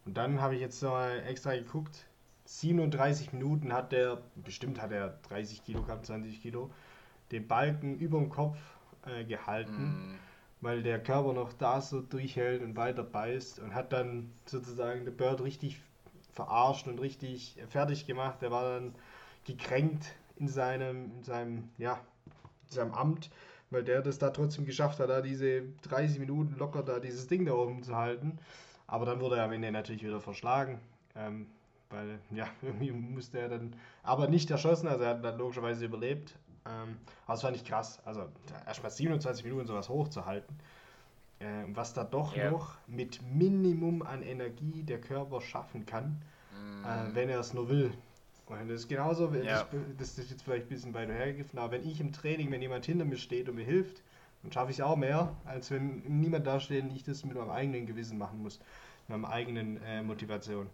Und 0.04 0.16
dann 0.16 0.40
habe 0.40 0.54
ich 0.54 0.60
jetzt 0.60 0.82
mal 0.82 1.22
extra 1.26 1.54
geguckt. 1.54 2.06
37 2.60 3.32
Minuten 3.32 3.72
hat 3.72 3.92
der, 3.92 4.22
bestimmt 4.36 4.80
hat 4.80 4.92
er 4.92 5.18
30 5.28 5.64
Kilo 5.64 5.82
gehabt, 5.82 6.06
20 6.06 6.42
Kilo, 6.42 6.70
den 7.30 7.48
Balken 7.48 7.98
über 7.98 8.18
dem 8.18 8.28
Kopf 8.28 8.58
äh, 9.06 9.24
gehalten, 9.24 10.12
mm. 10.12 10.18
weil 10.60 10.82
der 10.82 11.02
Körper 11.02 11.32
noch 11.32 11.52
da 11.54 11.80
so 11.80 12.02
durchhält 12.02 12.62
und 12.62 12.76
weiter 12.76 13.04
beißt 13.04 13.58
und 13.60 13.74
hat 13.74 13.92
dann 13.92 14.30
sozusagen 14.44 15.04
The 15.04 15.10
Bird 15.10 15.42
richtig 15.42 15.80
verarscht 16.32 16.86
und 16.88 17.00
richtig 17.00 17.56
fertig 17.68 18.06
gemacht. 18.06 18.42
Der 18.42 18.50
war 18.50 18.74
dann 18.74 18.94
gekränkt 19.44 20.14
in 20.36 20.48
seinem, 20.48 21.10
in 21.16 21.22
seinem, 21.22 21.68
ja, 21.78 22.00
in 22.68 22.74
seinem 22.74 22.92
Amt, 22.92 23.30
weil 23.70 23.82
der 23.82 24.02
das 24.02 24.18
da 24.18 24.30
trotzdem 24.30 24.66
geschafft 24.66 25.00
hat, 25.00 25.08
da 25.08 25.22
diese 25.22 25.62
30 25.88 26.18
Minuten 26.18 26.56
locker 26.58 26.82
da 26.82 27.00
dieses 27.00 27.26
Ding 27.26 27.46
da 27.46 27.54
oben 27.54 27.82
zu 27.82 27.96
halten. 27.96 28.38
Aber 28.86 29.06
dann 29.06 29.20
wurde 29.20 29.36
er 29.36 29.44
am 29.44 29.52
Ende 29.52 29.72
natürlich 29.72 30.04
wieder 30.04 30.20
verschlagen. 30.20 30.80
Ähm, 31.16 31.46
weil, 31.92 32.18
ja, 32.30 32.46
irgendwie 32.62 32.90
musste 32.90 33.38
er 33.38 33.48
dann, 33.48 33.74
aber 34.02 34.28
nicht 34.28 34.50
erschossen, 34.50 34.88
also 34.88 35.04
er 35.04 35.10
hat 35.10 35.24
dann 35.24 35.38
logischerweise 35.38 35.84
überlebt. 35.84 36.36
Ähm, 36.64 36.96
aber 37.26 37.34
das 37.34 37.42
fand 37.42 37.56
ich 37.56 37.64
krass. 37.64 38.00
Also 38.04 38.28
erstmal 38.66 38.90
27 38.90 39.44
Minuten 39.44 39.66
sowas 39.66 39.88
hochzuhalten 39.88 40.56
äh, 41.42 41.64
was 41.74 41.92
da 41.92 42.04
doch 42.04 42.36
yeah. 42.36 42.50
noch 42.50 42.74
mit 42.86 43.20
Minimum 43.22 44.02
an 44.02 44.22
Energie 44.22 44.82
der 44.82 45.00
Körper 45.00 45.40
schaffen 45.40 45.86
kann, 45.86 46.22
mm. 46.52 46.84
äh, 46.84 47.14
wenn 47.14 47.28
er 47.28 47.40
es 47.40 47.52
nur 47.54 47.68
will. 47.68 47.92
Und 48.46 48.68
das 48.68 48.80
ist 48.80 48.88
genauso, 48.88 49.32
yeah. 49.32 49.66
das, 49.98 50.16
das, 50.16 50.18
ist 50.18 50.30
jetzt 50.30 50.42
vielleicht 50.42 50.66
ein 50.66 50.68
bisschen 50.68 50.94
weiter 50.94 51.12
hergegriffen, 51.12 51.58
aber 51.58 51.72
wenn 51.72 51.88
ich 51.88 52.00
im 52.00 52.12
Training, 52.12 52.50
wenn 52.50 52.60
jemand 52.60 52.84
hinter 52.84 53.04
mir 53.04 53.16
steht 53.16 53.48
und 53.48 53.54
mir 53.54 53.64
hilft, 53.64 54.02
dann 54.42 54.52
schaffe 54.52 54.72
ich 54.72 54.78
es 54.78 54.84
auch 54.84 54.96
mehr, 54.96 55.34
als 55.44 55.70
wenn 55.70 56.02
niemand 56.20 56.46
da 56.46 56.60
steht 56.60 56.84
und 56.84 56.94
ich 56.94 57.04
das 57.04 57.24
mit 57.24 57.36
meinem 57.36 57.50
eigenen 57.50 57.86
Gewissen 57.86 58.18
machen 58.18 58.42
muss, 58.42 58.58
mit 59.08 59.18
meiner 59.18 59.32
eigenen 59.32 59.82
äh, 59.84 60.02
Motivation. 60.02 60.68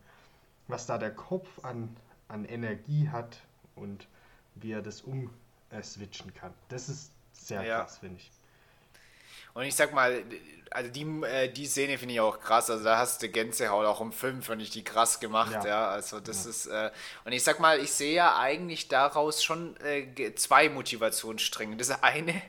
Was 0.69 0.87
da 0.87 0.99
der 0.99 1.11
Kopf 1.11 1.49
an, 1.65 1.97
an 2.29 2.45
Energie 2.45 3.09
hat 3.09 3.41
und 3.75 4.07
wie 4.55 4.73
er 4.73 4.83
das 4.83 5.03
umswitchen 5.03 6.35
kann. 6.35 6.53
Das 6.69 6.89
ist 6.89 7.11
sehr 7.33 7.63
ja. 7.63 7.81
krass, 7.81 7.99
finde 7.99 8.17
ich. 8.19 8.31
Und 9.55 9.65
ich 9.65 9.75
sag 9.75 9.93
mal, 9.93 10.23
also 10.71 10.91
die, 10.91 11.03
äh, 11.25 11.49
die 11.49 11.67
Szene 11.67 11.99
finde 11.99 12.15
ich 12.15 12.21
auch 12.21 12.41
krass. 12.41 12.71
Also 12.71 12.85
da 12.85 12.99
hast 12.99 13.23
du 13.23 13.29
Gänsehaut 13.29 13.87
auch 13.87 14.01
im 14.01 14.13
Film, 14.13 14.43
finde 14.43 14.65
ich 14.65 14.71
die 14.71 14.85
krass 14.85 15.21
gemacht. 15.21 15.53
Ja, 15.53 15.67
ja. 15.67 15.89
also 15.89 16.21
das 16.21 16.45
ja. 16.45 16.51
ist. 16.51 16.67
Äh, 16.67 16.91
und 17.25 17.33
ich 17.33 17.43
sag 17.43 17.59
mal, 17.61 17.81
ich 17.81 17.93
sehe 17.93 18.15
ja 18.15 18.39
eigentlich 18.39 18.89
daraus 18.89 19.43
schon 19.43 19.77
äh, 19.81 20.35
zwei 20.35 20.69
Motivationsstränge. 20.69 21.77
Das 21.77 22.03
eine 22.03 22.41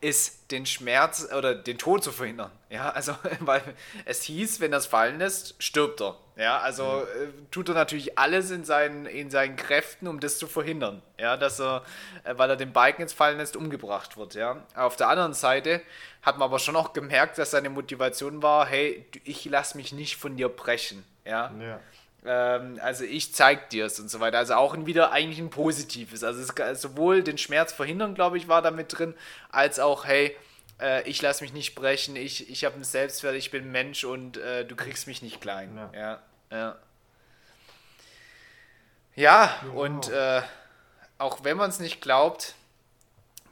ist, 0.00 0.50
den 0.50 0.66
Schmerz 0.66 1.28
oder 1.36 1.54
den 1.54 1.78
Tod 1.78 2.04
zu 2.04 2.12
verhindern. 2.12 2.50
Ja, 2.70 2.90
also, 2.90 3.16
weil 3.40 3.62
es 4.04 4.22
hieß, 4.22 4.60
wenn 4.60 4.70
das 4.70 4.86
fallen 4.86 5.18
lässt, 5.18 5.62
stirbt 5.62 6.00
er. 6.00 6.18
Ja, 6.36 6.58
also 6.58 7.02
äh, 7.02 7.28
tut 7.52 7.68
er 7.68 7.74
natürlich 7.74 8.18
alles 8.18 8.50
in 8.50 8.64
seinen, 8.64 9.06
in 9.06 9.30
seinen 9.30 9.54
Kräften, 9.54 10.08
um 10.08 10.18
das 10.18 10.38
zu 10.38 10.48
verhindern. 10.48 11.00
Ja, 11.18 11.36
dass 11.36 11.60
er, 11.60 11.84
äh, 12.24 12.34
weil 12.36 12.50
er 12.50 12.56
den 12.56 12.72
Balken 12.72 13.02
ins 13.02 13.12
Fallen 13.12 13.38
lässt, 13.38 13.56
umgebracht 13.56 14.16
wird. 14.16 14.34
Ja, 14.34 14.64
auf 14.74 14.96
der 14.96 15.08
anderen 15.08 15.34
Seite 15.34 15.80
hat 16.22 16.38
man 16.38 16.46
aber 16.46 16.58
schon 16.58 16.74
auch 16.74 16.92
gemerkt, 16.92 17.38
dass 17.38 17.52
seine 17.52 17.70
Motivation 17.70 18.42
war: 18.42 18.66
hey, 18.66 19.06
ich 19.22 19.44
lasse 19.44 19.76
mich 19.76 19.92
nicht 19.92 20.16
von 20.16 20.36
dir 20.36 20.48
brechen. 20.48 21.04
Ja. 21.24 21.52
ja. 21.60 21.80
Ähm, 22.24 22.80
also 22.82 23.04
ich 23.04 23.32
zeig 23.32 23.70
dir 23.70 23.86
es 23.86 24.00
und 24.00 24.10
so 24.10 24.18
weiter. 24.18 24.38
Also 24.38 24.54
auch 24.54 24.74
wieder 24.86 25.12
eigentlich 25.12 25.38
ein 25.38 25.50
positives. 25.50 26.24
Also 26.24 26.40
es, 26.40 26.82
sowohl 26.82 27.22
den 27.22 27.38
Schmerz 27.38 27.72
verhindern, 27.72 28.14
glaube 28.14 28.38
ich, 28.38 28.48
war 28.48 28.62
da 28.62 28.70
mit 28.70 28.98
drin, 28.98 29.14
als 29.50 29.78
auch, 29.78 30.04
hey, 30.04 30.34
äh, 30.80 31.08
ich 31.08 31.20
lasse 31.22 31.44
mich 31.44 31.52
nicht 31.52 31.74
brechen, 31.74 32.16
ich, 32.16 32.50
ich 32.50 32.64
habe 32.64 32.74
einen 32.74 32.84
Selbstwert, 32.84 33.34
ich 33.34 33.50
bin 33.50 33.70
Mensch 33.70 34.04
und 34.04 34.36
äh, 34.36 34.64
du 34.64 34.76
kriegst 34.76 35.06
mich 35.06 35.22
nicht 35.22 35.40
klein. 35.40 35.76
Ja, 35.76 35.90
ja. 35.98 36.22
Ja, 36.50 36.76
ja 39.14 39.58
genau. 39.62 39.82
und 39.82 40.10
äh, 40.10 40.42
auch 41.18 41.44
wenn 41.44 41.56
man 41.56 41.70
es 41.70 41.80
nicht 41.80 42.00
glaubt, 42.00 42.54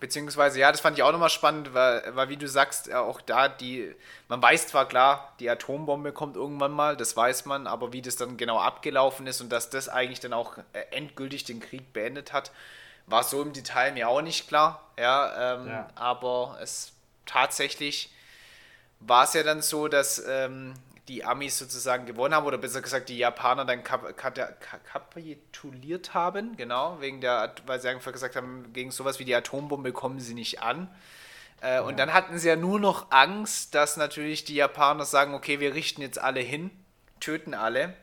Beziehungsweise, 0.03 0.59
ja, 0.59 0.73
das 0.73 0.81
fand 0.81 0.99
ich 0.99 1.05
auch 1.05 1.13
nochmal 1.13 1.31
spannend, 1.31 1.75
weil, 1.75 2.03
weil, 2.17 2.29
wie 2.29 2.37
du 2.37 2.49
sagst, 2.49 2.93
auch 2.93 3.21
da 3.21 3.47
die, 3.47 3.95
man 4.27 4.43
weiß 4.43 4.67
zwar 4.67 4.89
klar, 4.89 5.33
die 5.39 5.49
Atombombe 5.49 6.11
kommt 6.11 6.35
irgendwann 6.35 6.73
mal, 6.73 6.97
das 6.97 7.17
weiß 7.17 7.45
man, 7.45 7.69
aber 7.69 7.93
wie 7.93 8.03
das 8.03 8.17
dann 8.17 8.37
genau 8.37 8.59
abgelaufen 8.59 9.29
ist 9.29 9.41
und 9.41 9.53
dass 9.53 9.71
das 9.71 9.89
eigentlich 9.89 10.19
dann 10.19 10.33
auch 10.33 10.59
äh, 10.73 10.81
endgültig 10.91 11.45
den 11.45 11.61
Krieg 11.61 11.93
beendet 11.93 12.33
hat, 12.33 12.51
war 13.07 13.23
so 13.23 13.43
im 13.43 13.53
Detail 13.53 13.93
mir 13.93 14.09
auch 14.09 14.23
nicht 14.23 14.49
klar. 14.49 14.81
Ja, 14.99 15.55
ähm, 15.55 15.69
ja. 15.69 15.89
aber 15.95 16.59
es 16.61 16.91
tatsächlich 17.27 18.13
war 19.01 19.25
es 19.25 19.35
ja 19.35 19.43
dann 19.43 19.63
so, 19.63 19.89
dass 19.89 20.23
ähm, 20.27 20.75
die 21.09 21.25
Amis 21.25 21.59
sozusagen 21.59 22.07
gewonnen 22.07 22.35
haben, 22.35 22.47
oder 22.47 22.59
besser 22.59 22.81
gesagt 22.81 23.09
die 23.09 23.19
Japaner 23.19 23.65
dann 23.65 23.83
kap 23.83 24.17
kapituliert 24.17 26.15
haben, 26.15 26.57
genau, 26.57 27.01
wegen 27.01 27.21
der, 27.21 27.55
weil 27.67 27.81
sie 27.81 27.89
einfach 27.89 28.13
gesagt 28.13 28.37
haben, 28.37 28.73
gegen 28.73 28.91
sowas 28.91 29.19
wie 29.19 29.25
die 29.25 29.35
Atombombe 29.35 29.93
kommen 29.93 30.21
sie 30.21 30.35
nicht 30.35 30.63
an. 30.63 30.89
Äh, 31.61 31.75
ja. 31.75 31.81
Und 31.83 31.99
dann 31.99 32.13
hatten 32.13 32.39
sie 32.39 32.49
ja 32.49 32.57
nur 32.57 32.79
noch 32.79 33.11
Angst, 33.11 33.75
dass 33.75 33.97
natürlich 33.97 34.45
die 34.45 34.55
Japaner 34.55 35.05
sagen, 35.05 35.35
okay, 35.35 35.61
wir 35.61 35.75
richten 35.75 36.03
jetzt 36.03 36.19
alle 36.19 36.41
hin, 36.41 36.71
töten 37.21 37.55
alle. 37.55 37.95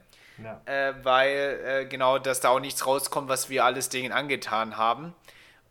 Ja. 0.44 0.62
Äh, 0.66 0.94
weil 1.04 1.60
äh, 1.66 1.86
genau, 1.86 2.18
dass 2.18 2.40
da 2.40 2.50
auch 2.50 2.62
nichts 2.62 2.86
rauskommt, 2.86 3.28
was 3.28 3.50
wir 3.50 3.66
alles 3.66 3.90
denen 3.90 4.12
angetan 4.14 4.78
haben. 4.78 5.14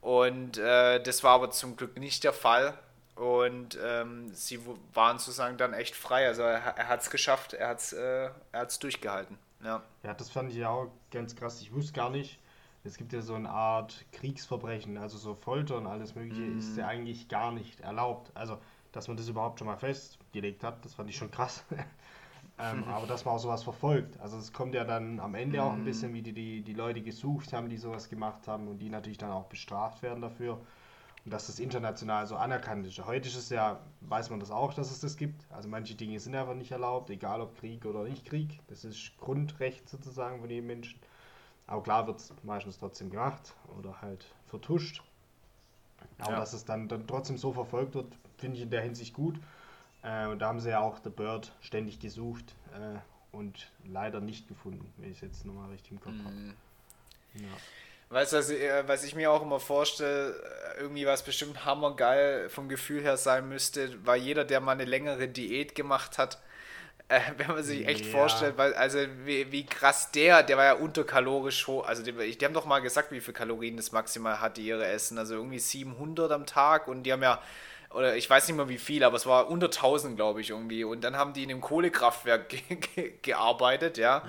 Und 0.00 0.58
äh, 0.58 1.02
das 1.02 1.24
war 1.24 1.32
aber 1.32 1.50
zum 1.50 1.76
Glück 1.76 1.98
nicht 1.98 2.24
der 2.24 2.32
Fall. 2.32 2.74
Und 3.18 3.76
ähm, 3.84 4.32
sie 4.32 4.60
waren 4.94 5.18
sozusagen 5.18 5.56
dann 5.56 5.72
echt 5.72 5.96
frei. 5.96 6.28
Also 6.28 6.42
er, 6.42 6.60
er 6.60 6.88
hat 6.88 7.00
es 7.00 7.10
geschafft, 7.10 7.52
er 7.52 7.70
hat 7.70 7.78
es 7.80 7.92
äh, 7.92 8.30
durchgehalten. 8.80 9.36
Ja. 9.64 9.82
ja, 10.04 10.14
das 10.14 10.30
fand 10.30 10.50
ich 10.50 10.56
ja 10.56 10.68
auch 10.68 10.88
ganz 11.10 11.34
krass. 11.34 11.60
Ich 11.60 11.74
wusste 11.74 11.94
gar 11.94 12.10
nicht, 12.10 12.38
es 12.84 12.96
gibt 12.96 13.12
ja 13.12 13.20
so 13.20 13.34
eine 13.34 13.50
Art 13.50 14.04
Kriegsverbrechen, 14.12 14.98
also 14.98 15.18
so 15.18 15.34
Folter 15.34 15.78
und 15.78 15.88
alles 15.88 16.14
Mögliche 16.14 16.42
mm. 16.42 16.58
ist 16.58 16.76
ja 16.76 16.86
eigentlich 16.86 17.28
gar 17.28 17.50
nicht 17.50 17.80
erlaubt. 17.80 18.30
Also, 18.34 18.58
dass 18.92 19.08
man 19.08 19.16
das 19.16 19.28
überhaupt 19.28 19.58
schon 19.58 19.66
mal 19.66 19.76
festgelegt 19.76 20.62
hat, 20.62 20.84
das 20.84 20.94
fand 20.94 21.10
ich 21.10 21.16
schon 21.16 21.32
krass. 21.32 21.64
ähm, 22.60 22.84
aber 22.88 23.08
dass 23.08 23.24
man 23.24 23.34
auch 23.34 23.40
sowas 23.40 23.64
verfolgt. 23.64 24.20
Also 24.20 24.38
es 24.38 24.52
kommt 24.52 24.76
ja 24.76 24.84
dann 24.84 25.18
am 25.18 25.34
Ende 25.34 25.58
mm. 25.58 25.60
auch 25.60 25.72
ein 25.72 25.80
mhm. 25.80 25.86
bisschen, 25.86 26.14
wie 26.14 26.22
die, 26.22 26.32
die, 26.32 26.62
die 26.62 26.74
Leute 26.74 27.02
gesucht 27.02 27.52
haben, 27.52 27.68
die 27.68 27.78
sowas 27.78 28.08
gemacht 28.08 28.46
haben 28.46 28.68
und 28.68 28.78
die 28.78 28.90
natürlich 28.90 29.18
dann 29.18 29.32
auch 29.32 29.46
bestraft 29.46 30.04
werden 30.04 30.20
dafür 30.22 30.60
dass 31.24 31.46
das 31.46 31.58
international 31.58 32.26
so 32.26 32.36
anerkannt 32.36 32.86
ist. 32.86 33.04
Heute 33.04 33.28
ist 33.28 33.36
es 33.36 33.50
ja, 33.50 33.80
weiß 34.00 34.30
man 34.30 34.40
das 34.40 34.50
auch, 34.50 34.74
dass 34.74 34.90
es 34.90 35.00
das 35.00 35.16
gibt. 35.16 35.46
Also 35.50 35.68
manche 35.68 35.94
Dinge 35.94 36.18
sind 36.20 36.34
einfach 36.34 36.54
nicht 36.54 36.70
erlaubt, 36.70 37.10
egal 37.10 37.40
ob 37.40 37.58
Krieg 37.58 37.84
oder 37.84 38.04
nicht 38.04 38.24
Krieg. 38.24 38.60
Das 38.68 38.84
ist 38.84 39.16
Grundrecht 39.18 39.88
sozusagen 39.88 40.40
von 40.40 40.48
jedem 40.48 40.66
Menschen. 40.66 40.98
Aber 41.66 41.82
klar 41.82 42.06
wird 42.06 42.18
es 42.18 42.32
meistens 42.42 42.78
trotzdem 42.78 43.10
gemacht 43.10 43.54
oder 43.78 44.00
halt 44.00 44.24
vertuscht. 44.46 45.02
Aber 46.18 46.32
ja. 46.32 46.40
dass 46.40 46.52
es 46.52 46.64
dann, 46.64 46.88
dann 46.88 47.06
trotzdem 47.06 47.36
so 47.36 47.52
verfolgt 47.52 47.94
wird, 47.94 48.16
finde 48.38 48.56
ich 48.56 48.62
in 48.62 48.70
der 48.70 48.82
Hinsicht 48.82 49.14
gut. 49.14 49.38
Äh, 50.02 50.26
und 50.28 50.38
da 50.38 50.48
haben 50.48 50.60
sie 50.60 50.70
ja 50.70 50.80
auch 50.80 50.98
The 51.02 51.10
Bird 51.10 51.52
ständig 51.60 52.00
gesucht 52.00 52.54
äh, 52.72 52.98
und 53.32 53.70
leider 53.84 54.20
nicht 54.20 54.48
gefunden, 54.48 54.92
wenn 54.96 55.10
ich 55.10 55.16
es 55.16 55.20
jetzt 55.22 55.44
nochmal 55.44 55.70
richtig 55.70 55.92
im 55.92 56.00
Kopf 56.00 56.14
mm. 56.14 56.24
habe. 56.24 56.34
Mhm. 56.34 56.54
Ja. 57.34 57.48
Weißt 58.10 58.32
du, 58.32 58.38
was, 58.38 58.50
äh, 58.50 58.84
was 58.86 59.04
ich 59.04 59.14
mir 59.14 59.30
auch 59.30 59.42
immer 59.42 59.60
vorstelle, 59.60 60.30
äh, 60.30 60.80
irgendwie 60.80 61.06
was 61.06 61.22
bestimmt 61.22 61.64
hammergeil 61.66 62.48
vom 62.48 62.68
Gefühl 62.68 63.02
her 63.02 63.18
sein 63.18 63.48
müsste, 63.48 64.04
war 64.06 64.16
jeder, 64.16 64.44
der 64.44 64.60
mal 64.60 64.72
eine 64.72 64.86
längere 64.86 65.28
Diät 65.28 65.74
gemacht 65.74 66.16
hat, 66.16 66.38
äh, 67.08 67.20
wenn 67.36 67.48
man 67.48 67.62
sich 67.62 67.86
echt 67.86 68.06
ja. 68.06 68.12
vorstellt, 68.12 68.56
weil, 68.56 68.72
also 68.74 68.98
wie, 69.24 69.52
wie 69.52 69.66
krass 69.66 70.10
der, 70.10 70.42
der 70.42 70.56
war 70.56 70.64
ja 70.64 70.74
unterkalorisch 70.74 71.66
hoch, 71.66 71.86
also 71.86 72.02
die, 72.02 72.12
die 72.12 72.44
haben 72.44 72.54
doch 72.54 72.64
mal 72.64 72.80
gesagt, 72.80 73.12
wie 73.12 73.20
viel 73.20 73.34
Kalorien 73.34 73.76
das 73.76 73.92
maximal 73.92 74.40
hatte 74.40 74.62
ihre 74.62 74.86
Essen, 74.86 75.18
also 75.18 75.34
irgendwie 75.34 75.58
700 75.58 76.32
am 76.32 76.46
Tag 76.46 76.88
und 76.88 77.02
die 77.02 77.12
haben 77.12 77.22
ja 77.22 77.42
oder 77.94 78.16
ich 78.16 78.28
weiß 78.28 78.46
nicht 78.46 78.56
mehr 78.56 78.68
wie 78.68 78.76
viel, 78.76 79.02
aber 79.02 79.16
es 79.16 79.24
war 79.24 79.48
unter 79.48 79.66
1000, 79.66 80.14
glaube 80.14 80.42
ich, 80.42 80.50
irgendwie. 80.50 80.84
Und 80.84 81.04
dann 81.04 81.16
haben 81.16 81.32
die 81.32 81.42
in 81.42 81.50
einem 81.50 81.62
Kohlekraftwerk 81.62 82.48
ge 82.50 82.60
ge 82.76 83.12
gearbeitet, 83.22 83.96
ja. 83.96 84.18
ja. 84.18 84.24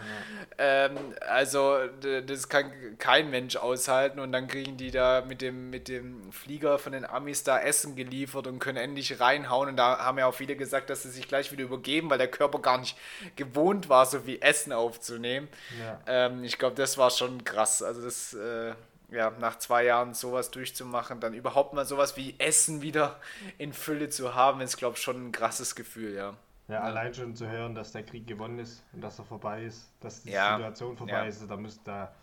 Ähm, 0.58 0.98
also, 1.28 1.78
das 2.26 2.48
kann 2.48 2.72
kein 3.00 3.30
Mensch 3.30 3.58
aushalten. 3.58 4.20
Und 4.20 4.32
dann 4.32 4.48
kriegen 4.48 4.78
die 4.78 4.92
da 4.92 5.24
mit 5.28 5.42
dem, 5.42 5.70
mit 5.70 5.90
dem 5.90 6.32
Flieger 6.32 6.80
von 6.80 6.94
den 6.94 7.04
Amis 7.04 7.44
da 7.44 7.60
Essen 7.60 7.98
geliefert 7.98 8.48
und 8.48 8.60
können 8.60 8.78
endlich 8.78 9.20
reinhauen. 9.20 9.68
Und 9.68 9.76
da 9.76 10.00
haben 10.00 10.18
ja 10.18 10.28
auch 10.28 10.34
viele 10.34 10.56
gesagt, 10.56 10.90
dass 10.90 11.04
sie 11.04 11.10
sich 11.10 11.28
gleich 11.28 11.52
wieder 11.52 11.66
übergeben, 11.66 12.10
weil 12.10 12.18
der 12.18 12.30
Körper 12.30 12.60
gar 12.60 12.78
nicht 12.78 12.98
gewohnt 13.36 13.90
war, 13.90 14.06
so 14.06 14.22
viel 14.22 14.38
Essen 14.40 14.72
aufzunehmen. 14.72 15.50
Ja. 15.82 16.00
Ähm, 16.08 16.46
ich 16.46 16.58
glaube, 16.58 16.78
das 16.78 16.98
war 16.98 17.10
schon 17.10 17.44
krass. 17.44 17.84
Also, 17.84 18.02
das. 18.02 18.34
Äh, 18.34 18.74
ja, 19.12 19.32
nach 19.40 19.58
zwei 19.58 19.86
Jahren 19.86 20.14
sowas 20.14 20.52
durchzumachen, 20.52 21.20
dann 21.20 21.34
überhaupt 21.34 21.74
mal 21.74 21.86
sowas 21.86 22.18
wie 22.18 22.36
Essen 22.38 22.82
wieder 22.82 23.20
in 23.58 23.74
Fülle 23.74 24.10
zu 24.10 24.36
haben, 24.36 24.62
ist, 24.62 24.78
glaube 24.78 24.96
ich, 24.98 25.04
schon 25.04 25.28
ein 25.28 25.32
krasses 25.32 25.76
Gefühl, 25.76 26.14
ja. 26.14 26.36
Ja, 26.68 26.76
ja, 26.76 26.82
allein 26.82 27.14
schon 27.14 27.36
zu 27.36 27.48
hören, 27.50 27.74
dass 27.74 27.92
der 27.92 28.04
Krieg 28.04 28.28
gewonnen 28.28 28.60
ist 28.60 28.84
und 28.94 29.02
dass 29.02 29.18
er 29.18 29.26
vorbei 29.26 29.64
ist, 29.64 29.92
dass 30.02 30.22
die 30.22 30.32
ja. 30.32 30.56
Situation 30.56 30.96
vorbei 30.96 31.14
ja. 31.14 31.24
ist, 31.24 31.50
da 31.50 31.58
müsste 31.58 31.82
da, 31.84 32.14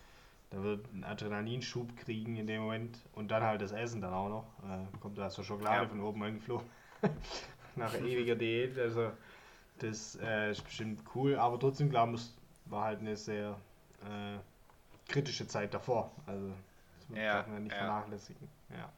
da 0.51 0.63
wird 0.63 0.93
ein 0.93 1.03
Adrenalinschub 1.03 1.97
kriegen 1.97 2.37
in 2.37 2.47
dem 2.47 2.61
Moment 2.61 2.97
und 3.13 3.29
dann 3.29 3.43
halt 3.43 3.61
das 3.61 3.73
Essen 3.73 3.99
dann 3.99 4.13
auch 4.13 4.29
noch. 4.29 4.45
Äh, 4.63 4.99
kommt 4.99 5.17
da 5.17 5.29
so 5.29 5.43
Schokolade 5.43 5.89
von 5.89 5.99
oben 5.99 6.23
eingeflogen. 6.23 6.65
nach 7.75 7.93
ewiger 7.95 8.35
Diät, 8.35 8.79
also 8.79 9.11
das 9.79 10.17
äh, 10.21 10.51
ist 10.51 10.63
bestimmt 10.63 11.01
cool, 11.13 11.35
aber 11.35 11.59
trotzdem, 11.59 11.89
klar, 11.89 12.11
war 12.65 12.83
halt 12.83 12.99
eine 12.99 13.15
sehr 13.15 13.57
äh, 14.01 14.37
kritische 15.11 15.47
Zeit 15.47 15.73
davor. 15.73 16.11
Also 16.25 16.51
ja, 17.15 17.33
darf 17.33 17.47
man 17.47 17.63
nicht 17.63 17.73
ja. 17.73 17.79
vernachlässigen. 17.79 18.49
Ja. 18.69 18.89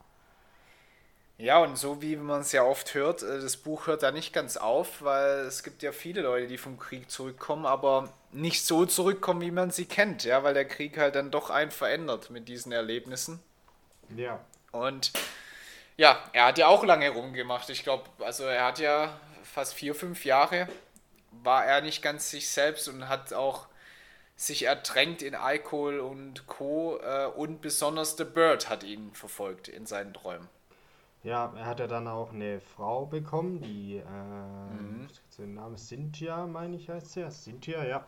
Ja, 1.39 1.59
und 1.59 1.77
so 1.77 2.01
wie 2.01 2.17
man 2.17 2.41
es 2.41 2.51
ja 2.51 2.63
oft 2.63 2.93
hört, 2.93 3.23
äh, 3.23 3.39
das 3.39 3.55
Buch 3.55 3.87
hört 3.87 4.03
da 4.03 4.11
nicht 4.11 4.33
ganz 4.33 4.57
auf, 4.57 5.01
weil 5.01 5.39
es 5.45 5.63
gibt 5.63 5.81
ja 5.81 5.93
viele 5.93 6.21
Leute, 6.21 6.47
die 6.47 6.57
vom 6.57 6.77
Krieg 6.77 7.09
zurückkommen, 7.09 7.65
aber 7.65 8.11
nicht 8.33 8.65
so 8.65 8.85
zurückkommen, 8.85 9.39
wie 9.39 9.51
man 9.51 9.71
sie 9.71 9.85
kennt, 9.85 10.25
ja, 10.25 10.43
weil 10.43 10.53
der 10.53 10.65
Krieg 10.65 10.97
halt 10.97 11.15
dann 11.15 11.31
doch 11.31 11.49
einen 11.49 11.71
verändert 11.71 12.29
mit 12.29 12.49
diesen 12.49 12.73
Erlebnissen. 12.73 13.41
Ja. 14.17 14.41
Und 14.73 15.13
ja, 15.95 16.21
er 16.33 16.47
hat 16.47 16.57
ja 16.57 16.67
auch 16.67 16.83
lange 16.83 17.09
rumgemacht. 17.09 17.69
Ich 17.69 17.83
glaube, 17.83 18.03
also 18.19 18.43
er 18.43 18.65
hat 18.65 18.79
ja 18.79 19.17
fast 19.43 19.73
vier, 19.73 19.95
fünf 19.95 20.25
Jahre, 20.25 20.67
war 21.31 21.65
er 21.65 21.79
nicht 21.79 22.01
ganz 22.01 22.29
sich 22.29 22.49
selbst 22.49 22.89
und 22.89 23.07
hat 23.07 23.31
auch 23.31 23.68
sich 24.39 24.63
ertränkt 24.63 25.21
in 25.21 25.35
Alkohol 25.35 25.99
und 25.99 26.47
Co. 26.47 26.97
Äh, 27.03 27.27
und 27.27 27.59
besonders 27.59 28.15
The 28.15 28.23
Bird 28.23 28.69
hat 28.69 28.85
ihn 28.85 29.11
verfolgt 29.11 29.67
in 29.67 29.85
seinen 29.85 30.13
Träumen. 30.13 30.47
Ja, 31.23 31.53
er 31.57 31.65
hat 31.65 31.81
ja 31.81 31.87
dann 31.87 32.07
auch 32.07 32.31
eine 32.31 32.61
Frau 32.61 33.05
bekommen, 33.05 33.61
die, 33.61 33.97
äh, 33.97 34.73
mhm. 34.81 35.07
den 35.37 35.55
Namen 35.55 35.77
Cynthia, 35.77 36.47
meine 36.47 36.77
ich, 36.77 36.87
heißt 36.87 37.11
sie. 37.11 37.29
Cynthia, 37.29 37.83
ja. 37.83 38.05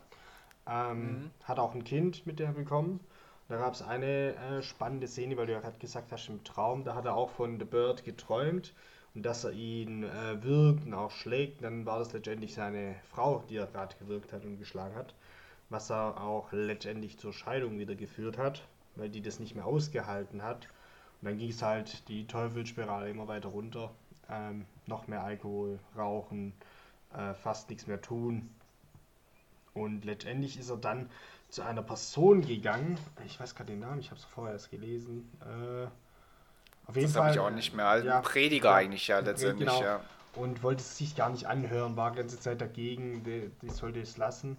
Ähm, 0.66 1.02
mhm. 1.02 1.32
Hat 1.44 1.60
auch 1.60 1.76
ein 1.76 1.84
Kind 1.84 2.26
mit 2.26 2.40
der 2.40 2.54
bekommen. 2.54 3.02
Da 3.50 3.58
gab 3.58 3.74
es 3.74 3.82
eine 3.82 4.36
äh, 4.36 4.62
spannende 4.62 5.10
Szene, 5.10 5.36
weil 5.36 5.48
du 5.48 5.52
ja 5.52 5.60
gerade 5.60 5.80
gesagt 5.80 6.14
hast, 6.14 6.30
im 6.30 6.46
Traum, 6.46 6.86
da 6.86 6.96
hat 6.96 7.04
er 7.04 7.16
auch 7.16 7.32
von 7.32 7.60
The 7.60 7.66
Bird 7.66 8.06
geträumt 8.06 8.74
und 9.14 9.24
dass 9.26 9.44
er 9.44 9.52
ihn 9.52 10.04
äh, 10.04 10.42
wirkt 10.42 10.86
und 10.86 10.94
auch 10.94 11.12
schlägt. 11.12 11.62
Dann 11.62 11.86
war 11.86 12.00
das 12.00 12.14
letztendlich 12.14 12.54
seine 12.54 12.96
Frau, 13.10 13.44
die 13.50 13.58
er 13.58 13.68
gerade 13.68 13.98
gewirkt 13.98 14.32
hat 14.32 14.46
und 14.46 14.60
geschlagen 14.60 14.96
hat 14.96 15.14
was 15.72 15.90
er 15.90 16.22
auch 16.22 16.52
letztendlich 16.52 17.18
zur 17.18 17.34
Scheidung 17.34 17.80
wieder 17.80 17.96
geführt 17.96 18.38
hat, 18.38 18.64
weil 18.96 19.10
die 19.10 19.22
das 19.22 19.40
nicht 19.40 19.56
mehr 19.56 19.66
ausgehalten 19.66 20.44
hat. 20.44 20.68
Und 21.22 21.30
dann 21.30 21.38
ging 21.38 21.50
es 21.50 21.62
halt 21.62 22.08
die 22.10 22.28
Teufelsspirale 22.28 23.10
immer 23.10 23.28
weiter 23.28 23.50
runter. 23.50 23.92
Ähm, 24.30 24.66
noch 24.86 25.08
mehr 25.08 25.24
Alkohol, 25.24 25.80
Rauchen, 25.98 26.54
äh, 27.14 27.34
fast 27.34 27.70
nichts 27.70 27.88
mehr 27.88 28.02
tun. 28.02 28.50
Und 29.74 30.04
letztendlich 30.04 30.60
ist 30.60 30.70
er 30.70 30.78
dann 30.78 31.10
zu 31.50 31.62
einer 31.62 31.82
Person 31.82 32.42
gegangen. 32.42 32.98
Ich 33.26 33.40
weiß 33.40 33.56
gerade 33.56 33.72
den 33.72 33.80
Namen, 33.80 34.00
ich 34.00 34.08
habe 34.08 34.20
es 34.20 34.26
vorher 34.26 34.54
erst 34.54 34.72
gelesen. 34.72 35.30
Äh, 35.42 35.88
auf 36.88 36.96
jeden 36.96 37.08
das 37.08 37.16
habe 37.16 37.32
ich 37.32 37.40
auch 37.40 37.50
nicht 37.50 37.74
mehr. 37.74 37.88
Also 37.88 38.08
ja, 38.08 38.20
Prediger 38.20 38.72
ja, 38.72 38.76
eigentlich 38.76 39.08
ja 39.08 39.20
letztendlich, 39.20 39.70
genau. 39.70 39.82
ja. 39.82 40.02
Und 40.36 40.64
wollte 40.64 40.82
es 40.82 40.98
sich 40.98 41.16
gar 41.16 41.30
nicht 41.30 41.46
anhören, 41.46 41.96
war 41.96 42.12
die 42.12 42.18
ganze 42.18 42.40
Zeit 42.40 42.60
dagegen, 42.60 43.24
die, 43.24 43.52
die 43.62 43.70
sollte 43.70 44.02
es 44.02 44.18
lassen. 44.18 44.58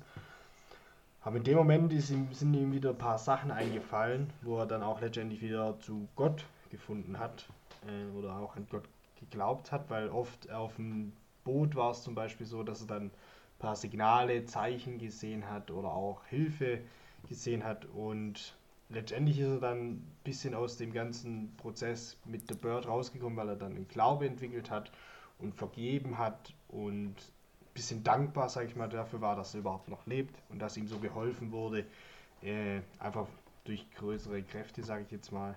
Aber 1.25 1.37
in 1.37 1.45
dem 1.45 1.57
Moment 1.57 1.93
ihm, 1.93 2.29
sind 2.33 2.55
ihm 2.55 2.73
wieder 2.73 2.91
ein 2.91 2.99
paar 2.99 3.19
Sachen 3.19 3.51
eingefallen, 3.51 4.31
wo 4.43 4.59
er 4.59 4.67
dann 4.67 4.83
auch 4.83 5.01
letztendlich 5.01 5.41
wieder 5.41 5.79
zu 5.79 6.09
Gott 6.17 6.45
gefunden 6.71 7.19
hat 7.19 7.47
äh, 7.87 8.17
oder 8.17 8.37
auch 8.37 8.57
an 8.57 8.67
Gott 8.71 8.85
geglaubt 9.21 9.71
hat, 9.71 9.89
weil 9.89 10.09
oft 10.09 10.51
auf 10.51 10.77
dem 10.77 11.13
Boot 11.45 11.77
war 11.77 11.93
es 11.93 12.03
zum 12.03 12.15
Beispiel 12.15 12.47
so, 12.47 12.65
dass 12.65 12.81
er 12.81 12.87
dann 12.89 13.05
ein 13.05 13.11
paar 13.59 13.77
Signale, 13.77 14.45
Zeichen 14.47 14.99
gesehen 14.99 15.49
hat 15.49 15.71
oder 15.71 15.89
auch 15.89 16.25
Hilfe 16.27 16.81
gesehen 17.29 17.63
hat. 17.63 17.85
Und 17.85 18.57
letztendlich 18.89 19.39
ist 19.39 19.49
er 19.49 19.61
dann 19.61 19.91
ein 19.91 20.17
bisschen 20.25 20.55
aus 20.55 20.77
dem 20.77 20.93
ganzen 20.93 21.55
Prozess 21.57 22.17
mit 22.25 22.49
The 22.49 22.55
Bird 22.55 22.89
rausgekommen, 22.89 23.37
weil 23.37 23.51
er 23.51 23.57
dann 23.57 23.77
einen 23.77 23.89
Glaube 23.89 24.27
entwickelt 24.27 24.71
hat 24.71 24.91
und 25.39 25.55
vergeben 25.55 26.19
hat 26.19 26.53
und 26.69 27.15
bisschen 27.75 28.03
dankbar, 28.05 28.49
sage 28.49 28.67
ich 28.67 28.77
mal, 28.77 28.89
dafür 28.89 29.21
war, 29.21 29.37
dass 29.37 29.55
er 29.55 29.61
überhaupt 29.61 29.89
noch 29.89 30.07
lebt 30.07 30.35
und 30.51 30.59
dass 30.59 30.77
ihm 30.77 30.87
so 30.87 30.99
geholfen 30.99 31.53
wurde, 31.53 31.85
äh, 32.43 32.81
einfach 32.99 33.27
durch 33.65 33.91
größere 33.93 34.43
Kräfte, 34.43 34.83
sage 34.83 35.05
ich 35.05 35.11
jetzt 35.11 35.33
mal. 35.33 35.55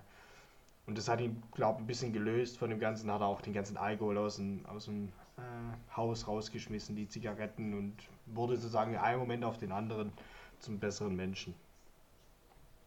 Und 0.86 0.96
das 0.96 1.08
hat 1.08 1.20
ihn, 1.20 1.42
glaube 1.52 1.78
ich, 1.78 1.84
ein 1.84 1.86
bisschen 1.86 2.12
gelöst 2.12 2.58
von 2.58 2.70
dem 2.70 2.78
Ganzen, 2.78 3.10
hat 3.10 3.20
er 3.20 3.26
auch 3.26 3.40
den 3.40 3.52
ganzen 3.52 3.76
Alkohol 3.76 4.18
aus 4.18 4.36
dem, 4.36 4.64
aus 4.66 4.84
dem 4.84 5.08
äh, 5.36 5.96
Haus 5.96 6.28
rausgeschmissen, 6.28 6.94
die 6.94 7.08
Zigaretten 7.08 7.74
und 7.74 7.94
wurde 8.26 8.56
sozusagen 8.56 8.92
in 8.92 8.98
einem 8.98 9.20
Moment 9.20 9.44
auf 9.44 9.58
den 9.58 9.72
anderen 9.72 10.12
zum 10.60 10.78
besseren 10.78 11.16
Menschen. 11.16 11.54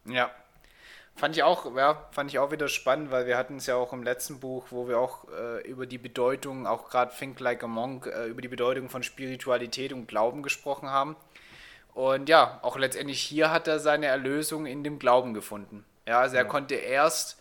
Ja, 0.06 0.32
Fand 1.20 1.36
ich 1.36 1.44
auch, 1.44 1.76
ja, 1.76 2.08
fand 2.12 2.32
ich 2.32 2.40
auch 2.40 2.50
wieder 2.50 2.70
spannend, 2.70 3.12
weil 3.12 3.28
wir 3.28 3.38
hatten 3.38 3.58
es 3.58 3.66
ja 3.66 3.76
auch 3.76 3.92
im 3.92 4.04
letzten 4.04 4.40
Buch, 4.40 4.68
wo 4.70 4.88
wir 4.88 5.00
auch 5.00 5.28
äh, 5.38 5.68
über 5.68 5.86
die 5.86 5.98
Bedeutung, 5.98 6.66
auch 6.66 6.90
gerade 6.90 7.12
Think 7.14 7.42
Like 7.42 7.62
a 7.62 7.68
Monk, 7.68 8.08
äh, 8.08 8.28
über 8.28 8.42
die 8.42 8.48
Bedeutung 8.48 8.88
von 8.88 9.04
Spiritualität 9.04 9.92
und 9.92 10.08
Glauben 10.08 10.44
gesprochen 10.44 10.90
haben. 10.90 11.18
Und 11.94 12.30
ja, 12.30 12.60
auch 12.62 12.78
letztendlich 12.78 13.20
hier 13.22 13.52
hat 13.52 13.68
er 13.68 13.80
seine 13.80 14.06
Erlösung 14.06 14.66
in 14.66 14.82
dem 14.82 14.98
Glauben 14.98 15.34
gefunden. 15.34 15.84
Ja, 16.08 16.22
also 16.22 16.38
er 16.38 16.44
ja. 16.44 16.48
konnte 16.48 16.76
erst 16.76 17.38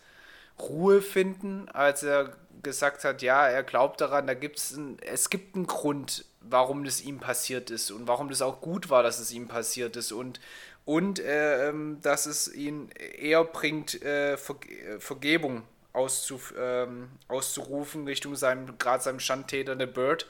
Ruhe 0.59 1.01
finden, 1.01 1.69
als 1.69 2.03
er 2.03 2.33
gesagt 2.61 3.05
hat, 3.05 3.21
ja, 3.21 3.47
er 3.47 3.63
glaubt 3.63 4.01
daran, 4.01 4.27
da 4.27 4.33
gibt's 4.33 4.71
ein, 4.71 4.97
es 4.99 5.29
gibt 5.29 5.55
einen 5.55 5.67
Grund, 5.67 6.25
warum 6.41 6.83
das 6.83 6.99
ihm 6.99 7.19
passiert 7.19 7.69
ist 7.69 7.91
und 7.91 8.09
warum 8.09 8.27
das 8.27 8.41
auch 8.41 8.59
gut 8.59 8.89
war, 8.89 9.03
dass 9.03 9.19
es 9.19 9.31
ihm 9.31 9.47
passiert 9.47 9.95
ist 9.95 10.11
und 10.11 10.41
und 10.89 11.19
äh, 11.19 11.69
ähm, 11.69 11.99
dass 12.01 12.25
es 12.25 12.51
ihn 12.51 12.89
eher 13.19 13.43
bringt, 13.43 14.01
äh, 14.01 14.37
Ver 14.37 14.55
äh, 14.67 14.99
Vergebung 14.99 15.61
auszuf 15.93 16.51
ähm, 16.57 17.11
auszurufen 17.27 18.07
Richtung 18.07 18.35
seinem, 18.35 18.75
gerade 18.79 19.03
seinem 19.03 19.19
Schandtäter, 19.19 19.77
The 19.77 19.85
Bird, 19.85 20.25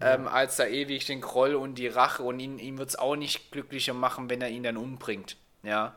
ähm, 0.00 0.26
als 0.26 0.56
da 0.56 0.66
ewig 0.66 1.06
den 1.06 1.20
Groll 1.20 1.54
und 1.54 1.76
die 1.76 1.86
Rache 1.86 2.24
und 2.24 2.40
ihn, 2.40 2.58
ihn 2.58 2.76
wird 2.76 2.88
es 2.88 2.96
auch 2.96 3.14
nicht 3.14 3.52
glücklicher 3.52 3.94
machen, 3.94 4.28
wenn 4.28 4.42
er 4.42 4.48
ihn 4.48 4.64
dann 4.64 4.76
umbringt. 4.76 5.36
Ja. 5.62 5.94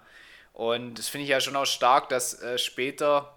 Und 0.53 0.99
das 0.99 1.07
finde 1.07 1.23
ich 1.23 1.31
ja 1.31 1.41
schon 1.41 1.55
auch 1.55 1.65
stark, 1.65 2.07
dass 2.09 2.39
äh, 2.39 2.59
später, 2.59 3.35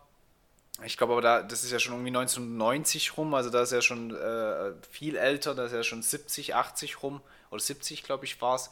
ich 0.84 0.98
glaube 0.98 1.14
aber, 1.14 1.22
da, 1.22 1.42
das 1.42 1.64
ist 1.64 1.72
ja 1.72 1.78
schon 1.78 1.94
irgendwie 1.94 2.14
1990 2.14 3.16
rum, 3.16 3.32
also 3.32 3.48
da 3.48 3.62
ist 3.62 3.72
er 3.72 3.80
schon 3.80 4.14
äh, 4.14 4.72
viel 4.90 5.16
älter, 5.16 5.54
da 5.54 5.64
ist 5.64 5.72
er 5.72 5.84
schon 5.84 6.02
70, 6.02 6.54
80 6.54 7.02
rum, 7.02 7.22
oder 7.50 7.60
70, 7.62 8.02
glaube 8.02 8.26
ich, 8.26 8.42
war 8.42 8.56
es 8.56 8.70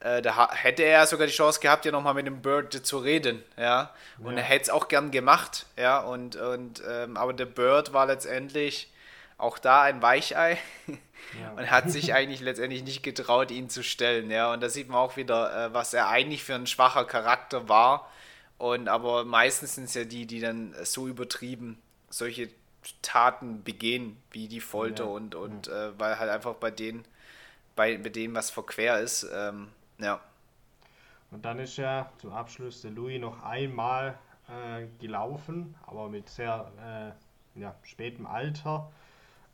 äh, 0.00 0.22
da 0.22 0.50
hätte 0.50 0.82
er 0.82 1.06
sogar 1.06 1.26
die 1.26 1.32
Chance 1.32 1.60
gehabt, 1.60 1.84
ja 1.84 1.92
nochmal 1.92 2.14
mit 2.14 2.26
dem 2.26 2.40
Bird 2.40 2.72
zu 2.72 2.98
reden, 2.98 3.42
ja. 3.58 3.94
Und 4.18 4.32
ja. 4.32 4.38
er 4.38 4.44
hätte 4.44 4.62
es 4.62 4.70
auch 4.70 4.88
gern 4.88 5.10
gemacht, 5.10 5.66
ja. 5.76 6.00
Und, 6.00 6.36
und 6.36 6.82
ähm, 6.88 7.18
aber 7.18 7.34
der 7.34 7.44
Bird 7.44 7.92
war 7.92 8.06
letztendlich 8.06 8.90
auch 9.36 9.58
da 9.58 9.82
ein 9.82 10.00
Weichei 10.00 10.58
ja. 11.38 11.50
und 11.56 11.70
hat 11.70 11.90
sich 11.90 12.14
eigentlich 12.14 12.40
letztendlich 12.40 12.82
nicht 12.82 13.02
getraut, 13.02 13.50
ihn 13.50 13.68
zu 13.68 13.82
stellen, 13.82 14.30
ja. 14.30 14.52
Und 14.52 14.62
da 14.62 14.70
sieht 14.70 14.88
man 14.88 14.98
auch 14.98 15.18
wieder, 15.18 15.66
äh, 15.66 15.74
was 15.74 15.92
er 15.92 16.08
eigentlich 16.08 16.44
für 16.44 16.54
ein 16.54 16.66
schwacher 16.66 17.04
Charakter 17.04 17.68
war. 17.68 18.10
Und 18.56 18.88
aber 18.88 19.26
meistens 19.26 19.74
sind 19.74 19.84
es 19.84 19.94
ja 19.94 20.04
die, 20.04 20.24
die 20.24 20.40
dann 20.40 20.74
so 20.82 21.08
übertrieben 21.08 21.78
solche 22.08 22.48
Taten 23.02 23.62
begehen, 23.64 24.16
wie 24.30 24.48
die 24.48 24.60
Folter 24.60 25.04
ja. 25.04 25.10
und, 25.10 25.34
und. 25.34 25.68
Äh, 25.68 25.98
weil 25.98 26.18
halt 26.18 26.30
einfach 26.30 26.54
bei 26.54 26.70
denen, 26.70 27.04
bei, 27.76 27.98
bei 27.98 28.08
denen 28.08 28.34
was 28.34 28.48
verquer 28.50 28.98
ist. 28.98 29.26
Ähm, 29.30 29.68
ja. 30.00 30.20
Und 31.30 31.44
dann 31.44 31.58
ist 31.58 31.76
ja 31.76 32.10
zum 32.18 32.32
Abschluss 32.32 32.82
der 32.82 32.90
Louis 32.90 33.20
noch 33.20 33.42
einmal 33.42 34.18
äh, 34.48 34.86
gelaufen, 34.98 35.74
aber 35.86 36.08
mit 36.08 36.28
sehr 36.28 36.70
äh, 37.56 37.60
ja, 37.60 37.74
spätem 37.82 38.26
Alter. 38.26 38.90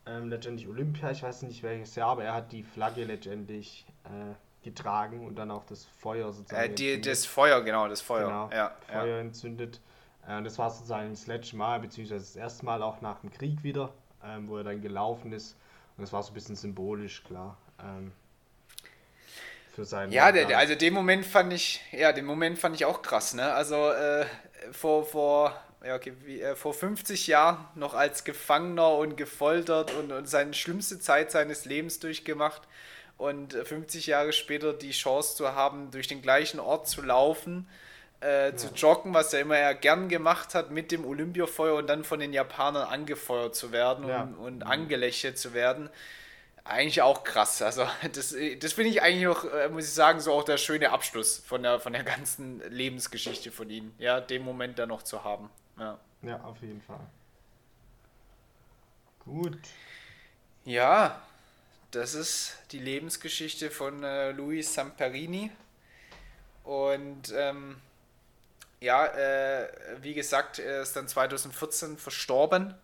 Ähm, 0.07 0.29
letztendlich 0.29 0.69
Olympia, 0.69 1.11
ich 1.11 1.23
weiß 1.23 1.43
nicht 1.43 1.63
welches 1.63 1.95
Jahr, 1.97 2.11
aber 2.11 2.25
er 2.25 2.35
hat 2.35 2.53
die 2.53 2.63
Flagge 2.63 3.05
letztendlich 3.05 3.85
äh, 4.05 4.35
getragen 4.65 5.27
und 5.27 5.37
dann 5.37 5.51
auch 5.51 5.65
das 5.65 5.85
Feuer 5.85 6.33
sozusagen. 6.33 6.73
Äh, 6.73 6.75
die, 6.75 7.01
das 7.01 7.27
Feuer, 7.27 7.63
genau, 7.63 7.89
das 7.89 8.01
Feuer. 8.01 8.27
Genau, 8.27 8.51
ja, 8.53 8.73
Feuer 8.89 9.07
ja. 9.07 9.21
entzündet. 9.21 9.81
Äh, 10.27 10.39
und 10.39 10.45
das 10.45 10.59
war 10.59 10.71
sozusagen 10.71 11.11
das 11.11 11.27
letzte 11.27 11.57
Mal, 11.57 11.81
beziehungsweise 11.81 12.25
das 12.25 12.37
erste 12.37 12.65
Mal 12.65 12.83
auch 12.83 13.01
nach 13.01 13.21
dem 13.21 13.31
Krieg 13.31 13.63
wieder, 13.63 13.93
ähm, 14.25 14.49
wo 14.49 14.57
er 14.57 14.65
dann 14.65 14.81
gelaufen 14.81 15.33
ist. 15.33 15.57
Und 15.97 16.03
das 16.03 16.13
war 16.13 16.23
so 16.23 16.31
ein 16.31 16.35
bisschen 16.35 16.57
symbolisch, 16.57 17.25
klar. 17.25 17.57
Ähm, 17.83 18.13
für 19.77 19.85
seinen. 19.85 20.11
Ja, 20.11 20.33
der, 20.33 20.59
also 20.59 20.74
den 20.74 20.93
Moment 20.93 21.24
fand 21.24 21.53
ich, 21.53 21.81
ja, 21.93 22.12
den 22.12 22.24
Moment 22.24 22.59
fand 22.59 22.74
ich 22.74 22.85
auch 22.85 23.03
krass, 23.03 23.35
ne? 23.35 23.53
Also 23.53 23.91
äh, 23.91 24.27
vor, 24.72 25.07
vor, 25.07 25.57
ja, 25.85 25.95
okay, 25.95 26.14
wie, 26.24 26.41
äh, 26.41 26.57
vor 26.57 26.74
50 26.74 27.29
Jahren 27.29 27.64
noch 27.77 27.95
als 27.95 28.24
Gefangener 28.24 28.93
und 28.97 29.16
gefoltert 29.16 29.93
und, 29.95 30.11
und 30.11 30.29
seine 30.29 30.55
schlimmste 30.55 30.99
Zeit 30.99 31.31
seines 31.31 31.64
Lebens 31.64 32.01
durchgemacht. 32.01 32.62
Und 33.18 33.55
50 33.55 34.09
Jahre 34.09 34.33
später 34.33 34.74
die 34.74 34.91
Chance 34.91 35.37
zu 35.37 35.55
haben, 35.55 35.91
durch 35.91 36.07
den 36.07 36.20
gleichen 36.20 36.61
Ort 36.61 36.89
zu 36.89 37.01
laufen 37.01 37.66
äh, 38.20 38.51
ja. 38.51 38.57
zu 38.57 38.68
joggen, 38.74 39.14
was 39.14 39.33
er 39.33 39.41
immer 39.41 39.59
ja 39.59 39.72
gern 39.72 40.09
gemacht 40.09 40.55
hat 40.55 40.70
mit 40.70 40.91
dem 40.91 41.05
Olympiafeuer 41.05 41.77
und 41.77 41.87
dann 41.87 42.05
von 42.05 42.20
den 42.20 42.33
Japanern 42.33 42.89
angefeuert 42.89 43.55
zu 43.55 43.72
werden 43.72 44.09
ja. 44.09 44.22
und, 44.22 44.35
und 44.35 44.62
angelächelt 44.62 45.39
zu 45.39 45.55
werden. 45.55 45.91
Eigentlich 46.69 47.01
auch 47.03 47.23
krass. 47.23 47.62
Also, 47.62 47.87
das, 48.12 48.35
das 48.61 48.73
finde 48.73 48.91
ich 48.91 49.03
eigentlich 49.03 49.25
noch, 49.25 49.45
äh, 49.45 49.69
muss 49.69 49.85
ich 49.85 49.95
sagen, 49.95 50.21
so 50.21 50.33
auch 50.33 50.45
der 50.45 50.59
schöne 50.59 50.91
Abschluss 50.91 51.39
von 51.39 51.62
der, 51.62 51.79
von 51.79 51.93
der 51.93 52.03
ganzen 52.05 52.61
Lebensgeschichte 52.71 53.53
von 53.53 53.71
ihm. 53.71 53.95
Ja, 53.99 54.21
den 54.21 54.43
Moment 54.43 54.79
da 54.79 54.87
noch 54.87 55.03
zu 55.03 55.23
haben. 55.23 55.51
Ja, 55.79 55.99
ja 56.23 56.41
auf 56.41 56.61
jeden 56.61 56.83
Fall. 56.83 57.07
Gut. 59.25 59.59
Ja, 60.64 61.23
das 61.93 62.14
ist 62.14 62.57
die 62.73 62.79
Lebensgeschichte 62.79 63.71
von 63.71 64.03
äh, 64.03 64.33
Luis 64.33 64.75
Samperini. 64.75 65.51
Und 66.64 67.33
ähm, 67.33 67.77
ja, 68.81 69.07
äh, 69.07 69.69
wie 70.03 70.14
gesagt, 70.14 70.59
er 70.59 70.83
ist 70.83 70.97
dann 70.97 71.07
2014 71.07 71.97
verstorben. 71.97 72.75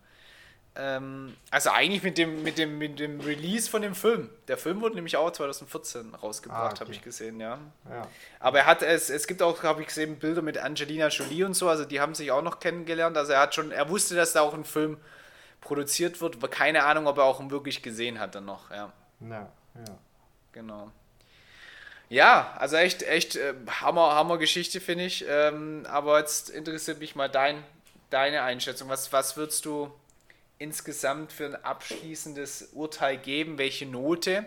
Ähm, 0.75 1.35
also 1.51 1.69
eigentlich 1.69 2.01
mit 2.01 2.17
dem, 2.17 2.41
mit, 2.41 2.57
dem, 2.57 2.79
mit 2.79 2.99
dem 2.99 3.19
Release 3.19 3.69
von 3.69 3.83
dem 3.83 3.93
Film. 3.93 4.29
Der 4.47 4.57
Film 4.57 4.81
wurde 4.81 4.95
nämlich 4.95 5.15
auch 5.17 5.29
2014 5.29 6.15
rausgebracht, 6.15 6.61
ah, 6.61 6.69
okay. 6.71 6.79
habe 6.79 6.91
ich 6.91 7.03
gesehen, 7.03 7.39
ja. 7.39 7.59
ja. 7.89 8.07
Aber 8.39 8.59
er 8.59 8.65
hat 8.65 8.81
es, 8.81 9.11
es 9.11 9.27
gibt 9.27 9.43
auch, 9.43 9.61
habe 9.61 9.81
ich 9.81 9.87
gesehen, 9.87 10.17
Bilder 10.17 10.41
mit 10.41 10.57
Angelina 10.57 11.09
Jolie 11.09 11.43
und 11.43 11.53
so, 11.53 11.69
also 11.69 11.85
die 11.85 11.99
haben 11.99 12.15
sich 12.15 12.31
auch 12.31 12.41
noch 12.41 12.59
kennengelernt. 12.59 13.17
Also 13.17 13.33
er 13.33 13.41
hat 13.41 13.53
schon, 13.53 13.71
er 13.71 13.87
wusste, 13.89 14.15
dass 14.15 14.33
da 14.33 14.41
auch 14.41 14.55
ein 14.55 14.63
Film 14.63 14.97
produziert 15.61 16.21
wird, 16.21 16.37
aber 16.37 16.47
keine 16.47 16.83
Ahnung, 16.83 17.05
ob 17.05 17.19
er 17.19 17.25
auch 17.25 17.39
ihn 17.39 17.51
wirklich 17.51 17.83
gesehen 17.83 18.19
hat 18.19 18.33
dann 18.33 18.45
noch, 18.45 18.71
ja. 18.71 18.91
Ja, 19.21 19.49
ja. 19.75 19.97
Genau. 20.53 20.91
Ja, 22.09 22.55
also 22.59 22.75
echt, 22.75 23.03
echt 23.03 23.35
äh, 23.35 23.53
Hammer, 23.81 24.15
Hammer 24.15 24.37
Geschichte, 24.37 24.81
finde 24.81 25.05
ich. 25.05 25.25
Ähm, 25.27 25.85
aber 25.89 26.19
jetzt 26.19 26.49
interessiert 26.49 26.99
mich 26.99 27.15
mal 27.15 27.29
dein, 27.29 27.63
deine 28.09 28.43
Einschätzung. 28.43 28.89
Was, 28.89 29.11
was 29.11 29.35
würdest 29.37 29.65
du 29.65 29.91
insgesamt 30.59 31.31
für 31.31 31.45
ein 31.45 31.55
abschließendes 31.55 32.69
Urteil 32.73 33.17
geben? 33.17 33.57
Welche 33.57 33.85
Note? 33.85 34.45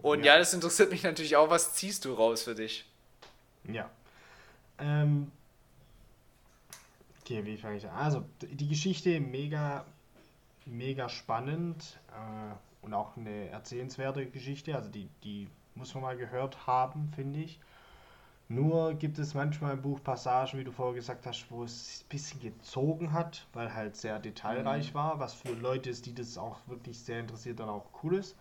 Und 0.00 0.20
ja, 0.24 0.32
ja 0.32 0.38
das 0.38 0.54
interessiert 0.54 0.90
mich 0.90 1.02
natürlich 1.02 1.36
auch. 1.36 1.50
Was 1.50 1.74
ziehst 1.74 2.04
du 2.04 2.14
raus 2.14 2.42
für 2.42 2.54
dich? 2.54 2.84
Ja. 3.64 3.90
Ähm, 4.78 5.30
okay, 7.20 7.44
wie 7.44 7.56
fange 7.56 7.76
ich 7.76 7.88
an? 7.88 7.96
Also, 7.96 8.24
die 8.42 8.68
Geschichte 8.68 9.20
mega, 9.20 9.84
mega 10.66 11.08
spannend 11.08 11.98
äh, 12.10 12.84
und 12.84 12.94
auch 12.94 13.16
eine 13.16 13.48
erzählenswerte 13.50 14.26
Geschichte. 14.26 14.74
Also, 14.74 14.90
die, 14.90 15.08
die 15.22 15.48
muss 15.74 15.94
man 15.94 16.02
mal 16.02 16.16
gehört 16.16 16.66
haben, 16.66 17.12
finde 17.14 17.40
ich. 17.40 17.60
Nur 18.54 18.92
gibt 18.94 19.18
es 19.18 19.32
manchmal 19.32 19.72
im 19.72 19.80
Buch 19.80 20.02
Passagen, 20.04 20.58
wie 20.58 20.64
du 20.64 20.72
vorher 20.72 20.94
gesagt 20.94 21.26
hast, 21.26 21.46
wo 21.50 21.64
es 21.64 22.02
ein 22.04 22.08
bisschen 22.10 22.40
gezogen 22.40 23.14
hat, 23.14 23.46
weil 23.54 23.72
halt 23.72 23.96
sehr 23.96 24.18
detailreich 24.18 24.90
mhm. 24.90 24.94
war, 24.94 25.18
was 25.20 25.32
für 25.32 25.54
Leute 25.54 25.88
ist, 25.88 26.04
die 26.04 26.14
das 26.14 26.36
auch 26.36 26.58
wirklich 26.66 26.98
sehr 26.98 27.20
interessiert, 27.20 27.60
dann 27.60 27.70
auch 27.70 27.86
cool 28.02 28.16
ist. 28.16 28.36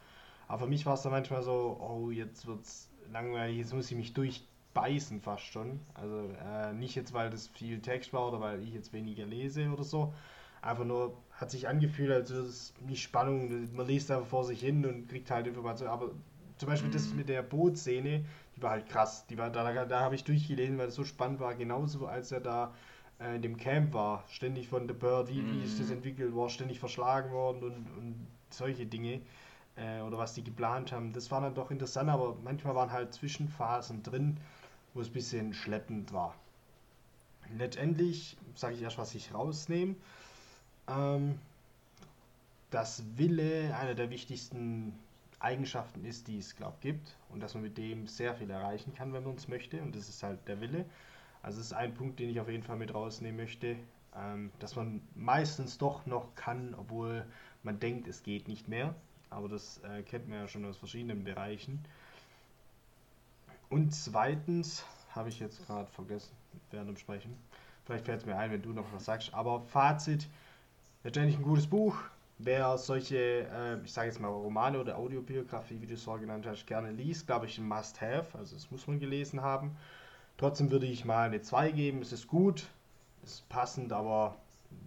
Aber 0.50 0.64
für 0.64 0.68
mich 0.68 0.86
war 0.86 0.96
es 0.96 1.04
dann 1.04 1.14
manchmal 1.14 1.44
so, 1.44 1.78
oh, 1.80 2.12
jetzt 2.12 2.46
wird 2.46 2.62
es 2.62 2.90
langweilig, 3.10 3.58
jetzt 3.60 3.74
muss 3.74 3.90
ich 3.90 3.96
mich 3.96 4.14
durchbeißen 4.14 5.22
fast 5.22 5.46
schon. 5.46 5.80
Also 5.94 6.30
äh, 6.46 6.74
nicht 6.74 6.96
jetzt, 6.96 7.14
weil 7.14 7.30
das 7.30 7.48
viel 7.48 7.80
Text 7.80 8.12
war 8.12 8.28
oder 8.28 8.42
weil 8.42 8.62
ich 8.64 8.74
jetzt 8.74 8.92
weniger 8.92 9.26
lese 9.26 9.70
oder 9.70 9.86
so. 9.86 10.14
Einfach 10.62 10.84
nur 10.84 11.16
hat 11.32 11.52
sich 11.52 11.70
angefühlt, 11.70 12.12
als 12.12 12.32
würde 12.32 12.50
es 12.50 12.74
nicht 12.86 13.02
Spannung, 13.02 13.74
man 13.74 13.88
liest 13.88 14.12
einfach 14.12 14.28
vor 14.28 14.44
sich 14.44 14.60
hin 14.60 14.86
und 14.86 15.08
kriegt 15.08 15.32
halt 15.32 15.48
Informationen, 15.48 15.90
aber 15.90 16.12
zum 16.62 16.70
Beispiel 16.70 16.90
mhm. 16.90 16.94
das 16.94 17.12
mit 17.16 17.28
der 17.28 17.42
Bootszene, 17.42 18.24
die 18.56 18.62
war 18.62 18.70
halt 18.70 18.88
krass. 18.88 19.26
Die 19.26 19.36
war, 19.40 19.50
da 19.50 19.74
da, 19.74 19.84
da 19.84 20.02
habe 20.02 20.14
ich 20.14 20.24
durchgelesen, 20.24 20.78
weil 20.78 20.90
es 20.90 20.96
so 20.96 21.04
spannend 21.04 21.40
war. 21.40 21.56
Genauso 21.56 22.06
als 22.06 22.32
er 22.32 22.40
da 22.40 22.72
äh, 23.20 23.36
in 23.36 23.42
dem 23.42 23.58
Camp 23.58 23.96
war, 23.96 24.24
ständig 24.30 24.68
von 24.68 24.88
The 24.88 24.94
Bird, 24.94 25.28
wie, 25.30 25.42
mhm. 25.42 25.54
wie 25.54 25.66
ist 25.66 25.80
das 25.80 25.88
mhm. 25.88 25.94
entwickelt 25.94 26.36
worden, 26.36 26.52
ständig 26.52 26.80
verschlagen 26.80 27.32
worden 27.32 27.64
und, 27.64 27.98
und 27.98 28.28
solche 28.52 28.86
Dinge. 28.86 29.22
Äh, 29.76 30.02
oder 30.02 30.20
was 30.20 30.36
die 30.36 30.44
geplant 30.44 30.92
haben. 30.92 31.14
Das 31.14 31.32
war 31.32 31.42
dann 31.42 31.56
doch 31.56 31.72
interessant, 31.72 32.12
aber 32.12 32.38
manchmal 32.44 32.76
waren 32.76 32.92
halt 32.92 33.12
Zwischenphasen 33.12 34.04
drin, 34.04 34.38
wo 34.94 35.02
es 35.02 35.08
ein 35.08 35.14
bisschen 35.14 35.54
schleppend 35.56 36.14
war. 36.14 36.36
Letztendlich 37.58 38.38
sage 38.54 38.76
ich 38.76 38.84
erst, 38.84 39.00
was 39.00 39.16
ich 39.16 39.34
rausnehme. 39.34 39.96
Ähm, 40.88 41.40
das 42.70 43.02
Wille, 43.18 43.76
einer 43.76 43.96
der 43.96 44.12
wichtigsten 44.12 44.94
Eigenschaften 45.42 46.06
ist, 46.06 46.28
die 46.28 46.38
es, 46.38 46.56
glaube 46.56 46.76
ich, 46.78 46.82
gibt 46.82 47.18
und 47.30 47.42
dass 47.42 47.54
man 47.54 47.64
mit 47.64 47.78
dem 47.78 48.08
sehr 48.08 48.36
viel 48.36 48.50
erreichen 48.50 48.94
kann, 48.94 49.14
wenn 49.14 49.24
man 49.24 49.36
es 49.36 49.48
möchte. 49.48 49.82
Und 49.82 49.96
das 49.96 50.10
ist 50.10 50.24
halt 50.24 50.48
der 50.48 50.62
Wille. 50.62 50.86
Also 51.42 51.58
das 51.58 51.68
ist 51.68 51.74
ein 51.74 51.94
Punkt, 51.94 52.20
den 52.20 52.30
ich 52.30 52.40
auf 52.40 52.50
jeden 52.50 52.64
Fall 52.64 52.78
mit 52.78 52.94
rausnehmen 52.94 53.38
möchte, 53.38 53.76
ähm, 54.16 54.52
dass 54.60 54.76
man 54.76 55.02
meistens 55.16 55.78
doch 55.78 56.06
noch 56.06 56.36
kann, 56.36 56.76
obwohl 56.76 57.26
man 57.64 57.80
denkt, 57.80 58.08
es 58.08 58.24
geht 58.24 58.48
nicht 58.48 58.68
mehr, 58.68 58.94
aber 59.30 59.48
das 59.48 59.80
äh, 59.84 60.04
kennt 60.04 60.28
man 60.28 60.40
ja 60.40 60.48
schon 60.48 60.66
aus 60.66 60.78
verschiedenen 60.78 61.24
Bereichen. 61.24 61.84
Und 63.70 63.94
zweitens, 63.94 64.86
habe 65.16 65.30
ich 65.30 65.40
jetzt 65.40 65.66
gerade 65.66 65.90
vergessen 65.92 66.36
während 66.72 66.90
dem 66.90 66.98
Sprechen, 66.98 67.38
vielleicht 67.86 68.06
fällt 68.06 68.22
es 68.22 68.26
mir 68.26 68.38
ein, 68.38 68.52
wenn 68.52 68.62
du 68.62 68.74
noch 68.74 68.92
was 68.94 69.06
sagst, 69.06 69.34
aber 69.34 69.62
Fazit, 69.62 70.28
letztendlich 71.04 71.38
ein 71.38 71.44
gutes 71.44 71.68
Buch, 71.68 71.96
Wer 72.44 72.78
solche, 72.78 73.48
äh, 73.52 73.78
ich 73.84 73.94
sage 73.94 74.08
jetzt 74.08 74.20
mal 74.20 74.30
Romane 74.30 74.80
oder 74.80 74.98
Audiobiografie, 74.98 75.80
wie 75.82 75.86
du 75.86 75.94
es 75.94 76.04
vorher 76.04 76.22
genannt 76.22 76.46
hast, 76.48 76.66
gerne 76.66 76.92
liest, 76.92 77.28
glaube 77.28 77.46
ich, 77.46 77.58
ein 77.58 77.68
Must-Have. 77.68 78.38
Also 78.38 78.56
das 78.56 78.72
muss 78.72 78.88
man 78.88 79.00
gelesen 79.00 79.42
haben. 79.42 79.78
Trotzdem 80.38 80.72
würde 80.72 80.88
ich 80.88 81.06
mal 81.06 81.28
eine 81.28 81.42
2 81.42 81.72
geben. 81.72 82.02
Es 82.02 82.12
ist 82.12 82.28
gut, 82.28 82.66
es 83.24 83.34
ist 83.34 83.50
passend, 83.50 83.94
aber 83.94 84.36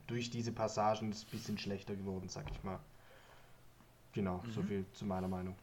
durch 0.07 0.31
diese 0.31 0.53
Passagen 0.53 1.11
ist 1.11 1.19
es 1.19 1.25
ein 1.25 1.31
bisschen 1.31 1.59
schlechter 1.59 1.95
geworden, 1.95 2.29
sag 2.29 2.45
ich 2.51 2.63
mal. 2.65 2.81
Genau, 4.13 4.43
mhm. 4.45 4.53
so 4.53 4.63
viel 4.63 4.85
zu 4.93 5.05
meiner 5.05 5.29
Meinung. 5.29 5.55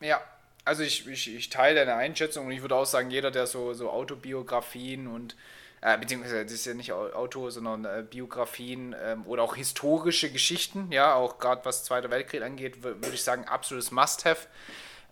Ja, 0.00 0.20
also 0.64 0.82
ich, 0.82 1.06
ich, 1.06 1.34
ich 1.34 1.50
teile 1.50 1.84
deine 1.84 1.94
Einschätzung 1.94 2.46
und 2.46 2.52
ich 2.52 2.62
würde 2.62 2.76
auch 2.76 2.86
sagen, 2.86 3.10
jeder, 3.10 3.30
der 3.30 3.46
so, 3.46 3.74
so 3.74 3.90
Autobiografien 3.90 5.06
und 5.06 5.36
äh, 5.82 5.98
beziehungsweise 5.98 6.44
das 6.44 6.52
ist 6.52 6.64
ja 6.64 6.74
nicht 6.74 6.92
Auto, 6.92 7.50
sondern 7.50 7.84
äh, 7.84 8.04
Biografien 8.08 8.94
ähm, 9.02 9.26
oder 9.26 9.42
auch 9.42 9.56
historische 9.56 10.30
Geschichten, 10.30 10.92
ja, 10.92 11.14
auch 11.14 11.38
gerade 11.38 11.64
was 11.64 11.82
Zweiter 11.82 12.08
Weltkrieg 12.08 12.42
angeht, 12.42 12.84
würde 12.84 13.10
ich 13.12 13.24
sagen, 13.24 13.46
absolutes 13.46 13.90
Must-Have. 13.90 14.46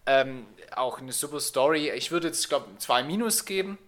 Ähm, 0.07 0.47
auch 0.75 1.01
eine 1.01 1.12
super 1.12 1.41
Story. 1.41 1.91
Ich 1.91 2.12
würde 2.12 2.29
jetzt, 2.29 2.49
glaube 2.49 2.68
ich, 2.73 2.79
zwei 2.79 3.03
Minus 3.03 3.45
geben. 3.45 3.79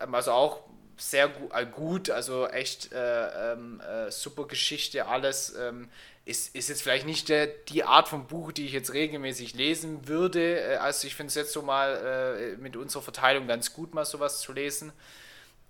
Ähm, 0.00 0.14
also 0.14 0.32
auch 0.32 0.60
sehr 0.96 1.28
gu 1.28 1.50
äh, 1.52 1.66
gut, 1.66 2.08
also 2.08 2.48
echt 2.48 2.92
äh, 2.92 3.52
ähm, 3.52 3.80
äh, 3.80 4.10
super 4.10 4.46
Geschichte, 4.46 5.06
alles. 5.06 5.54
Ähm, 5.54 5.90
ist, 6.24 6.54
ist 6.54 6.68
jetzt 6.68 6.82
vielleicht 6.82 7.04
nicht 7.04 7.28
der, 7.28 7.46
die 7.46 7.84
Art 7.84 8.08
von 8.08 8.26
Buch, 8.26 8.52
die 8.52 8.64
ich 8.64 8.72
jetzt 8.72 8.94
regelmäßig 8.94 9.54
lesen 9.54 10.08
würde. 10.08 10.60
Äh, 10.60 10.76
also 10.76 11.06
ich 11.06 11.14
finde 11.14 11.28
es 11.28 11.34
jetzt 11.34 11.52
so 11.52 11.60
mal 11.60 12.56
mit 12.58 12.76
unserer 12.76 13.02
Verteilung 13.02 13.46
ganz 13.46 13.74
gut, 13.74 13.92
mal 13.92 14.06
sowas 14.06 14.40
zu 14.40 14.54
lesen. 14.54 14.92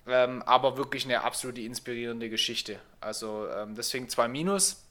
Ähm, 0.07 0.43
aber 0.43 0.77
wirklich 0.77 1.05
eine 1.05 1.23
absolut 1.23 1.59
inspirierende 1.59 2.29
Geschichte. 2.29 2.81
Also 3.01 3.49
ähm, 3.49 3.75
deswegen 3.77 4.09
zwei 4.09 4.29
Minus. 4.29 4.83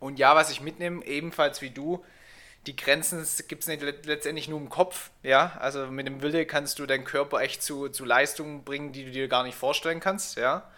Und 0.00 0.18
ja, 0.18 0.34
was 0.34 0.50
ich 0.50 0.60
mitnehme, 0.60 1.04
ebenfalls 1.04 1.62
wie 1.62 1.70
du, 1.70 2.04
die 2.66 2.76
Grenzen 2.76 3.26
gibt 3.48 3.62
es 3.62 3.68
nicht 3.68 3.82
letztendlich 4.06 4.48
nur 4.48 4.60
im 4.60 4.68
Kopf. 4.68 5.10
Ja, 5.22 5.56
also 5.60 5.86
mit 5.86 6.06
dem 6.06 6.22
Wille 6.22 6.46
kannst 6.46 6.78
du 6.78 6.86
deinen 6.86 7.04
Körper 7.04 7.40
echt 7.40 7.62
zu, 7.62 7.88
zu 7.88 8.04
Leistungen 8.04 8.64
bringen, 8.64 8.92
die 8.92 9.04
du 9.04 9.10
dir 9.10 9.28
gar 9.28 9.44
nicht 9.44 9.56
vorstellen 9.56 10.00
kannst. 10.00 10.36
Ja, 10.36 10.70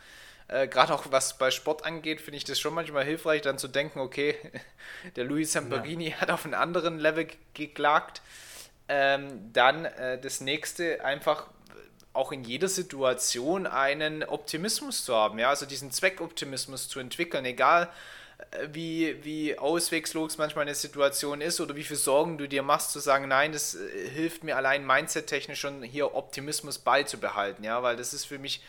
Äh, 0.49 0.69
Gerade 0.69 0.95
auch 0.95 1.07
was 1.11 1.39
bei 1.39 1.51
Sport 1.51 1.85
angeht, 1.85 2.21
finde 2.21 2.37
ich 2.39 2.45
das 2.45 2.59
schon 2.61 2.75
manchmal 2.75 3.05
hilfreich, 3.05 3.43
dann 3.43 3.59
zu 3.59 3.69
denken, 3.69 4.01
okay, 4.01 4.37
der 5.17 5.25
Luis 5.25 5.53
Samperini 5.53 6.11
ja. 6.11 6.17
hat 6.17 6.31
auf 6.31 6.45
einem 6.45 6.55
anderen 6.55 6.99
Level 6.99 7.29
geklagt. 7.55 8.23
Ähm, 8.89 9.53
dann 9.53 9.85
äh, 9.85 10.21
das 10.21 10.41
nächste, 10.41 11.05
einfach 11.05 11.47
auch 12.13 12.33
in 12.33 12.45
jeder 12.45 12.69
Situation 12.69 13.67
einen 13.67 14.25
Optimismus 14.25 15.05
zu 15.05 15.15
haben, 15.15 15.39
ja, 15.39 15.49
also 15.49 15.67
diesen 15.67 15.93
Zweckoptimismus 15.93 16.89
zu 16.89 16.99
entwickeln, 16.99 17.45
egal 17.45 17.89
äh, 18.51 18.69
wie, 18.73 19.25
wie 19.25 19.59
auswegslos 19.59 20.37
manchmal 20.39 20.63
eine 20.63 20.75
Situation 20.75 21.41
ist 21.41 21.61
oder 21.61 21.77
wie 21.77 21.85
viel 21.85 21.97
Sorgen 21.97 22.37
du 22.37 22.49
dir 22.49 22.63
machst, 22.63 22.93
zu 22.93 22.99
sagen, 22.99 23.29
nein, 23.29 23.53
das 23.53 23.77
äh, 23.77 24.09
hilft 24.09 24.43
mir 24.43 24.57
allein 24.57 24.85
mindset-technisch 24.85 25.61
schon 25.61 25.83
hier 25.83 26.15
Optimismus 26.15 26.79
beizubehalten, 26.79 27.65
ja, 27.65 27.83
weil 27.83 27.97
das 27.97 28.13
ist 28.13 28.25
für 28.25 28.39
mich 28.39 28.63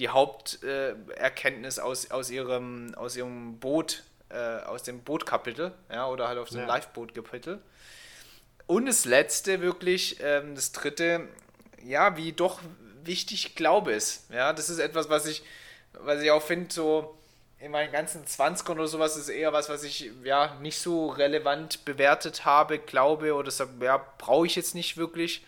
die 0.00 0.08
Haupterkenntnis 0.08 1.78
äh, 1.78 1.80
aus, 1.80 2.10
aus, 2.10 2.30
ihrem, 2.30 2.94
aus 2.96 3.16
ihrem 3.16 3.58
Boot, 3.58 4.02
äh, 4.28 4.36
aus 4.36 4.82
dem 4.82 5.02
Bootkapitel, 5.02 5.72
ja, 5.90 6.08
oder 6.08 6.28
halt 6.28 6.38
aus 6.38 6.50
dem 6.50 6.60
ja. 6.60 6.66
Live-Boot-Kapitel. 6.66 7.60
Und 8.66 8.86
das 8.86 9.04
letzte 9.04 9.60
wirklich, 9.60 10.18
ähm, 10.20 10.54
das 10.54 10.72
dritte, 10.72 11.26
ja, 11.82 12.16
wie 12.16 12.32
doch 12.32 12.60
wichtig 13.08 13.56
Glaube 13.56 13.92
ist. 13.92 14.30
Ja, 14.30 14.52
das 14.52 14.70
ist 14.70 14.78
etwas, 14.78 15.08
was 15.08 15.26
ich, 15.26 15.42
was 15.94 16.22
ich 16.22 16.30
auch 16.30 16.42
finde, 16.42 16.72
so 16.72 17.18
in 17.60 17.72
meinen 17.72 17.90
ganzen 17.90 18.24
20ern 18.24 18.72
oder 18.72 18.86
sowas 18.86 19.16
ist 19.16 19.28
eher 19.28 19.52
was, 19.52 19.68
was 19.68 19.82
ich 19.82 20.12
ja 20.22 20.54
nicht 20.60 20.78
so 20.78 21.08
relevant 21.08 21.84
bewertet 21.84 22.44
habe, 22.44 22.78
glaube 22.78 23.34
oder 23.34 23.50
so, 23.50 23.64
ja, 23.80 24.00
brauche 24.18 24.46
ich 24.46 24.54
jetzt 24.54 24.74
nicht 24.74 24.96
wirklich. 24.96 25.44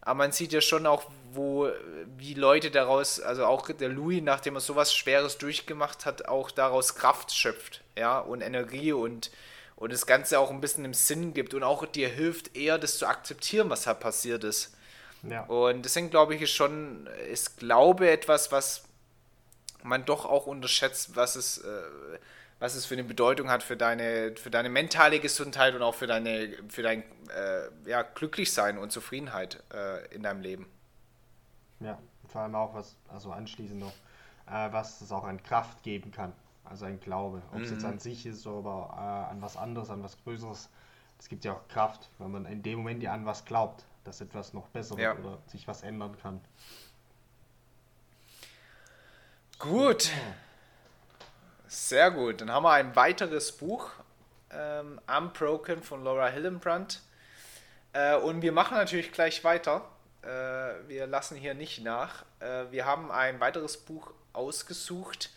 Aber 0.00 0.16
man 0.16 0.32
sieht 0.32 0.52
ja 0.52 0.60
schon 0.60 0.86
auch, 0.86 1.04
wo, 1.32 1.70
wie 2.16 2.34
Leute 2.34 2.72
daraus, 2.72 3.20
also 3.20 3.46
auch 3.46 3.70
der 3.70 3.88
Louis, 3.88 4.20
nachdem 4.20 4.56
er 4.56 4.60
sowas 4.60 4.92
Schweres 4.92 5.38
durchgemacht 5.38 6.04
hat, 6.04 6.26
auch 6.26 6.50
daraus 6.50 6.96
Kraft 6.96 7.32
schöpft, 7.32 7.82
ja, 7.96 8.18
und 8.18 8.40
Energie 8.40 8.92
und, 8.92 9.30
und 9.76 9.92
das 9.92 10.06
Ganze 10.06 10.40
auch 10.40 10.50
ein 10.50 10.60
bisschen 10.60 10.84
im 10.84 10.94
Sinn 10.94 11.32
gibt 11.32 11.54
und 11.54 11.62
auch 11.62 11.86
dir 11.86 12.08
hilft, 12.08 12.56
eher 12.56 12.78
das 12.78 12.98
zu 12.98 13.06
akzeptieren, 13.06 13.70
was 13.70 13.84
da 13.84 13.94
passiert 13.94 14.42
ist. 14.42 14.74
Ja. 15.22 15.42
Und 15.44 15.84
deswegen 15.84 16.10
glaube 16.10 16.34
ich, 16.34 16.42
ist 16.42 16.50
schon, 16.50 17.08
ist 17.30 17.58
Glaube 17.58 18.10
etwas, 18.10 18.50
was 18.50 18.84
man 19.82 20.04
doch 20.04 20.24
auch 20.24 20.46
unterschätzt, 20.46 21.16
was 21.16 21.36
es, 21.36 21.58
äh, 21.58 21.82
was 22.58 22.74
es 22.74 22.86
für 22.86 22.94
eine 22.94 23.04
Bedeutung 23.04 23.50
hat 23.50 23.62
für 23.62 23.76
deine, 23.76 24.34
für 24.36 24.50
deine 24.50 24.68
mentale 24.68 25.20
Gesundheit 25.20 25.74
und 25.74 25.82
auch 25.82 25.94
für, 25.94 26.06
deine, 26.06 26.56
für 26.68 26.82
dein 26.82 27.02
äh, 27.02 27.90
ja, 27.90 28.02
Glücklichsein 28.02 28.78
und 28.78 28.92
Zufriedenheit 28.92 29.62
äh, 29.72 30.14
in 30.14 30.22
deinem 30.22 30.40
Leben. 30.40 30.66
Ja, 31.80 31.98
vor 32.28 32.42
allem 32.42 32.54
auch 32.54 32.74
was, 32.74 32.96
also 33.08 33.32
anschließend 33.32 33.80
noch, 33.80 33.94
äh, 34.46 34.72
was 34.72 35.00
es 35.00 35.10
auch 35.10 35.24
an 35.24 35.42
Kraft 35.42 35.82
geben 35.82 36.12
kann. 36.12 36.32
Also 36.64 36.84
ein 36.84 37.00
Glaube. 37.00 37.42
Ob 37.52 37.60
es 37.60 37.68
mhm. 37.68 37.74
jetzt 37.74 37.84
an 37.84 37.98
sich 37.98 38.24
ist 38.26 38.46
oder 38.46 38.90
äh, 38.96 39.30
an 39.30 39.42
was 39.42 39.56
anderes, 39.56 39.90
an 39.90 40.02
was 40.02 40.16
Größeres. 40.22 40.68
Es 41.18 41.28
gibt 41.28 41.44
ja 41.44 41.52
auch 41.52 41.68
Kraft, 41.68 42.08
wenn 42.18 42.30
man 42.30 42.46
in 42.46 42.62
dem 42.62 42.78
Moment 42.78 43.02
ja 43.02 43.12
an 43.12 43.26
was 43.26 43.44
glaubt, 43.44 43.84
dass 44.04 44.20
etwas 44.20 44.52
noch 44.52 44.68
besser 44.68 44.98
ja. 44.98 45.16
wird 45.16 45.26
oder 45.26 45.38
sich 45.46 45.66
was 45.68 45.82
ändern 45.82 46.16
kann. 46.20 46.40
Gut. 49.58 50.10
Sehr 51.68 52.10
gut. 52.10 52.40
Dann 52.40 52.50
haben 52.50 52.64
wir 52.64 52.72
ein 52.72 52.96
weiteres 52.96 53.52
Buch, 53.52 53.90
ähm, 54.50 55.00
Unbroken 55.06 55.82
von 55.82 56.04
Laura 56.04 56.28
Hillenbrand. 56.28 57.00
Äh, 57.92 58.16
und 58.16 58.42
wir 58.42 58.52
machen 58.52 58.76
natürlich 58.76 59.12
gleich 59.12 59.44
weiter. 59.44 59.88
Äh, 60.22 60.26
wir 60.88 61.06
lassen 61.06 61.36
hier 61.36 61.54
nicht 61.54 61.82
nach. 61.82 62.24
Äh, 62.40 62.70
wir 62.70 62.86
haben 62.86 63.10
ein 63.10 63.40
weiteres 63.40 63.76
Buch 63.76 64.12
ausgesucht. 64.32 65.30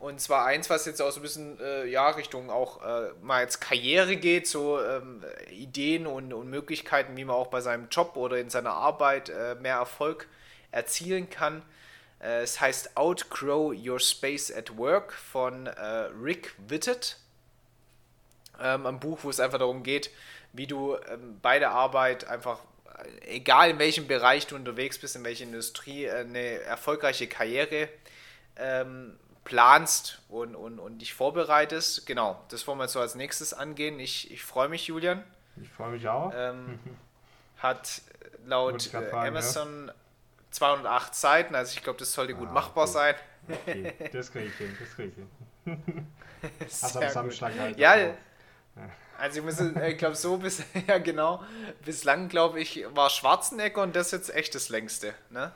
Und 0.00 0.20
zwar 0.20 0.46
eins, 0.46 0.70
was 0.70 0.86
jetzt 0.86 1.02
auch 1.02 1.10
so 1.10 1.18
ein 1.18 1.22
bisschen 1.22 1.58
äh, 1.60 1.84
ja, 1.86 2.08
Richtung 2.10 2.50
auch 2.50 2.84
äh, 2.84 3.10
mal 3.20 3.42
jetzt 3.42 3.60
Karriere 3.60 4.16
geht, 4.16 4.46
so 4.46 4.80
ähm, 4.80 5.24
Ideen 5.50 6.06
und, 6.06 6.32
und 6.32 6.48
Möglichkeiten, 6.48 7.16
wie 7.16 7.24
man 7.24 7.34
auch 7.34 7.48
bei 7.48 7.60
seinem 7.60 7.88
Job 7.88 8.16
oder 8.16 8.38
in 8.38 8.48
seiner 8.48 8.72
Arbeit 8.72 9.28
äh, 9.28 9.56
mehr 9.56 9.76
Erfolg 9.76 10.28
erzielen 10.70 11.28
kann. 11.30 11.62
Äh, 12.20 12.42
es 12.42 12.60
heißt 12.60 12.96
Outgrow 12.96 13.74
Your 13.74 13.98
Space 13.98 14.52
at 14.52 14.76
Work 14.76 15.12
von 15.12 15.66
äh, 15.66 15.82
Rick 16.22 16.54
Witted. 16.68 17.16
Ähm, 18.60 18.86
ein 18.86 19.00
Buch, 19.00 19.18
wo 19.22 19.30
es 19.30 19.40
einfach 19.40 19.58
darum 19.58 19.82
geht, 19.82 20.10
wie 20.52 20.68
du 20.68 20.96
ähm, 21.10 21.40
bei 21.42 21.58
der 21.58 21.72
Arbeit 21.72 22.24
einfach, 22.28 22.60
äh, 23.24 23.36
egal 23.36 23.70
in 23.70 23.80
welchem 23.80 24.06
Bereich 24.06 24.46
du 24.46 24.54
unterwegs 24.54 24.98
bist, 24.98 25.16
in 25.16 25.24
welcher 25.24 25.44
Industrie, 25.44 26.08
eine 26.08 26.60
erfolgreiche 26.60 27.26
Karriere 27.26 27.88
ähm, 28.56 29.18
planst 29.48 30.20
und, 30.28 30.54
und, 30.54 30.78
und 30.78 30.98
dich 30.98 31.14
vorbereitest. 31.14 32.06
Genau, 32.06 32.38
das 32.50 32.66
wollen 32.66 32.78
wir 32.78 32.84
jetzt 32.84 32.92
so 32.92 33.00
als 33.00 33.14
nächstes 33.14 33.54
angehen. 33.54 33.98
Ich, 33.98 34.30
ich 34.30 34.44
freue 34.44 34.68
mich, 34.68 34.86
Julian. 34.86 35.24
Ich 35.60 35.70
freue 35.70 35.92
mich 35.92 36.06
auch. 36.06 36.32
Ähm, 36.36 36.78
hat 37.58 38.02
laut 38.44 38.92
äh, 38.92 39.10
Amazon 39.10 39.88
ja. 39.88 39.94
208 40.50 41.14
Seiten, 41.14 41.54
also 41.54 41.74
ich 41.74 41.82
glaube, 41.82 41.98
das 41.98 42.12
sollte 42.12 42.34
gut 42.34 42.48
ah, 42.50 42.52
machbar 42.52 42.84
okay. 42.84 42.92
sein. 42.92 43.14
Okay. 43.48 44.10
Das 44.12 44.30
kriege 44.30 44.46
ich 44.46 44.54
hin, 44.54 44.76
das 44.78 44.94
kriege 44.94 45.08
ich 45.08 45.14
hin. 45.64 46.06
also 46.60 47.00
am 47.00 47.08
Samstag 47.08 47.58
halt. 47.58 47.78
Ja, 47.78 47.96
ja, 47.96 48.14
also 49.18 49.38
ich 49.38 49.44
muss, 49.44 49.60
äh, 49.60 49.90
ich 49.90 49.98
glaube 49.98 50.14
so 50.14 50.36
bis, 50.36 50.62
ja 50.86 50.98
genau, 50.98 51.42
bislang 51.84 52.28
glaube 52.28 52.60
ich 52.60 52.84
war 52.94 53.08
Schwarzenegger 53.08 53.82
und 53.82 53.96
das 53.96 54.10
jetzt 54.10 54.34
echt 54.34 54.54
das 54.54 54.68
längste, 54.68 55.14
ne? 55.30 55.52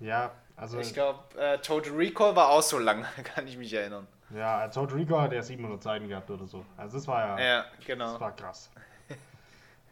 Ja, 0.00 0.32
also... 0.60 0.78
Ich 0.78 0.94
glaube, 0.94 1.18
äh, 1.38 1.58
Total 1.58 1.92
Recall 1.92 2.36
war 2.36 2.50
auch 2.50 2.62
so 2.62 2.78
lang, 2.78 3.04
kann 3.24 3.46
ich 3.46 3.56
mich 3.56 3.72
erinnern. 3.72 4.06
Ja, 4.34 4.68
Total 4.68 4.96
Recall 4.96 5.22
hat 5.22 5.32
ja 5.32 5.42
700 5.42 5.82
Seiten 5.82 6.08
gehabt 6.08 6.30
oder 6.30 6.46
so. 6.46 6.64
Also 6.76 6.98
das 6.98 7.06
war 7.06 7.38
ja... 7.38 7.44
Ja, 7.44 7.64
genau. 7.86 8.12
Das 8.12 8.20
war 8.20 8.36
krass. 8.36 8.70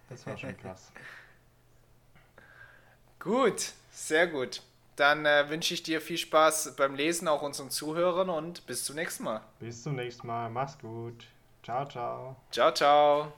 Das 0.08 0.26
war 0.26 0.36
schon 0.36 0.56
krass. 0.56 0.92
Gut, 3.18 3.72
sehr 3.90 4.28
gut. 4.28 4.62
Dann 4.96 5.26
äh, 5.26 5.48
wünsche 5.48 5.74
ich 5.74 5.82
dir 5.82 6.00
viel 6.00 6.18
Spaß 6.18 6.76
beim 6.76 6.94
Lesen, 6.94 7.28
auch 7.28 7.42
unseren 7.42 7.70
Zuhörern 7.70 8.30
und 8.30 8.66
bis 8.66 8.84
zum 8.84 8.96
nächsten 8.96 9.24
Mal. 9.24 9.40
Bis 9.60 9.82
zum 9.82 9.96
nächsten 9.96 10.26
Mal. 10.26 10.48
Mach's 10.50 10.78
gut. 10.78 11.26
Ciao, 11.62 11.86
ciao. 11.86 12.36
Ciao, 12.50 12.72
ciao. 12.72 13.32